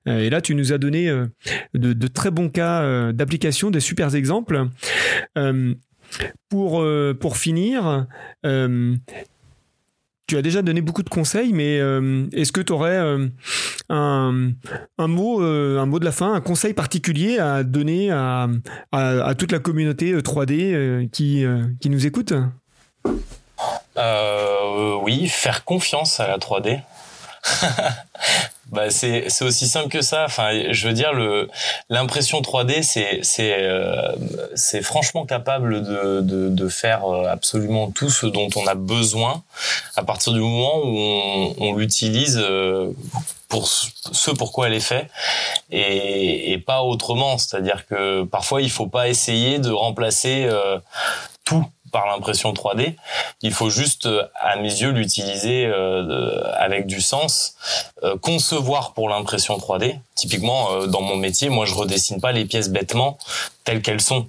Et 0.06 0.30
là, 0.30 0.40
tu 0.40 0.54
nous 0.54 0.72
as 0.72 0.78
donné 0.78 1.06
de, 1.74 1.92
de 1.92 2.06
très 2.06 2.30
bons 2.30 2.48
cas 2.48 2.81
euh, 2.82 3.12
d'application, 3.12 3.70
des 3.70 3.80
super 3.80 4.14
exemples. 4.14 4.66
Euh, 5.38 5.74
pour, 6.48 6.82
euh, 6.82 7.16
pour 7.18 7.36
finir, 7.36 8.06
tu 10.26 10.36
as 10.36 10.42
déjà 10.42 10.62
donné 10.62 10.80
beaucoup 10.80 11.02
de 11.02 11.08
conseils, 11.08 11.52
mais 11.52 11.76
est-ce 12.32 12.52
que 12.52 12.60
tu 12.60 12.72
aurais 12.72 12.96
un, 12.96 13.30
un, 14.98 15.08
mot, 15.08 15.42
un 15.42 15.86
mot 15.86 15.98
de 15.98 16.04
la 16.04 16.12
fin, 16.12 16.34
un 16.34 16.40
conseil 16.40 16.74
particulier 16.74 17.38
à 17.38 17.64
donner 17.64 18.10
à, 18.10 18.48
à, 18.92 19.26
à 19.26 19.34
toute 19.34 19.52
la 19.52 19.58
communauté 19.58 20.12
euh, 20.12 20.20
3D 20.20 20.72
euh, 20.72 21.06
qui, 21.10 21.44
qui 21.80 21.90
nous 21.90 22.06
écoute? 22.06 22.34
Oui, 25.02 25.28
faire 25.28 25.64
confiance 25.64 26.20
à 26.20 26.28
la 26.28 26.38
3D. 26.38 26.80
bah 28.70 28.90
c'est 28.90 29.28
c'est 29.28 29.44
aussi 29.44 29.66
simple 29.68 29.88
que 29.88 30.02
ça. 30.02 30.24
Enfin, 30.24 30.70
je 30.70 30.88
veux 30.88 30.94
dire 30.94 31.12
le 31.12 31.48
l'impression 31.90 32.40
3D 32.40 32.82
c'est 32.82 33.20
c'est 33.22 33.56
euh, 33.58 34.12
c'est 34.54 34.82
franchement 34.82 35.26
capable 35.26 35.82
de, 35.82 36.20
de 36.20 36.48
de 36.48 36.68
faire 36.68 37.04
euh, 37.04 37.26
absolument 37.26 37.90
tout 37.90 38.08
ce 38.08 38.26
dont 38.26 38.48
on 38.56 38.66
a 38.66 38.74
besoin 38.74 39.42
à 39.96 40.04
partir 40.04 40.32
du 40.32 40.40
moment 40.40 40.78
où 40.84 40.96
on, 40.96 41.54
on 41.58 41.74
l'utilise 41.74 42.38
euh, 42.40 42.92
pour 43.48 43.66
ce 43.66 44.30
pourquoi 44.30 44.68
elle 44.68 44.74
est 44.74 44.80
faite 44.80 45.10
et, 45.70 46.52
et 46.52 46.58
pas 46.58 46.82
autrement. 46.82 47.38
C'est-à-dire 47.38 47.84
que 47.86 48.22
parfois 48.22 48.62
il 48.62 48.70
faut 48.70 48.86
pas 48.86 49.08
essayer 49.08 49.58
de 49.58 49.70
remplacer 49.70 50.48
tout 51.44 51.66
par 51.92 52.06
l'impression 52.06 52.52
3D. 52.52 52.96
Il 53.42 53.52
faut 53.52 53.70
juste, 53.70 54.06
euh, 54.06 54.26
à 54.40 54.56
mes 54.56 54.80
yeux, 54.80 54.90
l'utiliser 54.90 55.66
euh, 55.66 56.42
avec 56.56 56.86
du 56.86 57.00
sens, 57.00 57.54
euh, 58.02 58.16
concevoir 58.16 58.94
pour 58.94 59.08
l'impression 59.08 59.56
3D. 59.56 59.98
Typiquement, 60.14 60.86
dans 60.86 61.00
mon 61.00 61.16
métier, 61.16 61.48
moi, 61.48 61.66
je 61.66 61.74
redessine 61.74 62.20
pas 62.20 62.32
les 62.32 62.44
pièces 62.44 62.70
bêtement 62.70 63.18
telles 63.64 63.82
qu'elles 63.82 64.00
sont. 64.00 64.26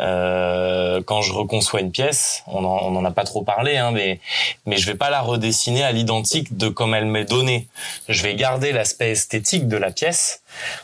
Euh, 0.00 1.02
quand 1.04 1.22
je 1.22 1.32
reconçois 1.32 1.80
une 1.80 1.92
pièce, 1.92 2.42
on 2.46 2.64
en, 2.64 2.94
on 2.94 3.04
a 3.04 3.10
pas 3.10 3.24
trop 3.24 3.42
parlé, 3.42 3.76
hein, 3.76 3.90
mais 3.90 4.20
mais 4.66 4.76
je 4.76 4.86
vais 4.86 4.96
pas 4.96 5.10
la 5.10 5.20
redessiner 5.20 5.84
à 5.84 5.92
l'identique 5.92 6.56
de 6.56 6.68
comme 6.68 6.94
elle 6.94 7.06
m'est 7.06 7.24
donnée. 7.24 7.68
Je 8.08 8.22
vais 8.22 8.34
garder 8.34 8.72
l'aspect 8.72 9.10
esthétique 9.10 9.68
de 9.68 9.76
la 9.76 9.90
pièce, 9.90 10.42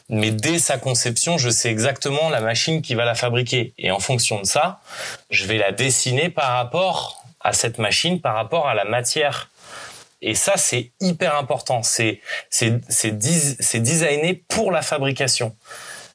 mais 0.08 0.30
dès 0.30 0.58
sa 0.58 0.78
conception, 0.78 1.38
je 1.38 1.50
sais 1.50 1.70
exactement 1.70 2.28
la 2.28 2.40
machine 2.40 2.82
qui 2.82 2.94
va 2.94 3.04
la 3.04 3.14
fabriquer, 3.14 3.72
et 3.78 3.90
en 3.90 4.00
fonction 4.00 4.40
de 4.40 4.46
ça, 4.46 4.80
je 5.30 5.46
vais 5.46 5.58
la 5.58 5.72
dessiner 5.72 6.28
par 6.28 6.52
rapport 6.52 7.22
à 7.40 7.52
cette 7.52 7.78
machine, 7.78 8.20
par 8.20 8.34
rapport 8.34 8.68
à 8.68 8.74
la 8.74 8.84
matière. 8.84 9.50
Et 10.20 10.34
ça, 10.34 10.56
c'est 10.56 10.90
hyper 11.00 11.36
important. 11.36 11.82
C'est 11.82 12.20
c'est 12.50 12.80
c'est 12.88 13.80
designé 13.80 14.34
pour 14.48 14.72
la 14.72 14.82
fabrication 14.82 15.54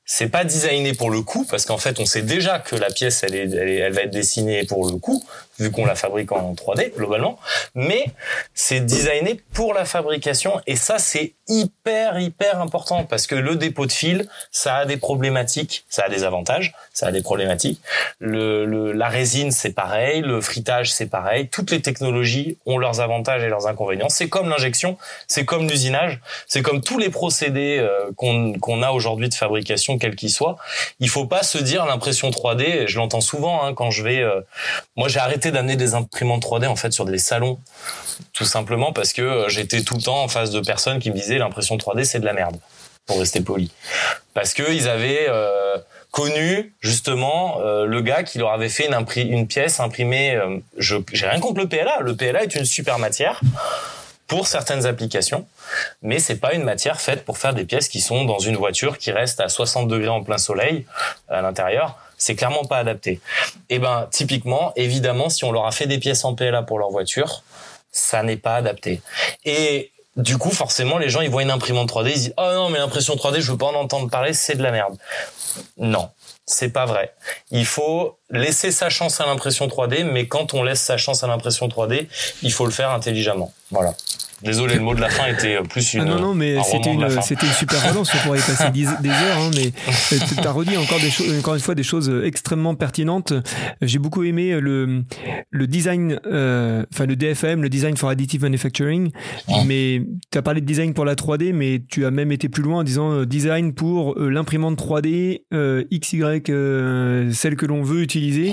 c'est 0.06 0.28
pas 0.28 0.44
designé 0.44 0.94
pour 0.94 1.10
le 1.10 1.22
coup 1.22 1.46
parce 1.50 1.66
qu'en 1.66 1.78
fait 1.78 2.00
on 2.00 2.06
sait 2.06 2.22
déjà 2.22 2.60
que 2.60 2.76
la 2.76 2.90
pièce 2.90 3.24
elle, 3.24 3.36
est, 3.36 3.50
elle, 3.50 3.70
elle 3.70 3.94
va 3.94 4.02
être 4.02 4.12
dessinée 4.12 4.66
pour 4.66 4.90
le 4.90 4.98
coup 4.98 5.24
vu 5.60 5.72
qu'on 5.72 5.86
la 5.86 5.96
fabrique 5.96 6.32
en 6.32 6.54
3D 6.54 6.94
globalement, 6.96 7.40
mais 7.76 8.06
c'est 8.54 8.80
designé 8.80 9.42
pour 9.54 9.74
la 9.74 9.86
fabrication 9.86 10.62
et 10.68 10.76
ça 10.76 11.00
c'est 11.00 11.34
hyper 11.48 12.20
hyper 12.20 12.62
important 12.62 13.04
parce 13.04 13.28
que 13.28 13.36
le 13.36 13.56
dépôt 13.56 13.86
de 13.86 13.92
fil, 13.92 14.28
ça 14.52 14.78
a 14.78 14.86
des 14.86 14.98
problématiques, 14.98 15.86
ça 15.90 16.04
a 16.06 16.10
des 16.10 16.24
avantages, 16.24 16.74
ça 16.94 17.08
a 17.08 17.12
des 17.12 17.22
problématiques. 17.22 17.82
Le, 18.20 18.66
le 18.66 18.92
la 18.94 19.10
résine 19.10 19.52
c'est 19.52 19.74
pareil, 19.74 20.22
le 20.22 20.42
fritage 20.42 20.92
c'est 20.92 21.08
pareil, 21.08 21.50
toutes 21.50 21.72
les 21.72 21.82
technologies 21.82 22.58
ont 22.66 22.78
leurs 22.78 23.02
avantages 23.02 23.44
et 23.44 23.50
leurs 23.50 23.68
inconvénients. 23.68 24.10
C'est 24.10 24.30
comme 24.30 24.50
l'injection, 24.50 24.98
c'est 25.28 25.46
comme 25.46 25.68
l'usinage, 25.68 26.20
c'est 26.48 26.62
comme 26.62 26.82
tous 26.82 26.98
les 26.98 27.10
procédés 27.10 27.78
euh, 27.80 28.12
qu'on 28.16 28.54
qu'on 28.54 28.82
a 28.82 28.92
aujourd'hui 28.92 29.30
de 29.30 29.34
fabrication 29.34 29.98
quel 29.98 30.16
qu'il 30.16 30.32
soit. 30.32 30.58
Il 31.00 31.10
faut 31.10 31.26
pas 31.26 31.44
se 31.44 31.58
dire 31.58 31.86
l'impression 31.86 32.30
3D, 32.30 32.88
je 32.88 32.98
l'entends 32.98 33.22
souvent 33.22 33.64
hein, 33.64 33.74
quand 33.74 33.92
je 33.92 34.04
vais 34.04 34.20
euh, 34.20 34.42
moi 34.96 35.08
j'ai 35.10 35.20
arrêté 35.20 35.43
d'amener 35.52 35.76
des 35.76 35.94
imprimantes 35.94 36.44
3D 36.44 36.68
en 36.68 36.76
fait 36.76 36.92
sur 36.92 37.06
des 37.06 37.18
salons, 37.18 37.60
tout 38.34 38.46
simplement 38.46 38.94
parce 38.94 39.14
que 39.14 39.22
euh, 39.22 39.50
j'étais 39.50 39.82
tout 39.82 39.96
le 39.96 40.02
temps 40.02 40.24
en 40.24 40.28
face 40.28 40.52
de 40.52 40.60
personnes 40.60 41.00
qui 41.00 41.10
me 41.10 41.16
disaient 41.16 41.38
l'impression 41.38 41.78
3D 41.78 42.04
c'est 42.04 42.20
de 42.20 42.26
la 42.26 42.34
merde, 42.34 42.58
pour 43.06 43.20
rester 43.20 43.42
poli, 43.42 43.72
parce 44.34 44.54
que 44.54 44.72
ils 44.72 44.88
avaient 44.88 45.26
euh, 45.30 45.78
connu 46.12 46.74
justement 46.80 47.60
euh, 47.62 47.86
le 47.86 48.02
gars 48.02 48.24
qui 48.24 48.38
leur 48.38 48.52
avait 48.52 48.70
fait 48.70 48.88
une, 48.88 49.30
une 49.30 49.48
pièce 49.48 49.80
imprimée. 49.80 50.40
je 50.78 50.98
j'ai 51.12 51.28
rien 51.28 51.40
contre 51.40 51.60
le 51.60 51.68
PLA, 51.68 52.00
le 52.02 52.16
PLA 52.16 52.44
est 52.44 52.56
une 52.56 52.66
super 52.66 53.00
matière 53.00 53.42
pour 54.28 54.48
certaines 54.48 54.86
applications, 54.86 55.46
mais 56.02 56.18
c'est 56.20 56.38
pas 56.38 56.54
une 56.54 56.64
matière 56.64 57.02
faite 57.02 57.26
pour 57.26 57.38
faire 57.38 57.54
des 57.54 57.66
pièces 57.66 57.90
qui 57.90 58.00
sont 58.00 58.26
dans 58.26 58.40
une 58.40 58.56
voiture 58.56 58.98
qui 58.98 59.12
reste 59.12 59.40
à 59.40 59.50
60 59.50 59.88
degrés 59.88 60.08
en 60.08 60.24
plein 60.24 60.38
soleil 60.38 60.86
à 61.28 61.42
l'intérieur 61.42 61.98
c'est 62.24 62.36
clairement 62.36 62.64
pas 62.64 62.78
adapté. 62.78 63.12
Et 63.12 63.76
eh 63.76 63.80
ben 63.80 64.08
typiquement, 64.10 64.72
évidemment, 64.78 65.30
si 65.30 65.44
on 65.44 65.52
leur 65.52 65.66
a 65.66 65.72
fait 65.72 65.88
des 65.88 65.98
pièces 65.98 66.24
en 66.24 66.36
PLA 66.36 66.64
pour 66.64 66.80
leur 66.80 66.90
voiture, 66.90 67.44
ça 67.92 68.24
n'est 68.24 68.38
pas 68.38 68.56
adapté. 68.56 69.02
Et 69.44 69.92
du 70.16 70.38
coup, 70.38 70.52
forcément, 70.52 70.98
les 70.98 71.10
gens 71.10 71.20
ils 71.20 71.30
voient 71.30 71.42
une 71.42 71.52
imprimante 71.52 71.90
3D, 71.90 72.10
ils 72.10 72.14
disent 72.14 72.34
"Oh 72.38 72.50
non, 72.54 72.70
mais 72.70 72.80
l'impression 72.80 73.16
3D, 73.16 73.42
je 73.42 73.52
veux 73.52 73.58
pas 73.58 73.66
en 73.66 73.76
entendre 73.76 74.10
parler, 74.10 74.34
c'est 74.34 74.56
de 74.56 74.64
la 74.64 74.72
merde." 74.72 74.98
Non, 75.78 76.10
c'est 76.46 76.70
pas 76.70 76.86
vrai. 76.86 77.14
Il 77.52 77.66
faut 77.66 78.18
laisser 78.30 78.72
sa 78.72 78.90
chance 78.90 79.22
à 79.22 79.26
l'impression 79.26 79.68
3D, 79.68 80.04
mais 80.04 80.28
quand 80.28 80.54
on 80.54 80.64
laisse 80.64 80.82
sa 80.82 80.98
chance 80.98 81.24
à 81.24 81.28
l'impression 81.28 81.68
3D, 81.68 82.08
il 82.42 82.52
faut 82.52 82.66
le 82.66 82.72
faire 82.72 82.92
intelligemment. 82.92 83.54
Voilà. 83.72 83.96
Désolé, 84.44 84.76
le 84.76 84.82
mot 84.82 84.94
de 84.94 85.00
la 85.00 85.10
fin 85.10 85.28
était 85.28 85.58
plus 85.62 85.94
une. 85.94 86.02
Ah 86.02 86.06
non, 86.06 86.20
non, 86.20 86.36
mais 86.36 86.58
c'était 86.64 86.92
une, 86.92 87.22
c'était 87.22 87.46
une 87.46 87.54
super 87.54 87.90
relance. 87.90 88.14
On 88.14 88.18
pourrait 88.26 88.40
y 88.40 88.42
passer 88.42 88.70
des, 88.72 88.86
heures, 88.86 89.38
hein, 89.38 89.52
mais 89.56 89.72
tu 90.10 90.48
as 90.48 90.52
redit 90.52 90.76
encore 90.76 91.00
des 91.00 91.10
choses, 91.10 91.40
encore 91.40 91.56
une 91.56 91.62
fois, 91.62 91.76
des 91.76 91.84
choses 91.84 92.12
extrêmement 92.26 92.76
pertinentes. 92.76 93.34
J'ai 93.82 94.00
beaucoup 94.00 94.24
aimé 94.24 94.60
le, 94.60 95.04
le 95.50 95.68
design, 95.68 96.20
euh, 96.26 96.84
enfin, 96.94 97.06
le 97.06 97.16
DFM, 97.16 97.62
le 97.62 97.70
design 97.70 97.96
for 97.96 98.10
additive 98.10 98.42
manufacturing. 98.42 99.12
Mais 99.66 100.02
tu 100.30 100.38
as 100.38 100.42
parlé 100.42 100.60
de 100.60 100.66
design 100.66 100.94
pour 100.94 101.06
la 101.06 101.16
3D, 101.16 101.54
mais 101.54 101.82
tu 101.90 102.06
as 102.06 102.12
même 102.12 102.32
été 102.34 102.50
plus 102.50 102.64
loin 102.64 102.80
en 102.80 102.84
disant 102.84 103.12
euh, 103.14 103.26
design 103.26 103.74
pour 103.74 104.20
euh, 104.20 104.30
l'imprimante 104.30 104.78
3D, 104.78 105.44
XY, 105.94 106.33
celle 106.42 107.56
que 107.56 107.66
l'on 107.66 107.84
veut 107.84 108.02
utiliser. 108.02 108.52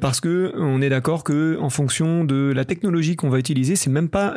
parce 0.00 0.20
que 0.20 0.52
on 0.56 0.80
est 0.80 0.88
d'accord 0.88 1.24
que, 1.24 1.58
en 1.60 1.70
fonction 1.70 2.24
de 2.24 2.52
la 2.54 2.64
technologie 2.64 3.16
qu'on 3.16 3.30
va 3.30 3.38
utiliser, 3.38 3.76
c'est 3.76 3.90
même 3.90 4.08
pas 4.08 4.36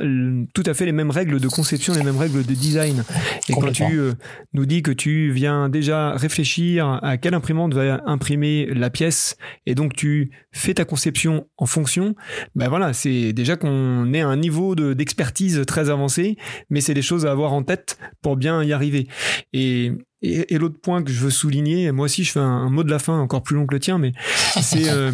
tout 0.53 0.63
à 0.65 0.73
fait 0.73 0.86
les 0.86 0.91
mêmes 0.91 1.12
règles 1.12 1.39
de 1.39 1.47
conception, 1.47 1.93
les 1.93 2.03
mêmes 2.03 2.17
règles 2.17 2.45
de 2.45 2.53
design. 2.53 3.03
Et 3.49 3.53
quand 3.53 3.71
tu 3.71 3.84
euh, 3.84 4.13
nous 4.53 4.65
dis 4.65 4.82
que 4.82 4.91
tu 4.91 5.32
viens 5.32 5.69
déjà 5.69 6.12
réfléchir 6.13 6.99
à 7.01 7.17
quelle 7.17 7.34
imprimante 7.34 7.73
va 7.73 8.01
imprimer 8.06 8.67
la 8.73 8.89
pièce, 8.89 9.38
et 9.65 9.75
donc 9.75 9.93
tu 9.93 10.32
fais 10.51 10.73
ta 10.73 10.86
conception 10.86 11.47
en 11.58 11.65
fonction, 11.65 12.15
ben 12.56 12.69
voilà, 12.69 12.93
c'est 12.93 13.34
déjà 13.34 13.56
qu'on 13.56 14.13
est 14.13 14.21
à 14.21 14.27
un 14.27 14.38
niveau 14.38 14.75
d'expertise 14.75 15.63
très 15.67 15.89
avancé, 15.89 16.38
mais 16.69 16.82
c'est 16.82 16.93
des 16.93 17.01
choses 17.01 17.25
à 17.25 17.32
avoir 17.32 17.53
en 17.53 17.63
tête 17.63 17.97
pour 18.21 18.36
bien 18.36 18.63
y 18.63 18.73
arriver. 18.73 19.08
Et 19.53 19.91
et, 20.21 20.58
l'autre 20.58 20.80
point 20.80 21.03
que 21.03 21.12
je 21.12 21.19
veux 21.19 21.30
souligner, 21.30 21.91
moi 21.91 22.06
aussi 22.06 22.23
je 22.23 22.32
fais 22.32 22.39
un, 22.39 22.69
mot 22.69 22.84
de 22.84 22.89
la 22.89 22.99
fin 22.99 23.19
encore 23.19 23.43
plus 23.43 23.56
long 23.56 23.67
que 23.67 23.75
le 23.75 23.80
tien, 23.80 23.97
mais 23.97 24.13
c'est 24.62 24.89
euh, 24.89 25.12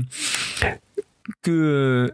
que 1.42 1.52
euh, 1.52 2.08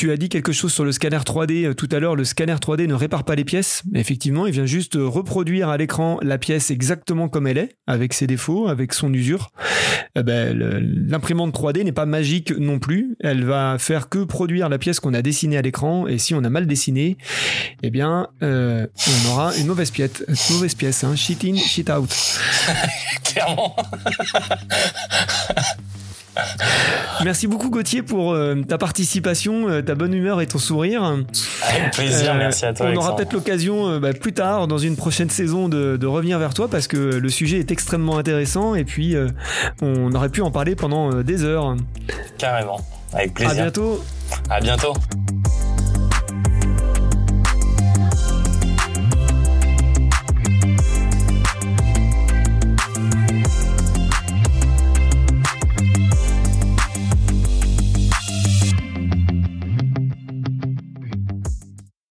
tu 0.00 0.10
as 0.10 0.16
dit 0.16 0.30
quelque 0.30 0.52
chose 0.52 0.72
sur 0.72 0.86
le 0.86 0.92
scanner 0.92 1.18
3D 1.18 1.66
euh, 1.66 1.74
tout 1.74 1.88
à 1.92 1.98
l'heure. 1.98 2.16
Le 2.16 2.24
scanner 2.24 2.54
3D 2.54 2.86
ne 2.86 2.94
répare 2.94 3.22
pas 3.22 3.34
les 3.34 3.44
pièces. 3.44 3.82
Effectivement, 3.94 4.46
il 4.46 4.52
vient 4.54 4.64
juste 4.64 4.96
euh, 4.96 5.06
reproduire 5.06 5.68
à 5.68 5.76
l'écran 5.76 6.18
la 6.22 6.38
pièce 6.38 6.70
exactement 6.70 7.28
comme 7.28 7.46
elle 7.46 7.58
est, 7.58 7.76
avec 7.86 8.14
ses 8.14 8.26
défauts, 8.26 8.68
avec 8.68 8.94
son 8.94 9.12
usure. 9.12 9.50
Eh 10.16 10.22
ben, 10.22 10.58
l'imprimante 10.58 11.54
3D 11.54 11.84
n'est 11.84 11.92
pas 11.92 12.06
magique 12.06 12.50
non 12.50 12.78
plus. 12.78 13.14
Elle 13.20 13.44
va 13.44 13.76
faire 13.78 14.08
que 14.08 14.24
produire 14.24 14.70
la 14.70 14.78
pièce 14.78 15.00
qu'on 15.00 15.12
a 15.12 15.20
dessinée 15.20 15.58
à 15.58 15.62
l'écran. 15.62 16.06
Et 16.06 16.16
si 16.16 16.34
on 16.34 16.42
a 16.44 16.48
mal 16.48 16.66
dessiné, 16.66 17.18
eh 17.82 17.90
bien, 17.90 18.28
euh, 18.42 18.86
on 19.06 19.32
aura 19.32 19.54
une 19.58 19.66
mauvaise 19.66 19.90
pièce. 19.90 20.24
Une 20.26 20.54
mauvaise 20.54 20.74
pièce. 20.76 21.04
Hein. 21.04 21.14
Shit 21.14 21.44
in, 21.44 21.56
shit 21.56 21.90
out. 21.90 22.08
Clairement. 23.24 23.76
Merci 27.24 27.46
beaucoup 27.46 27.70
Gauthier 27.70 28.02
pour 28.02 28.32
euh, 28.32 28.62
ta 28.66 28.78
participation, 28.78 29.68
euh, 29.68 29.82
ta 29.82 29.94
bonne 29.94 30.14
humeur 30.14 30.40
et 30.40 30.46
ton 30.46 30.58
sourire. 30.58 31.02
Avec 31.02 31.92
plaisir, 31.92 32.32
euh, 32.32 32.38
merci 32.38 32.64
à 32.64 32.72
toi. 32.72 32.86
On 32.90 32.96
aura 32.96 33.16
peut-être 33.16 33.32
l'occasion 33.32 33.98
bah, 33.98 34.12
plus 34.12 34.32
tard, 34.32 34.66
dans 34.66 34.78
une 34.78 34.96
prochaine 34.96 35.30
saison, 35.30 35.68
de, 35.68 35.96
de, 35.96 36.06
revenir 36.06 36.38
vers 36.38 36.54
toi 36.54 36.68
parce 36.68 36.88
que 36.88 36.96
le 36.96 37.28
sujet 37.28 37.58
est 37.58 37.70
extrêmement 37.70 38.18
intéressant 38.18 38.74
et 38.74 38.84
puis 38.84 39.16
on 39.82 40.12
aurait 40.12 40.30
pu 40.30 40.40
en 40.40 40.50
parler 40.50 40.74
pendant 40.74 41.22
des 41.22 41.44
heures. 41.44 41.76
Carrément, 42.38 42.80
avec 43.12 43.34
plaisir. 43.34 43.52
À 43.52 43.62
bientôt. 43.62 44.04
À 44.48 44.60
bientôt. 44.60 44.94